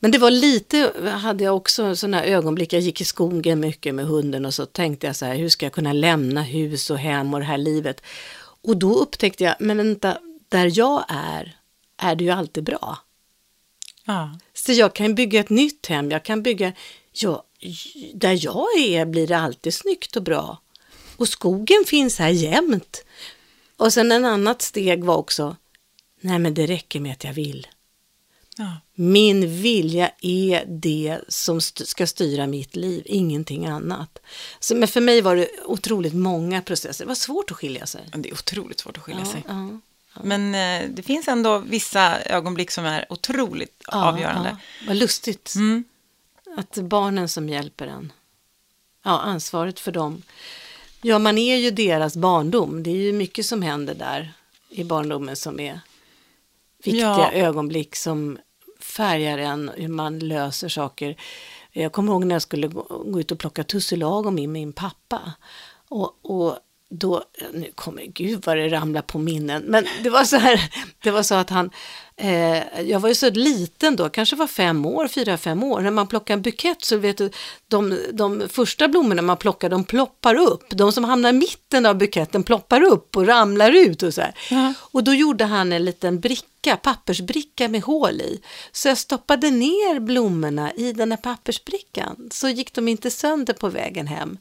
Men 0.00 0.10
det 0.10 0.18
var 0.18 0.30
lite, 0.30 0.92
hade 1.22 1.44
jag 1.44 1.56
också 1.56 1.96
sådana 1.96 2.24
ögonblick, 2.24 2.72
jag 2.72 2.80
gick 2.80 3.00
i 3.00 3.04
skogen 3.04 3.60
mycket 3.60 3.94
med 3.94 4.06
hunden 4.06 4.46
och 4.46 4.54
så 4.54 4.66
tänkte 4.66 5.06
jag 5.06 5.16
så 5.16 5.26
här, 5.26 5.36
hur 5.36 5.48
ska 5.48 5.66
jag 5.66 5.72
kunna 5.72 5.92
lämna 5.92 6.42
hus 6.42 6.90
och 6.90 6.98
hem 6.98 7.34
och 7.34 7.40
det 7.40 7.46
här 7.46 7.58
livet? 7.58 8.02
Och 8.62 8.76
då 8.76 8.94
upptäckte 8.94 9.44
jag, 9.44 9.54
men 9.58 9.76
vänta, 9.76 10.18
där 10.48 10.78
jag 10.78 11.04
är, 11.08 11.56
är 12.00 12.14
det 12.14 12.24
ju 12.24 12.30
alltid 12.30 12.64
bra. 12.64 12.98
Ja. 14.04 14.38
Så 14.54 14.72
jag 14.72 14.94
kan 14.94 15.14
bygga 15.14 15.40
ett 15.40 15.50
nytt 15.50 15.86
hem, 15.86 16.10
jag 16.10 16.24
kan 16.24 16.42
bygga, 16.42 16.72
ja, 17.12 17.44
där 18.14 18.44
jag 18.44 18.78
är 18.78 19.04
blir 19.04 19.26
det 19.26 19.38
alltid 19.38 19.74
snyggt 19.74 20.16
och 20.16 20.22
bra. 20.22 20.60
Och 21.16 21.28
skogen 21.28 21.84
finns 21.86 22.18
här 22.18 22.28
jämt. 22.30 23.04
Och 23.76 23.92
sen 23.92 24.12
en 24.12 24.24
annat 24.24 24.62
steg 24.62 25.04
var 25.04 25.16
också, 25.16 25.56
nej 26.20 26.38
men 26.38 26.54
det 26.54 26.66
räcker 26.66 27.00
med 27.00 27.12
att 27.12 27.24
jag 27.24 27.32
vill. 27.32 27.66
ja. 28.56 28.76
Min 28.94 29.62
vilja 29.62 30.10
är 30.20 30.64
det 30.68 31.18
som 31.28 31.58
st- 31.58 31.86
ska 31.86 32.06
styra 32.06 32.46
mitt 32.46 32.76
liv, 32.76 33.02
ingenting 33.06 33.66
annat. 33.66 34.18
Så, 34.60 34.74
men 34.74 34.88
för 34.88 35.00
mig 35.00 35.20
var 35.20 35.36
det 35.36 35.48
otroligt 35.64 36.14
många 36.14 36.62
processer. 36.62 37.04
Det 37.04 37.08
var 37.08 37.14
svårt 37.14 37.50
att 37.50 37.56
skilja 37.56 37.86
sig. 37.86 38.08
Det 38.14 38.28
är 38.28 38.32
otroligt 38.32 38.80
svårt 38.80 38.96
att 38.96 39.02
skilja 39.02 39.24
sig. 39.24 39.44
Ja, 39.48 39.80
Men 40.22 40.54
eh, 40.54 40.88
det 40.90 41.02
finns 41.02 41.28
ändå 41.28 41.58
vissa 41.58 42.22
ögonblick 42.22 42.70
som 42.70 42.84
är 42.84 43.06
otroligt 43.12 43.82
ja, 43.86 44.08
avgörande. 44.08 44.48
Ja, 44.80 44.86
vad 44.86 44.96
lustigt 44.96 45.54
Mm. 45.56 45.84
att 46.56 46.72
det 46.72 46.80
är 46.80 46.84
barnen 46.84 47.28
som 47.28 47.48
hjälper 47.48 47.86
en. 47.86 48.12
Ja, 49.04 49.18
ansvaret 49.20 49.80
för 49.80 49.92
dem. 49.92 50.22
Ja, 51.02 51.18
man 51.18 51.38
är 51.38 51.56
ju 51.56 51.70
deras 51.70 52.16
barndom. 52.16 52.82
Det 52.82 52.90
är 52.90 52.94
ju 52.96 53.12
mycket 53.12 53.46
som 53.46 53.62
händer 53.62 53.94
där 53.94 54.32
i 54.70 54.84
barndomen 54.84 55.36
som 55.36 55.60
är 55.60 55.80
viktiga 56.84 57.02
Ja. 57.06 57.32
ögonblick 57.32 57.96
som 57.96 58.38
färgar 58.80 59.38
en, 59.38 59.70
hur 59.76 59.88
man 59.88 60.18
löser 60.18 60.68
saker. 60.68 61.16
Jag 61.72 61.92
kommer 61.92 62.12
ihåg 62.12 62.24
när 62.24 62.34
jag 62.34 62.42
skulle 62.42 62.68
gå, 62.68 62.82
gå 63.06 63.20
ut 63.20 63.32
och 63.32 63.38
plocka 63.38 63.64
tussilagom 63.64 64.34
med 64.34 64.48
min 64.48 64.72
pappa. 64.72 65.32
Och, 65.88 66.30
och 66.30 66.58
då, 66.90 67.24
nu 67.52 67.72
kommer, 67.74 68.02
gud 68.02 68.42
vad 68.46 68.56
det 68.56 68.68
ramlar 68.68 69.02
på 69.02 69.18
minnen, 69.18 69.62
men 69.62 69.86
det 70.02 70.10
var 70.10 70.24
så 70.24 70.36
här, 70.36 70.70
det 71.02 71.10
var 71.10 71.22
så 71.22 71.34
att 71.34 71.50
han, 71.50 71.70
eh, 72.16 72.80
jag 72.80 73.00
var 73.00 73.08
ju 73.08 73.14
så 73.14 73.30
liten 73.30 73.96
då, 73.96 74.08
kanske 74.08 74.36
var 74.36 74.46
fem 74.46 74.86
år, 74.86 75.08
fyra, 75.08 75.38
fem 75.38 75.62
år, 75.62 75.80
när 75.80 75.90
man 75.90 76.06
plockar 76.06 76.34
en 76.34 76.42
bukett 76.42 76.84
så 76.84 76.96
vet 76.96 77.18
du, 77.18 77.30
de, 77.68 77.98
de 78.12 78.48
första 78.48 78.88
blommorna 78.88 79.22
man 79.22 79.36
plockar, 79.36 79.68
de 79.68 79.84
ploppar 79.84 80.34
upp, 80.34 80.64
de 80.70 80.92
som 80.92 81.04
hamnar 81.04 81.30
i 81.30 81.32
mitten 81.32 81.86
av 81.86 81.98
buketten 81.98 82.42
ploppar 82.42 82.82
upp 82.82 83.16
och 83.16 83.26
ramlar 83.26 83.72
ut 83.72 84.02
och 84.02 84.14
så 84.14 84.20
här. 84.20 84.34
Ja. 84.50 84.74
Och 84.80 85.04
då 85.04 85.14
gjorde 85.14 85.44
han 85.44 85.72
en 85.72 85.84
liten 85.84 86.20
bricka, 86.20 86.76
pappersbricka 86.76 87.68
med 87.68 87.82
hål 87.82 88.20
i. 88.20 88.40
Så 88.72 88.88
jag 88.88 88.98
stoppade 88.98 89.50
ner 89.50 90.00
blommorna 90.00 90.72
i 90.72 90.92
den 90.92 91.10
här 91.10 91.18
pappersbrickan. 91.18 92.28
Så 92.32 92.48
gick 92.48 92.74
de 92.74 92.88
inte 92.88 93.10
sönder 93.10 93.54
på 93.54 93.68
vägen 93.68 94.06
hem. 94.06 94.38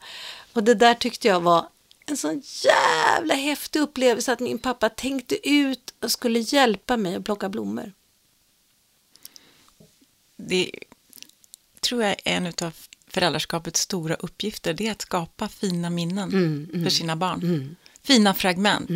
Och 0.54 0.64
det 0.64 0.76
där 0.76 0.93
tyckte 0.93 1.28
jag 1.28 1.39
var 1.39 1.66
en 2.10 2.18
sån 2.18 2.41
jävla 2.64 3.34
häftig 3.34 3.80
upplevelse 3.80 4.34
att 4.34 4.39
min 4.39 4.60
pappa 4.60 4.89
tänkte 4.89 5.49
ut 5.49 5.93
och 6.01 6.12
skulle 6.12 6.39
hjälpa 6.39 6.97
mig 6.97 7.16
att 7.16 7.26
plocka 7.26 7.49
blommor. 7.49 7.93
det 10.38 10.72
tror 11.80 12.03
jag 12.03 12.12
är 12.12 12.18
en 12.24 12.53
av 12.62 12.74
föräldraskapets 13.07 13.80
stora 13.82 14.16
uppgifter, 14.16 14.74
det 14.74 14.88
är 14.88 14.91
att 14.91 15.01
skapa 15.01 15.47
fina 15.49 15.89
minnen 15.89 16.30
Mm, 16.34 16.84
för 16.84 16.89
sina 16.89 17.16
barn. 17.16 17.76
Fina 18.03 18.34
fragment. 18.34 18.89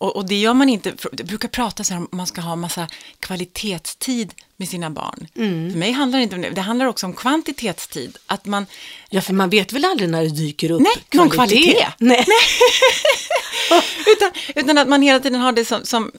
Mm. 0.00 0.08
Och, 0.08 0.16
och 0.16 0.28
det 0.28 0.34
gör 0.34 0.54
man 0.54 0.68
inte, 0.68 0.94
jag 1.18 1.26
brukar 1.26 1.48
prata 1.48 1.84
så 1.84 1.94
här 1.94 2.00
om 2.00 2.08
man 2.10 2.26
ska 2.26 2.40
ha 2.40 2.56
massa 2.56 2.88
kvalitetstid 3.20 4.34
med 4.56 4.68
sina 4.68 4.90
barn. 4.90 5.28
Mm. 5.36 5.72
För 5.72 5.78
mig 5.78 5.92
handlar 5.92 6.18
det 6.18 6.22
inte 6.22 6.36
om 6.36 6.42
det, 6.42 6.50
det 6.50 6.60
handlar 6.60 6.86
också 6.86 7.06
om 7.06 7.12
kvantitetstid. 7.12 8.18
Att 8.26 8.46
man, 8.46 8.66
Ja, 9.10 9.20
för 9.20 9.32
man 9.32 9.50
vet 9.50 9.72
väl 9.72 9.84
aldrig 9.84 10.10
när 10.10 10.22
det 10.22 10.28
dyker 10.28 10.70
upp 10.70 10.80
Nej, 10.80 10.92
någon 11.12 11.30
kvalitet. 11.30 11.86
Nej. 11.98 12.26
utan, 14.06 14.30
utan 14.54 14.78
att 14.78 14.88
man 14.88 15.02
hela 15.02 15.20
tiden 15.20 15.40
har 15.40 15.52
det 15.52 15.64
som, 15.64 15.84
som, 15.84 16.12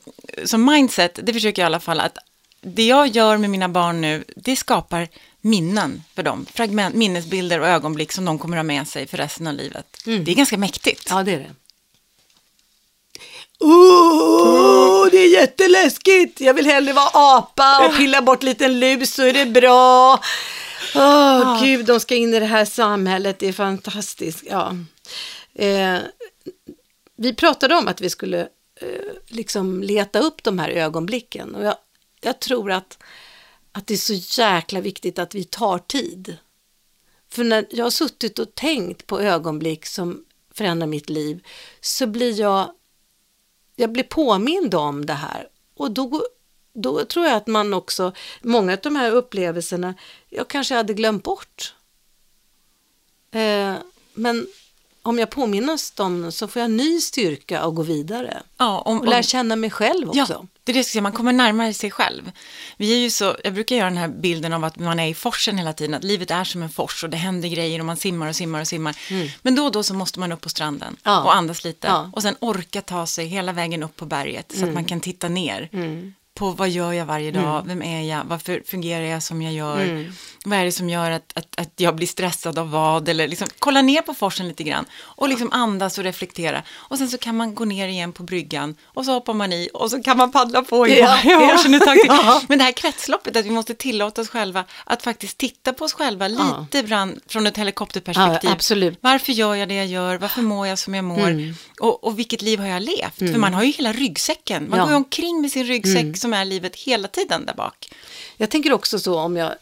som 0.45 0.65
mindset, 0.65 1.19
det 1.23 1.33
försöker 1.33 1.61
jag 1.61 1.65
i 1.65 1.71
alla 1.71 1.79
fall, 1.79 1.99
att 1.99 2.17
det 2.61 2.85
jag 2.85 3.07
gör 3.07 3.37
med 3.37 3.49
mina 3.49 3.69
barn 3.69 4.01
nu, 4.01 4.23
det 4.35 4.55
skapar 4.55 5.07
minnen 5.41 6.03
för 6.15 6.23
dem. 6.23 6.45
Fragment, 6.53 6.95
minnesbilder 6.95 7.59
och 7.59 7.67
ögonblick 7.67 8.11
som 8.11 8.25
de 8.25 8.39
kommer 8.39 8.57
ha 8.57 8.63
med 8.63 8.87
sig 8.87 9.07
för 9.07 9.17
resten 9.17 9.47
av 9.47 9.53
livet. 9.53 10.01
Det 10.05 10.31
är 10.31 10.35
ganska 10.35 10.57
mäktigt. 10.57 11.07
Ja, 11.09 11.23
det 11.23 11.31
är 11.31 11.37
det. 11.37 11.51
Oh, 13.59 15.09
det 15.11 15.17
är 15.17 15.33
jätteläskigt! 15.33 16.41
Jag 16.41 16.53
vill 16.53 16.65
hellre 16.65 16.93
vara 16.93 17.09
apa 17.13 17.85
och 17.85 17.97
pilla 17.97 18.21
bort 18.21 18.43
liten 18.43 18.79
lus 18.79 19.13
så 19.13 19.23
är 19.23 19.33
det 19.33 19.45
bra. 19.45 20.19
Åh, 20.95 21.63
gud, 21.63 21.85
de 21.85 21.99
ska 21.99 22.15
in 22.15 22.33
i 22.33 22.39
det 22.39 22.45
här 22.45 22.65
samhället, 22.65 23.39
det 23.39 23.47
är 23.47 23.53
fantastiskt. 23.53 24.43
Ja. 24.49 24.75
Eh, 25.55 25.97
vi 27.15 27.33
pratade 27.33 27.75
om 27.75 27.87
att 27.87 28.01
vi 28.01 28.09
skulle 28.09 28.39
eh, 28.81 29.13
liksom 29.27 29.83
leta 29.83 30.19
upp 30.19 30.43
de 30.43 30.59
här 30.59 30.69
ögonblicken. 30.69 31.55
Och 31.55 31.65
jag, 31.65 31.75
jag 32.21 32.39
tror 32.39 32.71
att, 32.71 32.97
att 33.71 33.87
det 33.87 33.93
är 33.93 33.97
så 33.97 34.41
jäkla 34.41 34.81
viktigt 34.81 35.19
att 35.19 35.35
vi 35.35 35.43
tar 35.43 35.77
tid. 35.77 36.37
För 37.31 37.43
när 37.43 37.65
jag 37.69 37.85
har 37.85 37.91
suttit 37.91 38.39
och 38.39 38.55
tänkt 38.55 39.07
på 39.07 39.19
ögonblick 39.19 39.85
som 39.85 40.25
förändrar 40.53 40.87
mitt 40.87 41.09
liv 41.09 41.45
så 41.81 42.07
blir 42.07 42.39
jag, 42.39 42.71
jag 43.79 43.91
blir 43.91 44.03
påmind 44.03 44.75
om 44.75 45.05
det 45.05 45.13
här. 45.13 45.47
Och 45.75 45.91
då, 45.91 46.23
då 46.73 47.05
tror 47.05 47.25
jag 47.25 47.35
att 47.35 47.47
man 47.47 47.73
också, 47.73 48.11
många 48.41 48.73
av 48.73 48.79
de 48.83 48.95
här 48.95 49.11
upplevelserna, 49.11 49.93
jag 50.29 50.47
kanske 50.47 50.75
hade 50.75 50.93
glömt 50.93 51.23
bort. 51.23 51.73
Eh, 53.31 53.73
men 54.13 54.47
om 55.01 55.19
jag 55.19 55.29
påminns 55.29 55.91
dem 55.91 56.31
så 56.31 56.47
får 56.47 56.61
jag 56.61 56.71
ny 56.71 56.99
styrka 56.99 57.59
att 57.59 57.75
gå 57.75 57.81
vidare. 57.81 58.43
Ja, 58.57 58.81
om, 58.81 58.99
och 58.99 59.07
lära 59.07 59.23
känna 59.23 59.55
mig 59.55 59.69
själv 59.69 60.09
också. 60.09 60.19
Ja, 60.29 60.45
det 60.69 60.71
är 60.71 60.73
det 60.73 60.79
jag 60.79 60.85
ska 60.85 60.91
säga, 60.91 61.01
man 61.01 61.11
kommer 61.11 61.33
närmare 61.33 61.73
sig 61.73 61.91
själv. 61.91 62.31
Vi 62.77 62.93
är 62.93 62.97
ju 62.97 63.09
så, 63.09 63.35
jag 63.43 63.53
brukar 63.53 63.75
göra 63.75 63.89
den 63.89 63.97
här 63.97 64.07
bilden 64.07 64.53
av 64.53 64.63
att 64.63 64.79
man 64.79 64.99
är 64.99 65.07
i 65.07 65.13
forsen 65.13 65.57
hela 65.57 65.73
tiden, 65.73 65.93
att 65.93 66.03
livet 66.03 66.31
är 66.31 66.43
som 66.43 66.63
en 66.63 66.69
fors 66.69 67.03
och 67.03 67.09
det 67.09 67.17
händer 67.17 67.49
grejer 67.49 67.79
och 67.79 67.85
man 67.85 67.97
simmar 67.97 68.29
och 68.29 68.35
simmar 68.35 68.61
och 68.61 68.67
simmar. 68.67 68.97
Mm. 69.09 69.27
Men 69.41 69.55
då 69.55 69.65
och 69.65 69.71
då 69.71 69.83
så 69.83 69.93
måste 69.93 70.19
man 70.19 70.31
upp 70.31 70.41
på 70.41 70.49
stranden 70.49 70.97
ja. 71.03 71.23
och 71.23 71.35
andas 71.35 71.63
lite 71.63 71.87
ja. 71.87 72.11
och 72.13 72.21
sen 72.21 72.35
orka 72.39 72.81
ta 72.81 73.07
sig 73.07 73.27
hela 73.27 73.51
vägen 73.51 73.83
upp 73.83 73.95
på 73.95 74.05
berget 74.05 74.51
så 74.51 74.57
mm. 74.57 74.69
att 74.69 74.75
man 74.75 74.85
kan 74.85 75.01
titta 75.01 75.29
ner. 75.29 75.69
Mm 75.71 76.13
på 76.39 76.51
vad 76.51 76.69
gör 76.69 76.93
jag 76.93 77.05
varje 77.05 77.31
dag, 77.31 77.55
mm. 77.55 77.67
vem 77.67 77.81
är 77.81 78.01
jag, 78.01 78.23
varför 78.25 78.61
fungerar 78.65 79.03
jag 79.03 79.23
som 79.23 79.41
jag 79.41 79.53
gör, 79.53 79.81
mm. 79.81 80.13
Vad 80.49 80.59
är 80.59 80.65
det 80.65 80.71
som 80.71 80.89
gör 80.89 81.11
att, 81.11 81.37
att, 81.37 81.59
att 81.59 81.73
jag 81.75 81.95
blir 81.95 82.07
stressad 82.07 82.59
av 82.59 82.71
vad, 82.71 83.09
eller 83.09 83.27
liksom 83.27 83.47
kolla 83.59 83.81
ner 83.81 84.01
på 84.01 84.13
forsen 84.13 84.47
lite 84.47 84.63
grann 84.63 84.85
och 85.01 85.29
liksom 85.29 85.51
andas 85.51 85.97
och 85.97 86.03
reflektera. 86.03 86.63
Och 86.69 86.97
sen 86.97 87.09
så 87.09 87.17
kan 87.17 87.37
man 87.37 87.55
gå 87.55 87.65
ner 87.65 87.87
igen 87.87 88.13
på 88.13 88.23
bryggan 88.23 88.75
och 88.83 89.05
så 89.05 89.11
hoppar 89.11 89.33
man 89.33 89.53
i 89.53 89.69
och 89.73 89.91
så 89.91 90.03
kan 90.03 90.17
man 90.17 90.31
paddla 90.31 90.61
på 90.61 90.87
igen. 90.87 91.09
Ja, 91.23 91.31
ja, 91.31 91.95
ja. 92.07 92.41
Men 92.47 92.57
det 92.57 92.63
här 92.63 92.71
kretsloppet, 92.71 93.35
att 93.35 93.45
vi 93.45 93.49
måste 93.51 93.73
tillåta 93.73 94.21
oss 94.21 94.29
själva 94.29 94.63
att 94.83 95.03
faktiskt 95.03 95.37
titta 95.37 95.73
på 95.73 95.85
oss 95.85 95.93
själva 95.93 96.27
lite 96.27 96.83
brand, 96.83 97.19
från 97.27 97.47
ett 97.47 97.57
helikopterperspektiv. 97.57 98.49
absolut. 98.49 98.99
Varför 99.01 99.33
gör 99.33 99.55
jag 99.55 99.69
det 99.69 99.75
jag 99.75 99.87
gör, 99.87 100.17
varför 100.17 100.41
mår 100.41 100.67
jag 100.67 100.79
som 100.79 100.95
jag 100.95 101.05
mår 101.05 101.27
mm. 101.27 101.55
och, 101.79 102.03
och 102.03 102.19
vilket 102.19 102.41
liv 102.41 102.59
har 102.59 102.67
jag 102.67 102.81
levt? 102.81 103.21
Mm. 103.21 103.33
För 103.33 103.39
man 103.39 103.53
har 103.53 103.63
ju 103.63 103.71
hela 103.71 103.93
ryggsäcken, 103.93 104.69
man 104.69 104.79
går 104.79 104.89
ju 104.89 104.95
omkring 104.95 105.41
med 105.41 105.51
sin 105.51 105.65
ryggsäck 105.65 106.01
mm. 106.01 106.15
som 106.15 106.29
som 106.29 106.33
är 106.33 106.45
livet 106.45 106.75
hela 106.75 107.07
tiden 107.07 107.45
där 107.45 107.53
bak. 107.53 107.89
Jag 108.37 108.49
tänker 108.49 108.73
också 108.73 108.99
så 108.99 109.19
om 109.19 109.37
jag, 109.37 109.53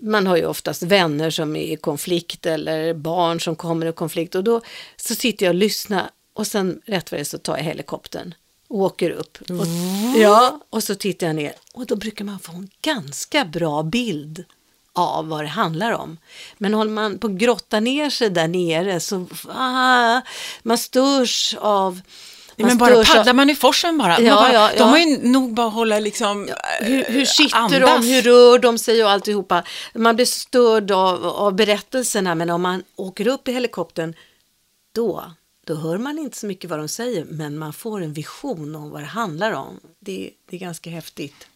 man 0.00 0.26
har 0.26 0.36
ju 0.36 0.46
oftast 0.46 0.82
vänner 0.82 1.30
som 1.30 1.56
är 1.56 1.72
i 1.72 1.76
konflikt 1.76 2.46
eller 2.46 2.94
barn 2.94 3.40
som 3.40 3.56
kommer 3.56 3.86
i 3.86 3.92
konflikt 3.92 4.34
och 4.34 4.44
då 4.44 4.60
så 4.96 5.14
sitter 5.14 5.46
jag 5.46 5.50
och 5.50 5.58
lyssnar 5.58 6.10
och 6.32 6.46
sen 6.46 6.80
rätt 6.86 7.12
vad 7.12 7.20
det 7.20 7.24
så 7.24 7.38
tar 7.38 7.56
jag 7.56 7.64
helikoptern 7.64 8.34
och 8.68 8.80
åker 8.80 9.10
upp. 9.10 9.38
Och, 9.40 9.66
mm. 9.66 10.20
Ja, 10.20 10.60
och 10.70 10.82
så 10.82 10.94
tittar 10.94 11.26
jag 11.26 11.36
ner 11.36 11.52
och 11.74 11.86
då 11.86 11.96
brukar 11.96 12.24
man 12.24 12.38
få 12.38 12.52
en 12.52 12.70
ganska 12.82 13.44
bra 13.44 13.82
bild 13.82 14.44
av 14.92 15.28
vad 15.28 15.44
det 15.44 15.48
handlar 15.48 15.92
om. 15.92 16.18
Men 16.58 16.74
håller 16.74 16.90
man 16.90 17.18
på 17.18 17.26
att 17.26 17.32
grotta 17.32 17.80
ner 17.80 18.10
sig 18.10 18.30
där 18.30 18.48
nere 18.48 19.00
så 19.00 19.26
ah, 19.48 20.20
man 20.62 20.78
störs 20.78 21.56
av 21.60 22.00
Nej, 22.56 22.66
men 22.66 22.78
bara 22.78 23.04
paddlar 23.04 23.32
man 23.32 23.50
i 23.50 23.54
forsen 23.54 23.98
bara. 23.98 24.20
Ja, 24.20 24.34
bara 24.34 24.52
ja, 24.52 24.70
ja. 24.72 24.78
De 24.78 24.88
har 24.88 24.98
ju 24.98 25.28
nog 25.28 25.54
bara 25.54 25.66
att 25.66 25.72
hålla 25.72 25.98
liksom 25.98 26.48
Hur, 26.80 27.04
hur 27.04 27.24
sitter 27.24 27.56
andas. 27.56 28.02
de, 28.02 28.08
hur 28.08 28.22
rör 28.22 28.58
de 28.58 28.78
sig 28.78 29.04
och 29.04 29.10
alltihopa. 29.10 29.62
Man 29.94 30.16
blir 30.16 30.26
störd 30.26 30.90
av, 30.90 31.26
av 31.26 31.54
berättelserna 31.54 32.34
men 32.34 32.50
om 32.50 32.62
man 32.62 32.82
åker 32.96 33.28
upp 33.28 33.48
i 33.48 33.52
helikoptern 33.52 34.14
då, 34.94 35.24
då 35.66 35.74
hör 35.74 35.98
man 35.98 36.18
inte 36.18 36.38
så 36.38 36.46
mycket 36.46 36.70
vad 36.70 36.78
de 36.78 36.88
säger 36.88 37.24
men 37.24 37.58
man 37.58 37.72
får 37.72 38.02
en 38.02 38.12
vision 38.12 38.74
om 38.74 38.90
vad 38.90 39.02
det 39.02 39.06
handlar 39.06 39.52
om. 39.52 39.80
Det, 40.00 40.30
det 40.50 40.56
är 40.56 40.60
ganska 40.60 40.90
häftigt. 40.90 41.46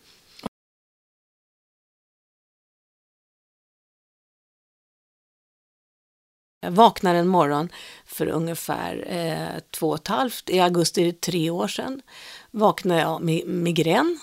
Jag 6.60 6.70
vaknade 6.70 7.18
en 7.18 7.28
morgon 7.28 7.68
för 8.04 8.26
ungefär 8.26 9.04
eh, 9.06 9.60
två 9.70 9.88
och 9.88 9.94
ett 9.94 10.08
halvt, 10.08 10.50
i 10.50 10.60
augusti, 10.60 11.12
tre 11.12 11.50
år 11.50 11.68
sedan, 11.68 12.02
vaknade 12.50 13.00
jag 13.00 13.22
med 13.22 13.46
migrän, 13.46 14.20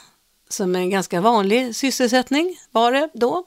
som 0.49 0.75
är 0.75 0.79
en 0.79 0.89
ganska 0.89 1.21
vanlig 1.21 1.75
sysselsättning 1.75 2.59
var 2.71 2.91
det 2.91 3.09
då. 3.13 3.43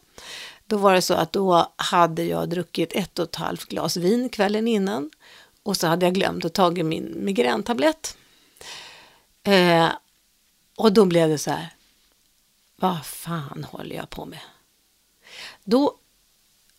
Då 0.66 0.76
var 0.76 0.94
det 0.94 1.02
så 1.02 1.14
att 1.14 1.32
då 1.32 1.72
hade 1.76 2.24
jag 2.24 2.48
druckit 2.48 2.92
ett 2.92 3.18
och 3.18 3.24
ett 3.28 3.36
halvt 3.36 3.64
glas 3.64 3.96
vin 3.96 4.28
kvällen 4.28 4.68
innan 4.68 5.10
och 5.62 5.76
så 5.76 5.86
hade 5.86 6.06
jag 6.06 6.14
glömt 6.14 6.44
att 6.44 6.54
ta 6.54 6.70
min 6.70 7.14
migräntablett. 7.16 8.16
Eh, 9.42 9.88
och 10.76 10.92
då 10.92 11.04
blev 11.04 11.28
det 11.28 11.38
så 11.38 11.50
här, 11.50 11.68
vad 12.76 13.06
fan 13.06 13.66
håller 13.70 13.96
jag 13.96 14.10
på 14.10 14.24
med? 14.24 14.40
Då 15.64 15.99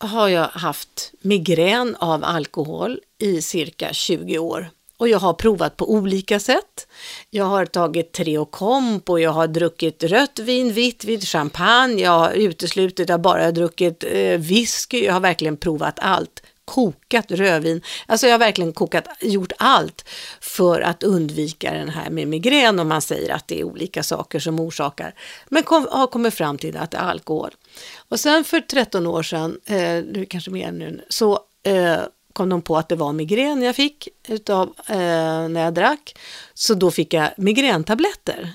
har 0.02 0.28
jag 0.28 0.47
haft 0.47 1.12
migrän 1.22 1.95
av 1.99 2.24
alkohol 2.24 2.99
i 3.20 3.41
cirka 3.41 3.93
20 3.93 4.39
år. 4.39 4.70
Och 4.97 5.10
jag 5.10 5.20
har 5.20 5.34
provat 5.34 5.78
på 5.78 5.91
olika 5.91 6.39
sätt. 6.39 6.88
Jag 7.30 7.45
har 7.45 7.66
tagit 7.66 8.12
Treocomp 8.12 9.10
och 9.10 9.20
jag 9.20 9.32
har 9.32 9.47
druckit 9.47 10.04
rött 10.04 10.39
vin, 10.39 10.74
vitt 10.74 11.06
vin, 11.06 11.22
champagne. 11.22 12.02
Jag 12.02 12.20
har 12.20 12.32
uteslutit, 12.32 13.10
jag 13.10 13.14
har 13.14 13.24
bara 13.24 13.52
druckit 13.52 14.04
eh, 14.04 14.38
whisky. 14.38 15.06
Jag 15.06 15.14
har 15.14 15.20
verkligen 15.20 15.58
provat 15.58 15.99
allt 15.99 16.43
kokat 16.66 17.32
rödvin. 17.32 17.82
Alltså 18.05 18.28
jag 18.28 18.34
har 18.34 18.39
verkligen 18.39 18.74
kokat, 18.74 19.07
gjort 19.22 19.51
allt 19.57 20.09
för 20.41 20.82
att 20.82 21.03
undvika 21.03 21.74
den 21.74 21.89
här 21.89 22.09
med 22.09 22.28
migrän 22.28 22.80
om 22.80 22.88
man 22.88 23.01
säger 23.01 23.34
att 23.34 23.47
det 23.47 23.59
är 23.59 23.64
olika 23.64 24.03
saker 24.03 24.39
som 24.39 24.59
orsakar. 24.59 25.16
Men 25.49 25.64
kom, 25.64 25.88
har 25.91 26.07
kommit 26.07 26.34
fram 26.34 26.57
till 26.57 26.78
att 26.78 26.91
det 26.91 26.97
är 26.97 27.01
alkohol. 27.01 27.51
Och 28.09 28.20
sen 28.20 28.43
för 28.43 28.59
13 28.59 29.07
år 29.07 29.24
sedan, 29.24 29.59
eh, 29.66 30.26
kanske 30.30 30.51
mer 30.51 30.72
nu, 30.72 31.05
så 31.09 31.39
eh, 31.64 31.99
kom 32.34 32.49
de 32.49 32.62
på 32.62 32.78
att 32.78 32.89
det 32.89 32.95
var 32.95 33.14
migrän 33.14 33.62
jag 33.62 33.76
fick 33.76 34.07
utav 34.28 34.74
eh, 34.88 34.95
när 35.49 35.64
jag 35.64 35.74
drack. 35.74 36.16
Så 36.53 36.74
då 36.74 36.91
fick 36.91 37.14
jag 37.14 37.30
migräntabletter. 37.38 38.53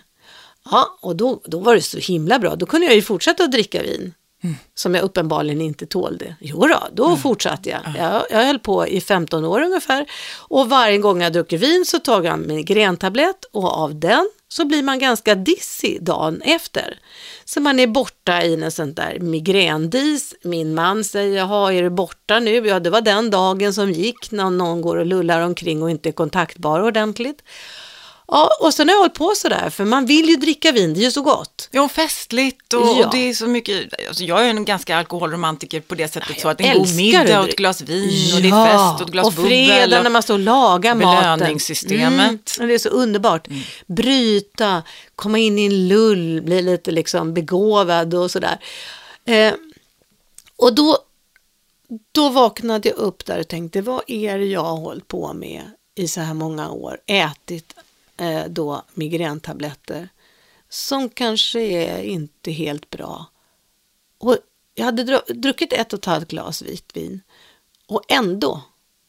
Ja, 0.70 0.98
och 1.00 1.16
då, 1.16 1.40
då 1.44 1.58
var 1.58 1.74
det 1.74 1.82
så 1.82 1.98
himla 1.98 2.38
bra. 2.38 2.56
Då 2.56 2.66
kunde 2.66 2.86
jag 2.86 2.94
ju 2.94 3.02
fortsätta 3.02 3.44
att 3.44 3.52
dricka 3.52 3.82
vin. 3.82 4.14
Mm. 4.44 4.56
Som 4.74 4.94
jag 4.94 5.04
uppenbarligen 5.04 5.60
inte 5.60 5.86
tålde. 5.86 6.36
Jo 6.40 6.66
då, 6.66 6.88
då 6.92 7.06
mm. 7.06 7.18
fortsatte 7.18 7.70
jag. 7.70 7.80
Mm. 7.86 8.02
jag. 8.02 8.22
Jag 8.30 8.46
höll 8.46 8.58
på 8.58 8.86
i 8.86 9.00
15 9.00 9.44
år 9.44 9.60
ungefär. 9.60 10.06
Och 10.48 10.68
varje 10.68 10.98
gång 10.98 11.22
jag 11.22 11.32
druckit 11.32 11.60
vin 11.60 11.84
så 11.86 11.98
tog 11.98 12.24
jag 12.24 12.34
en 12.34 12.46
migräntablett 12.46 13.44
och 13.52 13.72
av 13.72 14.00
den 14.00 14.30
så 14.48 14.64
blir 14.64 14.82
man 14.82 14.98
ganska 14.98 15.34
dissig 15.34 16.04
dagen 16.04 16.42
efter. 16.42 16.98
Så 17.44 17.60
man 17.60 17.78
är 17.78 17.86
borta 17.86 18.42
i 18.42 18.54
en 18.54 18.70
sån 18.72 18.94
där 18.94 19.18
migrändis. 19.20 20.34
Min 20.42 20.74
man 20.74 21.04
säger, 21.04 21.36
jaha, 21.38 21.72
är 21.72 21.82
du 21.82 21.90
borta 21.90 22.38
nu? 22.38 22.66
Ja, 22.66 22.80
det 22.80 22.90
var 22.90 23.00
den 23.00 23.30
dagen 23.30 23.74
som 23.74 23.92
gick 23.92 24.30
när 24.30 24.50
någon 24.50 24.80
går 24.80 24.96
och 24.96 25.06
lullar 25.06 25.40
omkring 25.40 25.82
och 25.82 25.90
inte 25.90 26.08
är 26.08 26.12
kontaktbar 26.12 26.80
ordentligt. 26.80 27.42
Ja, 28.28 28.50
och 28.60 28.74
sen 28.74 28.88
har 28.88 28.94
jag 28.94 29.00
hållit 29.00 29.14
på 29.14 29.32
sådär, 29.36 29.70
för 29.70 29.84
man 29.84 30.06
vill 30.06 30.28
ju 30.28 30.36
dricka 30.36 30.72
vin, 30.72 30.94
det 30.94 31.00
är 31.00 31.04
ju 31.04 31.10
så 31.10 31.22
gott. 31.22 31.68
Ja, 31.70 31.88
festligt 31.88 32.72
och, 32.72 32.86
ja. 32.86 33.06
och 33.06 33.12
det 33.12 33.28
är 33.28 33.34
så 33.34 33.46
mycket, 33.46 34.06
alltså 34.08 34.24
jag 34.24 34.46
är 34.46 34.50
en 34.50 34.64
ganska 34.64 34.96
alkoholromantiker 34.96 35.80
på 35.80 35.94
det 35.94 36.08
sättet, 36.08 36.36
ja, 36.36 36.42
så 36.42 36.48
att 36.48 36.60
en 36.60 36.78
god 36.78 36.96
middag 36.96 37.40
och 37.40 37.48
ett 37.48 37.56
glas 37.56 37.80
vin 37.80 38.28
ja, 38.28 38.36
och 38.36 38.42
det 38.42 38.48
är 38.48 38.66
fest 38.66 39.00
och 39.00 39.06
ett 39.06 39.12
glas 39.12 39.36
bubbel. 39.36 39.44
Och 39.44 39.48
fredag 39.48 40.02
när 40.02 40.10
man 40.10 40.22
står 40.22 40.34
och 40.34 40.40
lagar 40.40 40.94
maten. 40.94 41.38
Belöningssystemet. 41.38 42.56
Mm, 42.58 42.68
det 42.68 42.74
är 42.74 42.78
så 42.78 42.88
underbart. 42.88 43.46
Mm. 43.46 43.62
Bryta, 43.86 44.82
komma 45.16 45.38
in 45.38 45.58
i 45.58 45.66
en 45.66 45.88
lull, 45.88 46.42
bli 46.42 46.62
lite 46.62 46.90
liksom 46.90 47.34
begåvad 47.34 48.14
och 48.14 48.30
sådär. 48.30 48.58
Eh, 49.24 49.54
och 50.56 50.74
då, 50.74 50.98
då 52.12 52.28
vaknade 52.28 52.88
jag 52.88 52.98
upp 52.98 53.26
där 53.26 53.40
och 53.40 53.48
tänkte, 53.48 53.82
vad 53.82 54.02
är 54.06 54.38
det 54.38 54.46
jag 54.46 54.62
har 54.62 54.76
hållit 54.76 55.08
på 55.08 55.32
med 55.32 55.62
i 55.94 56.08
så 56.08 56.20
här 56.20 56.34
många 56.34 56.70
år? 56.70 56.98
Ätit 57.06 57.74
eh, 58.16 58.44
då 58.48 58.82
migräntabletter 58.94 60.08
som 60.68 61.08
kanske 61.08 61.60
är 61.60 62.02
inte 62.02 62.50
helt 62.50 62.90
bra. 62.90 63.26
Och 64.18 64.38
jag 64.74 64.84
hade 64.84 65.22
druckit 65.28 65.72
ett 65.72 65.92
och 65.92 65.98
ett 65.98 66.04
halvt 66.04 66.28
glas 66.28 66.62
vitt 66.62 66.96
vin 66.96 67.20
och 67.86 68.02
ändå, 68.08 68.62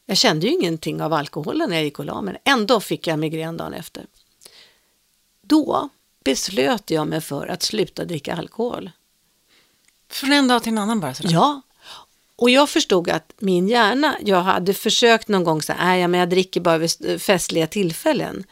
jag 0.06 0.18
kände 0.18 0.48
ju 0.48 0.54
ingenting 0.54 1.02
av 1.02 1.14
alkoholen 1.14 1.70
när 1.70 1.76
jag 1.76 1.86
gick 1.86 2.00
och 2.00 2.06
la 2.06 2.22
mig, 2.22 2.42
ändå 2.44 2.80
fick 2.80 3.08
jag 3.08 3.20
migrän 3.20 3.58
dagen 3.58 3.74
efter. 3.74 4.06
Då 5.42 5.90
beslöt 6.24 6.90
jag 6.90 7.08
mig 7.08 7.22
för 7.22 7.48
att 7.48 7.64
sluta 7.64 8.06
dricka 8.06 8.36
alkohol. 8.36 8.92
Från 10.10 10.34
en 10.34 10.48
dag 10.48 10.64
till 10.64 10.72
en 10.72 10.78
annan 10.78 11.00
bara? 11.00 11.14
Sådär. 11.14 11.34
Ja, 11.34 11.62
och 12.36 12.50
jag 12.50 12.70
förstod 12.70 13.10
att 13.10 13.34
min 13.40 13.68
hjärna, 13.68 14.16
jag 14.26 14.42
hade 14.42 14.74
försökt 14.74 15.28
någon 15.28 15.44
gång 15.44 15.62
så 15.62 15.74
här, 15.74 15.86
nej 15.86 16.08
men 16.08 16.20
jag 16.20 16.30
dricker 16.30 16.62
bara 16.62 16.78
vid 16.78 17.22
festliga 17.22 17.68
tillfällen. 17.68 18.44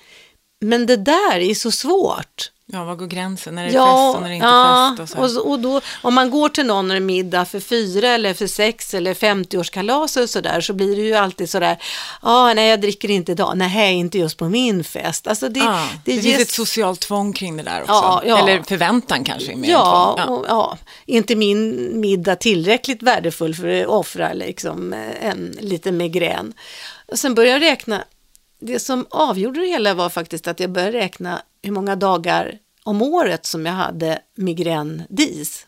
Men 0.66 0.86
det 0.86 0.98
där 0.98 1.40
är 1.40 1.54
så 1.56 1.72
svårt. 1.72 2.52
Ja, 2.68 2.84
var 2.84 2.96
går 2.96 3.08
gränsen? 3.08 3.56
När 3.56 3.62
är 3.62 3.66
det 3.66 3.72
fest 3.74 4.16
och 4.16 4.22
när 4.22 4.30
det 4.30 4.36
inte 4.36 4.48
ja, 4.48 4.96
fest? 5.00 5.14
Och 5.14 5.18
så. 5.18 5.24
och, 5.24 5.32
så- 5.32 5.50
och 5.50 5.60
då, 5.60 5.82
om 6.02 6.14
man 6.14 6.30
går 6.30 6.50
till 6.50 6.66
någon 6.66 6.92
en 6.92 7.06
middag 7.06 7.46
för 7.46 7.60
fyra 7.60 8.08
eller 8.10 8.34
för 8.34 8.48
sex 8.48 8.94
eller 8.94 9.14
50-årskalas 9.14 10.22
och 10.24 10.30
sådär 10.30 10.62
så 10.62 10.74
blir 10.74 10.96
det 10.96 11.02
ju 11.02 11.14
alltid 11.16 11.50
sådär, 11.50 11.78
ja, 12.22 12.54
nej 12.54 12.70
jag 12.70 12.82
dricker 12.82 13.10
inte 13.10 13.32
idag, 13.32 13.58
nej 13.58 13.94
inte 13.96 14.18
just 14.18 14.38
på 14.38 14.50
min 14.50 14.84
fest. 14.84 15.28
Alltså 15.28 15.50
det, 15.50 15.60
Ja, 15.60 15.88
det, 16.06 16.12
ges- 16.12 16.22
finns 16.22 16.40
ett 16.40 16.50
socialt 16.52 17.00
tvång 17.00 17.34
kring 17.34 17.58
det 17.58 17.64
där 17.64 17.82
också. 17.82 17.94
Ja, 17.94 18.24
ja. 18.26 18.38
Eller 18.38 18.64
förväntan 18.64 19.24
kanske. 19.24 19.56
Mer 19.56 19.70
Ja, 19.70 20.16
än 20.20 20.26
tvång. 20.28 20.38
och, 20.38 20.46
ja, 20.50 20.78
inte 21.06 21.36
min 21.36 21.90
middag 22.00 22.36
tillräckligt 22.36 23.04
värdefull 23.04 23.56
för 23.56 23.82
att 23.82 23.88
offra 23.88 24.34
liksom 24.34 24.94
eh, 24.94 25.28
en 25.30 25.58
liten 25.60 25.98
migrän. 25.98 26.54
Och 27.12 27.20
sen 27.20 27.36
började 27.36 27.66
jag 27.66 27.72
räkna, 27.72 28.04
det 28.66 28.80
som 28.80 29.06
avgjorde 29.10 29.60
det 29.60 29.68
hela 29.68 29.94
var 29.94 30.10
faktiskt 30.10 30.48
att 30.48 30.60
jag 30.60 30.72
började 30.72 30.98
räkna 30.98 31.42
hur 31.62 31.72
många 31.72 31.96
dagar 31.96 32.60
om 32.84 33.02
året 33.02 33.46
som 33.46 33.66
jag 33.66 33.74
hade 33.74 34.20
migrän-dis. 34.36 35.68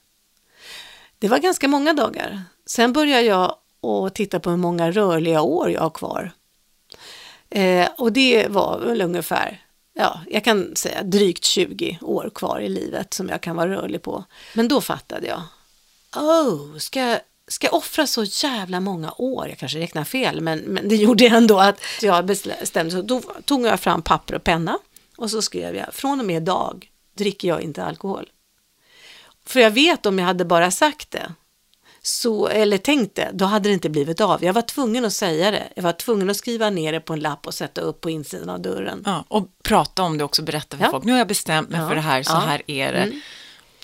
Det 1.19 1.27
var 1.27 1.37
ganska 1.37 1.67
många 1.67 1.93
dagar. 1.93 2.43
Sen 2.65 2.93
började 2.93 3.21
jag 3.21 3.55
att 3.81 4.15
titta 4.15 4.39
på 4.39 4.49
hur 4.49 4.57
många 4.57 4.91
rörliga 4.91 5.41
år 5.41 5.71
jag 5.71 5.81
har 5.81 5.89
kvar. 5.89 6.31
Eh, 7.49 7.87
och 7.97 8.11
det 8.11 8.47
var 8.47 8.79
väl 8.79 9.01
ungefär, 9.01 9.61
ja, 9.93 10.21
jag 10.27 10.43
kan 10.43 10.75
säga 10.75 11.03
drygt 11.03 11.43
20 11.43 11.99
år 12.01 12.31
kvar 12.35 12.59
i 12.59 12.69
livet 12.69 13.13
som 13.13 13.29
jag 13.29 13.41
kan 13.41 13.55
vara 13.55 13.69
rörlig 13.69 14.01
på. 14.01 14.23
Men 14.53 14.67
då 14.67 14.81
fattade 14.81 15.27
jag, 15.27 15.41
oh, 16.15 16.77
ska 16.77 16.99
jag 16.99 17.19
Ska 17.47 17.67
jag 17.67 17.73
offra 17.73 18.07
så 18.07 18.23
jävla 18.23 18.79
många 18.79 19.13
år? 19.17 19.49
Jag 19.49 19.57
kanske 19.57 19.79
räknar 19.79 20.03
fel, 20.03 20.41
men, 20.41 20.59
men 20.59 20.89
det 20.89 20.95
gjorde 20.95 21.27
ändå 21.27 21.59
att 21.59 21.79
jag 22.01 22.25
bestämde 22.25 22.91
så 22.91 23.01
Då 23.01 23.21
tog 23.45 23.65
jag 23.65 23.79
fram 23.79 24.01
papper 24.01 24.35
och 24.35 24.43
penna 24.43 24.79
och 25.17 25.31
så 25.31 25.41
skrev 25.41 25.75
jag, 25.75 25.93
från 25.93 26.19
och 26.19 26.25
med 26.25 26.37
idag 26.41 26.89
dricker 27.17 27.47
jag 27.47 27.61
inte 27.61 27.83
alkohol. 27.83 28.29
För 29.45 29.59
jag 29.59 29.71
vet 29.71 30.05
om 30.05 30.19
jag 30.19 30.25
hade 30.25 30.45
bara 30.45 30.71
sagt 30.71 31.11
det, 31.11 31.31
så, 32.01 32.47
eller 32.47 32.77
tänkt 32.77 33.15
det, 33.15 33.29
då 33.33 33.45
hade 33.45 33.69
det 33.69 33.73
inte 33.73 33.89
blivit 33.89 34.21
av. 34.21 34.43
Jag 34.43 34.53
var 34.53 34.61
tvungen 34.61 35.05
att 35.05 35.13
säga 35.13 35.51
det. 35.51 35.63
Jag 35.75 35.83
var 35.83 35.93
tvungen 35.93 36.29
att 36.29 36.37
skriva 36.37 36.69
ner 36.69 36.91
det 36.93 36.99
på 36.99 37.13
en 37.13 37.19
lapp 37.19 37.47
och 37.47 37.53
sätta 37.53 37.81
upp 37.81 38.01
på 38.01 38.09
insidan 38.09 38.49
av 38.49 38.61
dörren. 38.61 39.03
Ja, 39.05 39.25
och 39.27 39.47
prata 39.63 40.03
om 40.03 40.17
det 40.17 40.23
också, 40.23 40.43
berätta 40.43 40.77
för 40.77 40.83
Ja. 40.83 40.91
folk. 40.91 41.03
Nu 41.03 41.11
har 41.11 41.19
jag 41.19 41.27
bestämt 41.27 41.69
mig 41.69 41.79
Ja, 41.81 41.87
för 41.87 41.95
det 41.95 42.01
här, 42.01 42.23
så 42.23 42.35
här 42.35 42.61
är 42.67 42.93
det. 42.93 43.11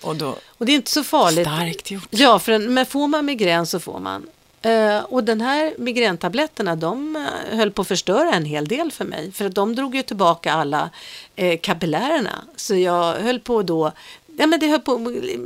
Och 0.04 0.16
då, 0.16 0.36
Och 0.46 0.66
det 0.66 0.72
är 0.72 0.76
inte 0.76 0.90
så 0.90 1.04
farligt. 1.04 1.46
starkt 1.46 1.90
gjort. 1.90 2.08
Ja, 2.10 2.38
för 2.38 2.52
en, 2.52 2.74
men 2.74 2.86
får 2.86 3.06
man 3.08 3.24
migrän 3.24 3.66
så 3.66 3.80
får 3.80 3.98
man. 3.98 4.26
Eh, 4.62 4.98
och 4.98 5.24
den 5.24 5.40
här 5.40 5.74
migräntabletterna, 5.78 6.76
de 6.76 7.16
eh, 7.16 7.56
höll 7.56 7.70
på 7.70 7.82
att 7.82 7.88
förstöra 7.88 8.34
en 8.34 8.44
hel 8.44 8.68
del 8.68 8.92
för 8.92 9.04
mig. 9.04 9.32
För 9.32 9.44
att 9.44 9.54
de 9.54 9.74
drog 9.74 9.94
ju 9.94 10.02
tillbaka 10.02 10.52
alla 10.52 10.90
eh, 11.36 11.58
kapillärerna. 11.60 12.44
Så 12.56 12.74
jag 12.76 13.14
höll 13.14 13.40
på 13.40 13.62
då, 13.62 13.92
ja 14.38 14.46
men 14.46 14.60
det 14.60 14.66
höll 14.68 14.80
på 14.80 14.94
att 14.94 15.00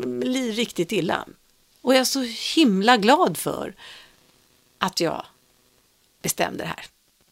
bli 0.07 0.53
riktigt 0.53 0.93
illa. 0.93 1.25
Och 1.83 1.95
jag 1.95 2.01
är 2.01 2.05
så 2.05 2.21
himla 2.55 2.97
glad 2.97 3.37
för 3.37 3.75
att 4.79 5.01
jag 5.01 5.25
bestämde 6.23 6.65
det 6.65 6.69
här. 6.69 6.85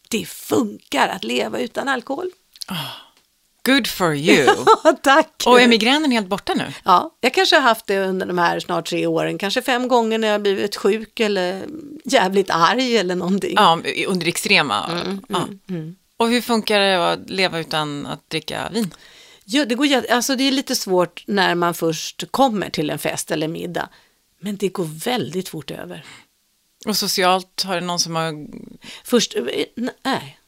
Det 0.08 0.26
funkar 0.28 1.08
att 1.08 1.24
leva 1.24 1.58
utan 1.58 1.88
alkohol. 1.88 2.30
Good 3.66 3.86
for 3.86 4.14
you. 4.14 4.46
Tack! 5.02 5.42
och 5.46 5.60
är 5.60 5.68
migränen 5.68 6.10
helt 6.10 6.26
borta 6.26 6.54
nu? 6.54 6.72
Ja, 6.84 7.16
jag 7.20 7.34
kanske 7.34 7.56
har 7.56 7.62
haft 7.62 7.86
det 7.86 7.98
under 7.98 8.26
de 8.26 8.38
här 8.38 8.60
snart 8.60 8.86
tre 8.86 9.06
åren, 9.06 9.38
kanske 9.38 9.62
fem 9.62 9.88
gånger 9.88 10.18
när 10.18 10.28
jag 10.28 10.42
blivit 10.42 10.76
sjuk 10.76 11.20
eller 11.20 11.66
jävligt 12.04 12.50
arg 12.50 12.96
eller 12.96 13.16
någonting. 13.16 13.54
Ja, 13.56 13.80
under 14.06 14.26
extrema. 14.26 14.86
Mm, 14.90 15.20
ja. 15.28 15.48
Och 16.16 16.28
hur 16.28 16.40
funkar 16.40 16.80
det 16.80 17.12
att 17.12 17.30
leva 17.30 17.58
utan 17.58 18.06
att 18.06 18.30
dricka 18.30 18.68
vin? 18.72 18.94
Ja, 19.44 19.64
det, 19.64 19.74
går, 19.74 20.10
alltså 20.10 20.36
det 20.36 20.44
är 20.44 20.52
lite 20.52 20.76
svårt 20.76 21.24
när 21.26 21.54
man 21.54 21.74
först 21.74 22.30
kommer 22.30 22.70
till 22.70 22.90
en 22.90 22.98
fest 22.98 23.30
eller 23.30 23.48
middag, 23.48 23.88
men 24.40 24.56
det 24.56 24.68
går 24.68 25.04
väldigt 25.04 25.48
fort 25.48 25.70
över. 25.70 26.04
Och 26.86 26.96
socialt, 26.96 27.62
har 27.62 27.74
det 27.74 27.80
någon 27.86 27.98
som 27.98 28.16
har... 28.16 28.46
Först, 29.04 29.36
eh, 29.36 29.64
nej, 30.02 30.38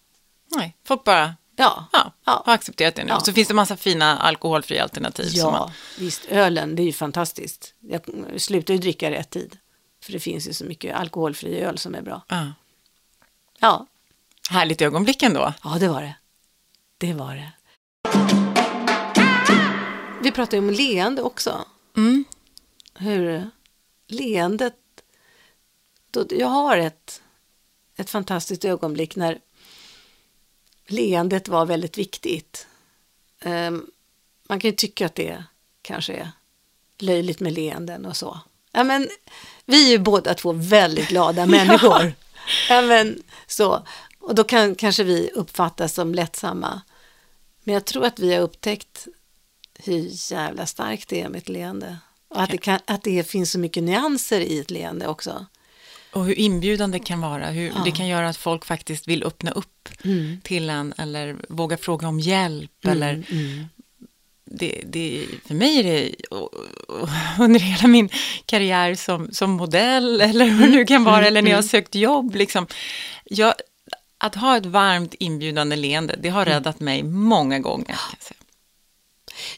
Nej, 0.56 0.76
folk 0.86 1.04
bara 1.04 1.34
ja, 1.58 1.86
ja, 1.92 2.12
Ja. 2.24 2.42
har 2.46 2.54
accepterat 2.54 2.94
det 2.94 3.04
nu. 3.04 3.10
Ja. 3.10 3.20
Så 3.20 3.32
finns 3.32 3.48
det 3.48 3.54
massa 3.54 3.76
fina 3.76 4.18
alkoholfria 4.18 4.82
alternativ. 4.82 5.24
Som 5.24 5.52
man, 5.52 5.60
ja 5.68 5.72
visst, 5.98 6.24
ölen, 6.28 6.76
det 6.76 6.82
är 6.82 6.84
ju 6.84 6.92
fantastiskt. 6.92 7.74
Jag 7.80 8.00
slutar 8.36 8.74
ju 8.74 8.80
dricka 8.80 9.10
rätt 9.10 9.30
tid, 9.30 9.58
för 10.04 10.12
det 10.12 10.20
finns 10.20 10.48
ju 10.48 10.52
så 10.52 10.64
mycket 10.64 10.96
alkoholfri 10.96 11.60
öl 11.60 11.78
som 11.78 11.94
är 11.94 12.02
bra. 12.02 12.22
ja. 12.28 12.52
Ja, 13.60 13.86
Härligt 14.50 14.82
ögonblick 14.82 15.22
ändå. 15.22 15.52
Ja, 15.64 15.76
det 15.80 15.88
var 15.88 16.02
det. 16.02 16.14
Det 16.98 17.12
var 17.12 17.34
det. 17.34 17.52
Vi 20.22 20.30
pratade 20.32 20.56
ju 20.56 20.62
om 20.62 20.70
leende 20.70 21.22
också. 21.22 21.64
Mm. 21.96 22.24
Hur 22.94 23.50
leendet... 24.06 24.74
Då, 26.10 26.26
jag 26.30 26.46
har 26.46 26.76
ett, 26.78 27.22
ett 27.96 28.10
fantastiskt 28.10 28.64
ögonblick 28.64 29.16
när 29.16 29.38
leendet 30.90 31.48
var 31.48 31.66
väldigt 31.66 31.98
viktigt. 31.98 32.66
Ehm, 33.40 33.86
man 34.48 34.60
kan 34.60 34.70
ju 34.70 34.76
tycka 34.76 35.06
att 35.06 35.14
det 35.14 35.44
kanske 35.82 36.12
är 36.12 36.30
löjligt 36.98 37.40
med 37.40 37.52
leenden 37.52 38.06
och 38.06 38.16
så. 38.16 38.40
Ja, 38.72 38.84
men, 38.84 39.08
vi 39.64 39.86
är 39.86 39.90
ju 39.90 39.98
båda 39.98 40.34
två 40.34 40.52
väldigt 40.52 41.08
glada 41.08 41.46
människor. 41.56 42.12
ja, 42.68 42.82
men, 42.82 43.22
så. 43.46 43.86
Och 44.18 44.34
då 44.34 44.44
kan 44.44 44.74
kanske 44.74 45.04
vi 45.04 45.30
uppfattas 45.34 45.94
som 45.94 46.14
lättsamma. 46.14 46.80
Men 47.64 47.74
jag 47.74 47.84
tror 47.84 48.04
att 48.04 48.18
vi 48.18 48.34
har 48.34 48.40
upptäckt 48.40 49.08
hur 49.74 50.32
jävla 50.32 50.66
starkt 50.66 51.08
det 51.08 51.20
är 51.20 51.28
med 51.28 51.38
ett 51.38 51.48
leende. 51.48 51.98
Och 52.28 52.42
att 52.42 52.50
det, 52.50 52.58
kan, 52.58 52.78
att 52.84 53.02
det 53.02 53.30
finns 53.30 53.50
så 53.50 53.58
mycket 53.58 53.82
nyanser 53.82 54.40
i 54.40 54.58
ett 54.58 54.70
leende 54.70 55.06
också. 55.06 55.46
Och 56.12 56.24
hur 56.24 56.38
inbjudande 56.38 56.98
det 56.98 57.04
kan 57.04 57.20
vara, 57.20 57.46
hur 57.50 57.66
Ja. 57.66 57.72
Mm. 57.72 57.84
det 57.84 57.90
kan 57.90 58.06
göra 58.08 58.28
att 58.28 58.36
folk 58.36 58.64
faktiskt 58.64 59.08
vill 59.08 59.24
öppna 59.24 59.50
upp 59.50 59.88
till 60.42 60.70
en 60.70 60.94
eller 60.98 61.36
våga 61.48 61.76
fråga 61.76 62.08
om 62.08 62.20
hjälp 62.20 62.86
eller 62.86 63.12
mm. 63.30 63.64
det, 64.44 64.82
det, 64.86 65.24
för 65.46 65.54
mig 65.54 65.78
är 65.78 65.82
det 65.84 66.14
och- 66.30 66.54
och- 66.88 67.08
under 67.40 67.60
hela 67.60 67.88
min 67.88 68.08
karriär 68.46 68.94
som, 68.94 69.28
som 69.32 69.50
modell 69.50 70.20
eller 70.20 70.50
vad 70.50 70.68
det 70.68 70.74
nu 70.76 70.84
kan 70.84 71.04
vara, 71.04 71.26
eller 71.26 71.42
när 71.42 71.50
jag 71.50 71.58
har 71.58 71.62
sökt 71.62 71.94
jobb. 71.94 72.34
Liksom, 72.34 72.66
jag, 73.24 73.54
att 74.18 74.34
ha 74.34 74.56
ett 74.56 74.66
varmt 74.66 75.14
inbjudande 75.18 75.76
leende, 75.76 76.16
det 76.22 76.28
har 76.28 76.44
räddat 76.44 76.80
mig 76.80 77.02
många 77.02 77.58
gånger. 77.58 77.96
Säga. 78.20 78.38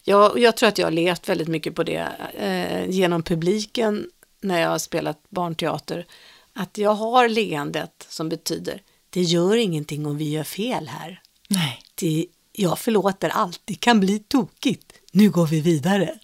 Jag, 0.04 0.38
jag 0.38 0.56
tror 0.56 0.68
att 0.68 0.78
jag 0.78 0.86
har 0.86 0.90
levt 0.92 1.28
väldigt 1.28 1.48
mycket 1.48 1.74
på 1.74 1.82
det 1.82 2.08
eh, 2.38 2.90
genom 2.90 3.22
publiken 3.22 4.06
när 4.40 4.60
jag 4.60 4.68
har 4.68 4.78
spelat 4.78 5.22
barnteater. 5.28 6.06
Att 6.52 6.78
jag 6.78 6.94
har 6.94 7.28
leendet 7.28 8.06
som 8.08 8.28
betyder 8.28 8.82
det 9.10 9.22
gör 9.22 9.56
ingenting 9.56 10.06
om 10.06 10.16
vi 10.16 10.30
gör 10.30 10.44
fel 10.44 10.88
här. 10.88 11.20
Nej. 11.48 11.82
Det, 11.94 12.26
jag 12.52 12.78
förlåter 12.78 13.28
allt, 13.28 13.60
det 13.64 13.74
kan 13.74 14.00
bli 14.00 14.18
tokigt. 14.18 14.92
Nu 15.12 15.30
går 15.30 15.46
vi 15.46 15.60
vidare. 15.60 16.18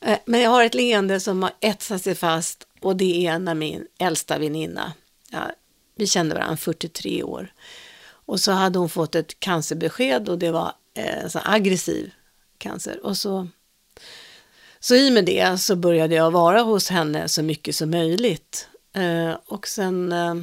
Eh, 0.00 0.18
Men 0.26 0.40
jag 0.40 0.50
har 0.50 0.64
ett 0.64 0.74
leende 0.74 1.20
som 1.20 1.42
har 1.42 1.52
etsat 1.60 2.02
sig 2.02 2.14
fast 2.14 2.66
och 2.80 2.96
det 2.96 3.26
är 3.26 3.38
när 3.38 3.54
min 3.54 3.86
äldsta 3.98 4.38
väninna, 4.38 4.92
ja, 5.30 5.50
vi 5.96 6.06
kände 6.06 6.34
varandra 6.34 6.56
43 6.56 7.22
år. 7.22 7.52
Och 8.06 8.40
så 8.40 8.52
hade 8.52 8.78
hon 8.78 8.88
fått 8.88 9.14
ett 9.14 9.40
cancerbesked 9.40 10.28
och 10.28 10.38
det 10.38 10.50
var 10.50 10.72
eh, 10.94 11.28
så 11.28 11.40
aggressiv 11.44 12.12
cancer. 12.58 13.06
Och 13.06 13.16
så, 13.16 13.48
så 14.80 14.94
i 14.94 15.10
med 15.10 15.24
det 15.24 15.60
så 15.60 15.76
började 15.76 16.14
jag 16.14 16.30
vara 16.30 16.62
hos 16.62 16.88
henne 16.88 17.28
så 17.28 17.42
mycket 17.42 17.76
som 17.76 17.90
möjligt. 17.90 18.68
Eh, 18.94 19.36
och 19.46 19.68
sen, 19.68 20.12
eh, 20.12 20.34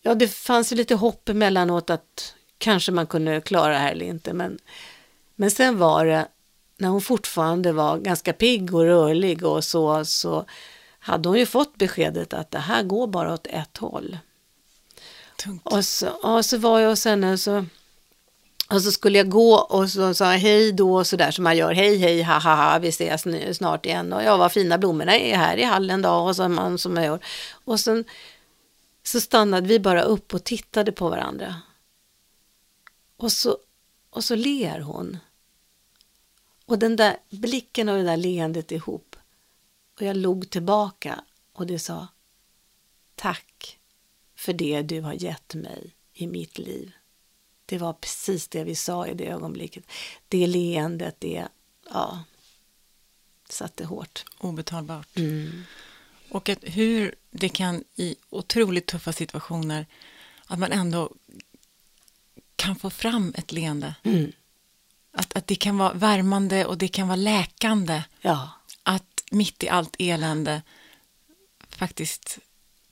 ja 0.00 0.14
det 0.14 0.28
fanns 0.28 0.72
ju 0.72 0.76
lite 0.76 0.94
hopp 0.94 1.28
emellanåt 1.28 1.90
att 1.90 2.34
kanske 2.58 2.92
man 2.92 3.06
kunde 3.06 3.40
klara 3.40 3.72
det 3.72 3.78
här 3.78 3.92
eller 3.92 4.06
inte. 4.06 4.32
Men, 4.32 4.58
men 5.34 5.50
sen 5.50 5.78
var 5.78 6.06
det, 6.06 6.28
när 6.76 6.88
hon 6.88 7.02
fortfarande 7.02 7.72
var 7.72 7.98
ganska 7.98 8.32
pigg 8.32 8.74
och 8.74 8.84
rörlig 8.84 9.44
och 9.44 9.64
så, 9.64 10.04
så 10.04 10.44
hade 10.98 11.28
hon 11.28 11.38
ju 11.38 11.46
fått 11.46 11.76
beskedet 11.76 12.32
att 12.32 12.50
det 12.50 12.58
här 12.58 12.82
går 12.82 13.06
bara 13.06 13.34
åt 13.34 13.46
ett 13.46 13.76
håll. 13.76 14.18
Tungt. 15.36 15.66
Och 15.66 15.84
så, 15.84 16.08
och 16.08 16.44
så 16.44 16.58
var 16.58 16.80
jag 16.80 16.90
hos 16.90 17.04
henne 17.04 17.32
och 17.32 17.40
så, 17.40 17.66
och 18.72 18.82
så 18.82 18.92
skulle 18.92 19.18
jag 19.18 19.28
gå 19.28 19.54
och 19.54 19.90
så 19.90 20.14
sa 20.14 20.32
jag 20.32 20.38
hej 20.38 20.72
då 20.72 20.94
och 20.94 21.06
så 21.06 21.16
där 21.16 21.30
som 21.30 21.44
man 21.44 21.56
gör. 21.56 21.72
Hej 21.72 21.96
hej 21.96 22.22
ha 22.22 22.38
ha 22.38 22.54
ha 22.54 22.78
vi 22.78 22.88
ses 22.88 23.24
nu, 23.24 23.54
snart 23.54 23.86
igen. 23.86 24.12
Och 24.12 24.22
ja 24.22 24.36
vad 24.36 24.52
fina 24.52 24.78
blommorna 24.78 25.16
är 25.16 25.36
här 25.36 25.56
i 25.56 25.62
hallen 25.62 26.02
då 26.02 26.10
och 26.10 26.36
så 26.36 26.48
man 26.48 26.78
som 26.78 26.96
jag 26.96 27.04
gör. 27.04 27.24
Och 27.64 27.80
sen 27.80 28.04
så 29.02 29.20
stannade 29.20 29.68
vi 29.68 29.80
bara 29.80 30.02
upp 30.02 30.34
och 30.34 30.44
tittade 30.44 30.92
på 30.92 31.08
varandra. 31.08 31.56
Och 33.16 33.32
så, 33.32 33.58
och 34.10 34.24
så 34.24 34.34
ler 34.34 34.80
hon. 34.80 35.18
Och 36.66 36.78
den 36.78 36.96
där 36.96 37.16
blicken 37.30 37.88
och 37.88 37.96
det 37.96 38.04
där 38.04 38.16
leendet 38.16 38.72
ihop. 38.72 39.16
Och 39.96 40.02
jag 40.02 40.16
log 40.16 40.50
tillbaka 40.50 41.24
och 41.52 41.66
det 41.66 41.78
sa 41.78 42.06
tack 43.14 43.78
för 44.36 44.52
det 44.52 44.82
du 44.82 45.00
har 45.00 45.12
gett 45.12 45.54
mig 45.54 45.94
i 46.12 46.26
mitt 46.26 46.58
liv. 46.58 46.92
Det 47.72 47.78
var 47.78 47.92
precis 47.92 48.48
det 48.48 48.64
vi 48.64 48.74
sa 48.74 49.06
i 49.06 49.14
det 49.14 49.26
ögonblicket. 49.26 49.84
Det 50.28 50.46
leendet, 50.46 51.16
det, 51.18 51.48
ja, 51.90 52.24
satte 53.48 53.84
hårt. 53.84 54.24
Obetalbart. 54.38 55.16
Mm. 55.16 55.62
Och 56.28 56.48
att 56.48 56.58
hur 56.62 57.14
det 57.30 57.48
kan 57.48 57.84
i 57.94 58.16
otroligt 58.30 58.86
tuffa 58.86 59.12
situationer, 59.12 59.86
att 60.46 60.58
man 60.58 60.72
ändå 60.72 61.12
kan 62.56 62.76
få 62.76 62.90
fram 62.90 63.34
ett 63.36 63.52
leende. 63.52 63.94
Mm. 64.02 64.32
Att, 65.12 65.36
att 65.36 65.46
det 65.46 65.56
kan 65.56 65.78
vara 65.78 65.92
värmande 65.92 66.66
och 66.66 66.78
det 66.78 66.88
kan 66.88 67.08
vara 67.08 67.16
läkande. 67.16 68.02
Ja, 68.20 68.50
Att 68.82 69.24
mitt 69.30 69.62
i 69.62 69.68
allt 69.68 69.96
elände 69.98 70.62
faktiskt 71.68 72.38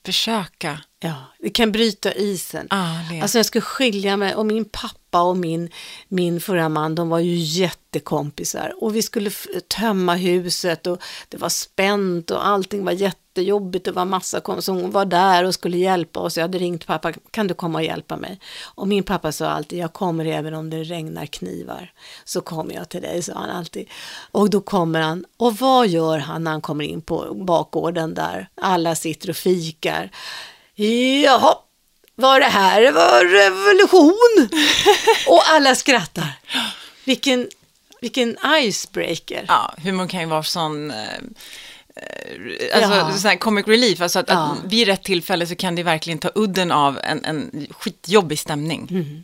försöka 0.04 0.80
ja, 1.00 1.14
det 1.38 1.50
kan 1.50 1.72
bryta 1.72 2.12
isen. 2.12 2.66
ah. 2.70 3.22
Alltså 3.22 3.38
jag 3.38 3.46
skulle 3.46 3.62
skilja 3.62 4.16
mig 4.16 4.34
och 4.34 4.46
min 4.46 4.64
pappa 4.64 5.22
och 5.22 5.36
min, 5.36 5.70
min 6.08 6.40
förra 6.40 6.68
man, 6.68 6.94
de 6.94 7.08
var 7.08 7.18
ju 7.18 7.34
jättekompisar 7.34 8.74
och 8.80 8.96
vi 8.96 9.02
skulle 9.02 9.30
tömma 9.68 10.14
huset 10.14 10.86
och 10.86 11.02
det 11.28 11.36
var 11.36 11.48
spänt 11.48 12.30
och 12.30 12.46
allting 12.46 12.84
var 12.84 12.92
jättejobbigt. 13.40 13.84
Det 13.84 13.92
var 13.92 14.04
massa 14.04 14.40
kom- 14.40 14.62
som 14.62 14.90
var 14.90 15.04
där 15.04 15.44
och 15.44 15.54
skulle 15.54 15.76
hjälpa 15.76 16.20
oss. 16.20 16.36
Jag 16.36 16.44
hade 16.44 16.58
ringt 16.58 16.86
pappa, 16.86 17.12
kan 17.30 17.46
du 17.46 17.54
komma 17.54 17.78
och 17.78 17.84
hjälpa 17.84 18.16
mig? 18.16 18.40
Och 18.76 18.88
min 18.88 19.02
pappa 19.02 19.32
sa 19.32 19.46
alltid, 19.46 19.78
jag 19.78 19.92
kommer 19.92 20.24
även 20.26 20.54
om 20.54 20.70
det 20.70 20.84
regnar 20.84 21.26
knivar. 21.26 21.92
Så 22.24 22.40
kommer 22.40 22.74
jag 22.74 22.88
till 22.88 23.02
dig, 23.02 23.22
sa 23.22 23.32
han 23.34 23.50
alltid. 23.50 23.88
Och 24.32 24.50
då 24.50 24.60
kommer 24.60 25.00
han, 25.00 25.24
och 25.36 25.56
vad 25.56 25.88
gör 25.88 26.18
han 26.18 26.44
när 26.44 26.50
han 26.50 26.60
kommer 26.60 26.84
in 26.84 27.02
på 27.02 27.34
bakgården 27.34 28.14
där? 28.14 28.48
Alla 28.62 28.94
sitter 28.94 29.30
och 29.30 29.36
fikar. 29.36 30.10
Jaha, 31.24 31.54
var 32.14 32.40
det 32.40 32.46
här 32.46 32.80
det 32.82 32.90
var 32.90 33.24
revolution? 33.24 34.48
och 35.26 35.42
alla 35.48 35.74
skrattar. 35.74 36.38
Vilken, 37.04 37.48
vilken 38.00 38.36
icebreaker. 38.62 39.44
Ja, 39.48 39.74
humor 39.82 40.08
kan 40.08 40.20
ju 40.20 40.26
vara 40.26 40.42
sån... 40.42 40.90
Eh, 40.90 41.20
alltså, 42.74 43.26
Ja. 43.26 43.30
här 43.30 43.36
comic 43.36 43.66
relief, 43.66 44.00
alltså 44.00 44.18
att, 44.18 44.28
Ja. 44.28 44.34
att 44.36 44.72
vid 44.72 44.86
rätt 44.86 45.02
tillfälle 45.02 45.46
så 45.46 45.54
kan 45.54 45.74
det 45.74 45.82
verkligen 45.82 46.18
ta 46.18 46.30
udden 46.34 46.72
av 46.72 46.98
en, 47.02 47.24
en 47.24 47.66
skitjobbig 47.70 48.38
stämning. 48.38 48.88
Mm. 48.90 49.22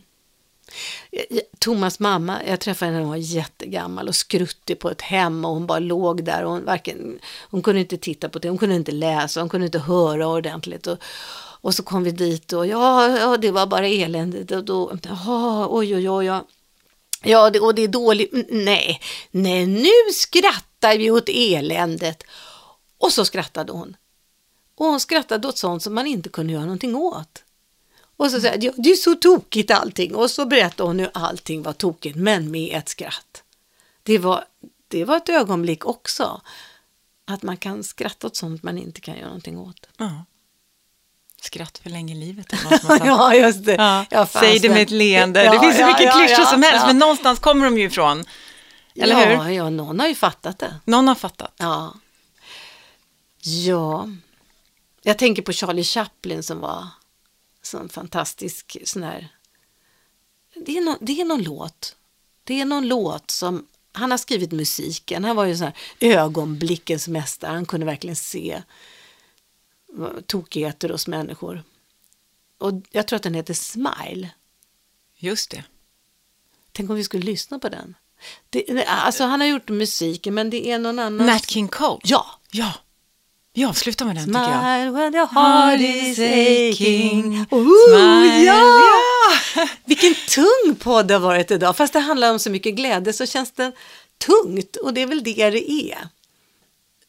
Thomas 1.59 1.99
mamma, 1.99 2.39
jag 2.47 2.59
träffade 2.59 2.85
henne 2.85 2.97
när 2.97 3.03
hon 3.03 3.09
var 3.09 3.17
jättegammal 3.17 4.07
och 4.07 4.15
skruttig 4.15 4.79
på 4.79 4.89
ett 4.89 5.01
hem 5.01 5.45
och 5.45 5.51
hon 5.51 5.67
bara 5.67 5.79
låg 5.79 6.23
där 6.23 6.43
och 6.43 6.51
hon, 6.51 6.65
varken, 6.65 7.19
hon 7.49 7.61
kunde 7.61 7.81
inte 7.81 7.97
titta 7.97 8.29
på 8.29 8.39
det, 8.39 8.49
hon 8.49 8.57
kunde 8.57 8.75
inte 8.75 8.91
läsa, 8.91 9.39
hon 9.39 9.49
kunde 9.49 9.65
inte 9.65 9.79
höra 9.79 10.27
ordentligt. 10.27 10.87
Och, 10.87 10.97
och 11.61 11.73
så 11.73 11.83
kom 11.83 12.03
vi 12.03 12.11
dit 12.11 12.53
och 12.53 12.67
ja, 12.67 13.17
ja 13.17 13.37
det 13.37 13.51
var 13.51 13.65
bara 13.65 13.87
eländigt 13.87 14.51
och 14.51 14.63
då, 14.63 14.97
jaha, 15.03 15.67
oj, 15.69 15.95
oj, 15.95 16.09
oj, 16.09 16.25
ja. 16.25 16.45
Ja, 17.23 17.49
det, 17.49 17.59
och 17.59 17.75
det 17.75 17.81
är 17.81 17.87
dåligt. 17.87 18.31
Nej, 18.49 19.01
nej, 19.31 19.65
nu 19.65 20.13
skrattar 20.13 20.97
vi 20.97 21.11
åt 21.11 21.29
eländet. 21.29 22.23
Och 22.97 23.11
så 23.13 23.25
skrattade 23.25 23.71
hon. 23.71 23.95
Och 24.75 24.85
hon 24.85 24.99
skrattade 24.99 25.47
åt 25.47 25.57
sånt 25.57 25.83
som 25.83 25.93
man 25.95 26.07
inte 26.07 26.29
kunde 26.29 26.53
göra 26.53 26.63
någonting 26.65 26.95
åt. 26.95 27.43
Och 28.17 28.31
så 28.31 28.41
säger 28.41 28.53
jag, 28.55 28.63
"Ja, 28.63 28.71
det 28.77 28.89
är 28.91 28.95
så 28.95 29.15
tokigt 29.15 29.71
allting. 29.71 30.15
Och 30.15 30.31
så 30.31 30.45
berättade 30.45 30.89
hon 30.89 30.99
hur 30.99 31.09
allting 31.13 31.63
var 31.63 31.73
tokigt, 31.73 32.15
men 32.15 32.51
med 32.51 32.77
ett 32.77 32.89
skratt. 32.89 33.43
Det 34.03 34.17
var, 34.17 34.45
det 34.87 35.05
var 35.05 35.17
ett 35.17 35.29
ögonblick 35.29 35.85
också. 35.85 36.41
Att 37.25 37.43
man 37.43 37.57
kan 37.57 37.83
skratta 37.83 38.27
åt 38.27 38.35
sånt 38.35 38.63
man 38.63 38.77
inte 38.77 39.01
kan 39.01 39.15
göra 39.15 39.25
någonting 39.27 39.57
åt. 39.59 39.87
Ja. 39.97 40.25
Skratt 41.41 41.77
förlänger 41.77 42.15
livet. 42.15 42.45
ja, 43.05 43.33
just 43.35 43.65
det. 43.65 43.73
Ja, 43.75 44.05
Ja, 44.11 44.25
fan, 44.25 44.41
Säg 44.43 44.59
det 44.59 44.69
med 44.69 44.81
ett 44.81 44.89
leende. 44.89 45.43
Ja, 45.43 45.53
det 45.53 45.59
finns 45.59 45.77
så 45.77 45.85
mycket 45.85 46.01
ja, 46.05 46.11
klyschor 46.11 46.43
som 46.45 46.63
helst, 46.63 46.85
men 46.87 46.99
någonstans 46.99 47.39
kommer 47.39 47.65
de 47.65 47.77
ju 47.77 47.85
ifrån. 47.85 48.25
Eller 48.95 49.21
ja, 49.21 49.41
hur? 49.43 49.51
Ja, 49.53 49.69
någon 49.69 49.99
har 49.99 50.07
ju 50.07 50.15
fattat 50.15 50.59
det. 50.59 50.75
Någon 50.85 51.07
har 51.07 51.15
fattat. 51.15 51.53
Ja. 51.57 51.93
Ja. 53.47 54.09
Jag 55.01 55.17
tänker 55.17 55.41
på 55.41 55.53
Charlie 55.53 55.83
Chaplin 55.83 56.43
som 56.43 56.59
var 56.59 56.87
sån 57.61 57.89
fantastisk 57.89 58.77
sån 58.85 59.03
här. 59.03 59.27
Det 60.55 60.77
är, 60.77 60.81
någon, 60.81 60.97
det 61.01 61.21
är 61.21 61.25
någon 61.25 61.43
låt. 61.43 61.95
Det 62.43 62.61
är 62.61 62.65
någon 62.65 62.87
låt 62.87 63.31
som 63.31 63.67
han 63.91 64.11
har 64.11 64.17
skrivit 64.17 64.51
musiken. 64.51 65.23
Han 65.23 65.35
var 65.35 65.45
ju 65.45 65.57
sån 65.57 65.65
här 65.67 65.75
ögonblickens 65.99 67.07
mästare. 67.07 67.51
Han 67.51 67.65
kunde 67.65 67.85
verkligen 67.85 68.15
se 68.15 68.63
tokigheter 70.25 70.89
hos 70.89 71.07
människor. 71.07 71.63
Och 72.57 72.73
jag 72.91 73.07
tror 73.07 73.17
att 73.17 73.23
den 73.23 73.33
heter 73.33 73.53
Smile. 73.53 74.29
Just 75.15 75.51
det. 75.51 75.63
Tänk 76.71 76.89
om 76.89 76.95
vi 76.95 77.03
skulle 77.03 77.25
lyssna 77.25 77.59
på 77.59 77.69
den. 77.69 77.95
Det, 78.49 78.85
alltså 78.85 79.23
han 79.23 79.41
har 79.41 79.47
gjort 79.47 79.69
musiken 79.69 80.33
men 80.33 80.49
det 80.49 80.71
är 80.71 80.79
någon 80.79 80.99
annan. 80.99 81.27
Nat 81.27 81.49
King 81.49 81.67
Cole. 81.67 81.99
Ja, 82.03 82.25
Ja. 82.51 82.73
Vi 83.57 83.65
avslutar 83.65 84.05
med 84.05 84.15
den 84.15 84.25
tycker 84.25 84.39
jag. 84.39 84.61
Smile 84.61 84.91
when 84.91 85.15
your 85.15 85.27
heart 85.27 85.79
is 85.79 86.19
aching. 86.19 87.45
Ooh, 87.51 87.89
Smile, 87.89 88.43
ja! 88.43 88.81
Vilken 89.85 90.15
tung 90.29 90.75
podd 90.75 91.07
det 91.07 91.13
har 91.13 91.21
varit 91.21 91.51
idag. 91.51 91.77
Fast 91.77 91.93
det 91.93 91.99
handlar 91.99 92.31
om 92.31 92.39
så 92.39 92.49
mycket 92.49 92.75
glädje 92.75 93.13
så 93.13 93.25
känns 93.25 93.51
det 93.51 93.71
tungt 94.25 94.75
och 94.75 94.93
det 94.93 95.01
är 95.01 95.07
väl 95.07 95.23
det 95.23 95.49
det 95.49 95.71
är. 95.71 96.07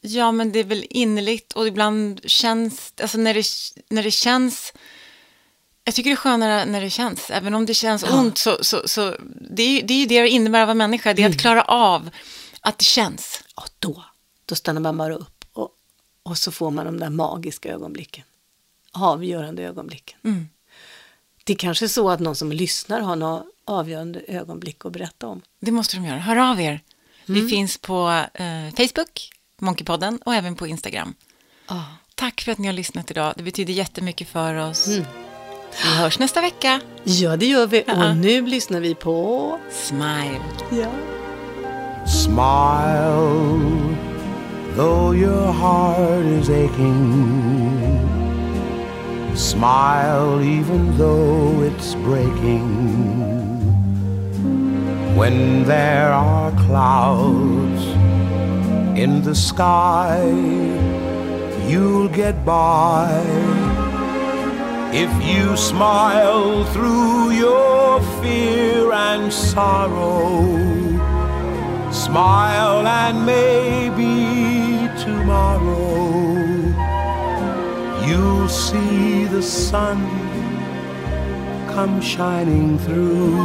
Ja, 0.01 0.31
men 0.31 0.51
det 0.51 0.59
är 0.59 0.63
väl 0.63 0.85
innerligt 0.89 1.53
och 1.53 1.67
ibland 1.67 2.21
känns, 2.25 2.93
alltså 3.01 3.17
när 3.17 3.33
det, 3.33 3.45
när 3.89 4.03
det 4.03 4.11
känns, 4.11 4.73
jag 5.83 5.95
tycker 5.95 6.09
det 6.09 6.13
är 6.13 6.15
skönare 6.15 6.65
när 6.65 6.81
det 6.81 6.89
känns, 6.89 7.29
även 7.29 7.53
om 7.53 7.65
det 7.65 7.73
känns 7.73 8.03
ont 8.03 8.37
så, 8.37 8.57
så, 8.61 8.87
så 8.87 9.15
det, 9.49 9.63
är, 9.63 9.83
det 9.83 9.93
är 9.93 9.99
ju 9.99 10.05
det 10.05 10.21
det 10.21 10.29
innebär 10.29 10.61
att 10.61 10.67
vara 10.67 10.75
människa, 10.75 11.13
det 11.13 11.23
är 11.23 11.29
att 11.29 11.41
klara 11.41 11.61
av 11.61 12.09
att 12.61 12.77
det 12.77 12.85
känns. 12.85 13.43
Ja, 13.55 13.63
då, 13.79 14.03
då 14.45 14.55
stannar 14.55 14.81
man 14.81 14.97
bara 14.97 15.15
upp 15.15 15.38
och, 16.29 16.37
så 16.37 16.51
får 16.51 16.71
man 16.71 16.85
de 16.85 16.99
där 16.99 17.09
magiska 17.09 17.69
ögonblicken. 17.69 18.23
Avgörande 18.91 19.63
ögonblicken. 19.63 20.19
Mm. 20.23 20.49
Det 21.43 21.53
är 21.53 21.57
kanske 21.57 21.89
så 21.89 22.09
att 22.09 22.19
någon 22.19 22.35
som 22.35 22.51
lyssnar 22.51 23.01
har 23.01 23.15
något 23.15 23.45
avgörande 23.65 24.21
ögonblick 24.27 24.85
att 24.85 24.91
berätta 24.91 25.27
om. 25.27 25.41
Det 25.59 25.71
måste 25.71 25.97
de 25.97 26.05
göra, 26.05 26.19
hör 26.19 26.51
av 26.51 26.61
er. 26.61 26.81
Vi 27.25 27.49
finns 27.49 27.77
på 27.77 28.23
eh, 28.33 28.75
Facebook, 28.77 29.29
Monkeypodden 29.61 30.19
och 30.25 30.35
även 30.35 30.55
på 30.55 30.67
Instagram. 30.67 31.13
Ja. 31.67 31.85
Tack 32.15 32.41
för 32.41 32.51
att 32.51 32.57
ni 32.57 32.67
har 32.67 32.73
lyssnat 32.73 33.11
idag, 33.11 33.33
det 33.37 33.43
betyder 33.43 33.73
jättemycket 33.73 34.27
för 34.27 34.55
oss. 34.55 34.87
Vi 34.87 35.05
hörs 35.97 36.19
nästa 36.19 36.41
vecka. 36.41 36.81
Ja, 37.03 37.37
det 37.37 37.45
gör 37.45 37.67
vi. 37.67 37.83
Ja. 37.87 38.09
Och 38.09 38.17
nu 38.17 38.45
lyssnar 38.45 38.79
vi 38.79 38.95
på... 38.95 39.59
Smile. 39.71 40.41
Ja. 40.71 40.91
Smile, 42.07 44.08
though 44.79 45.11
your 45.11 45.51
heart 45.51 46.25
is 46.39 46.49
aching. 46.49 47.99
Smile, 49.35 50.41
even 50.41 50.97
though 50.97 51.63
it's 51.67 51.95
breaking. 52.07 52.69
When 55.19 55.65
there 55.65 56.13
are 56.13 56.51
clouds 56.65 57.83
in 59.03 59.21
the 59.21 59.35
sky, 59.35 60.23
you'll 61.67 62.11
get 62.23 62.45
by. 62.45 63.11
If 65.03 65.11
you 65.31 65.57
smile 65.57 66.63
through 66.73 67.31
your 67.31 67.99
fear 68.21 68.93
and 68.93 69.33
sorrow. 69.33 70.39
Smile 71.91 72.87
and 72.87 73.25
maybe 73.25 74.48
tomorrow 75.09 75.89
you'll 78.07 78.49
see 78.49 79.25
the 79.25 79.41
sun 79.41 79.99
come 81.73 82.01
shining 82.01 82.77
through. 82.85 83.37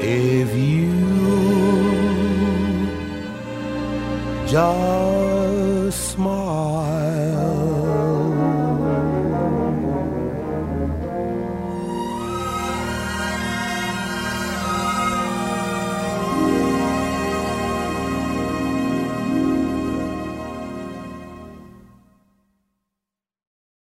If 0.00 0.48
you 0.70 0.92
just 4.46 6.12
smile. 6.12 7.55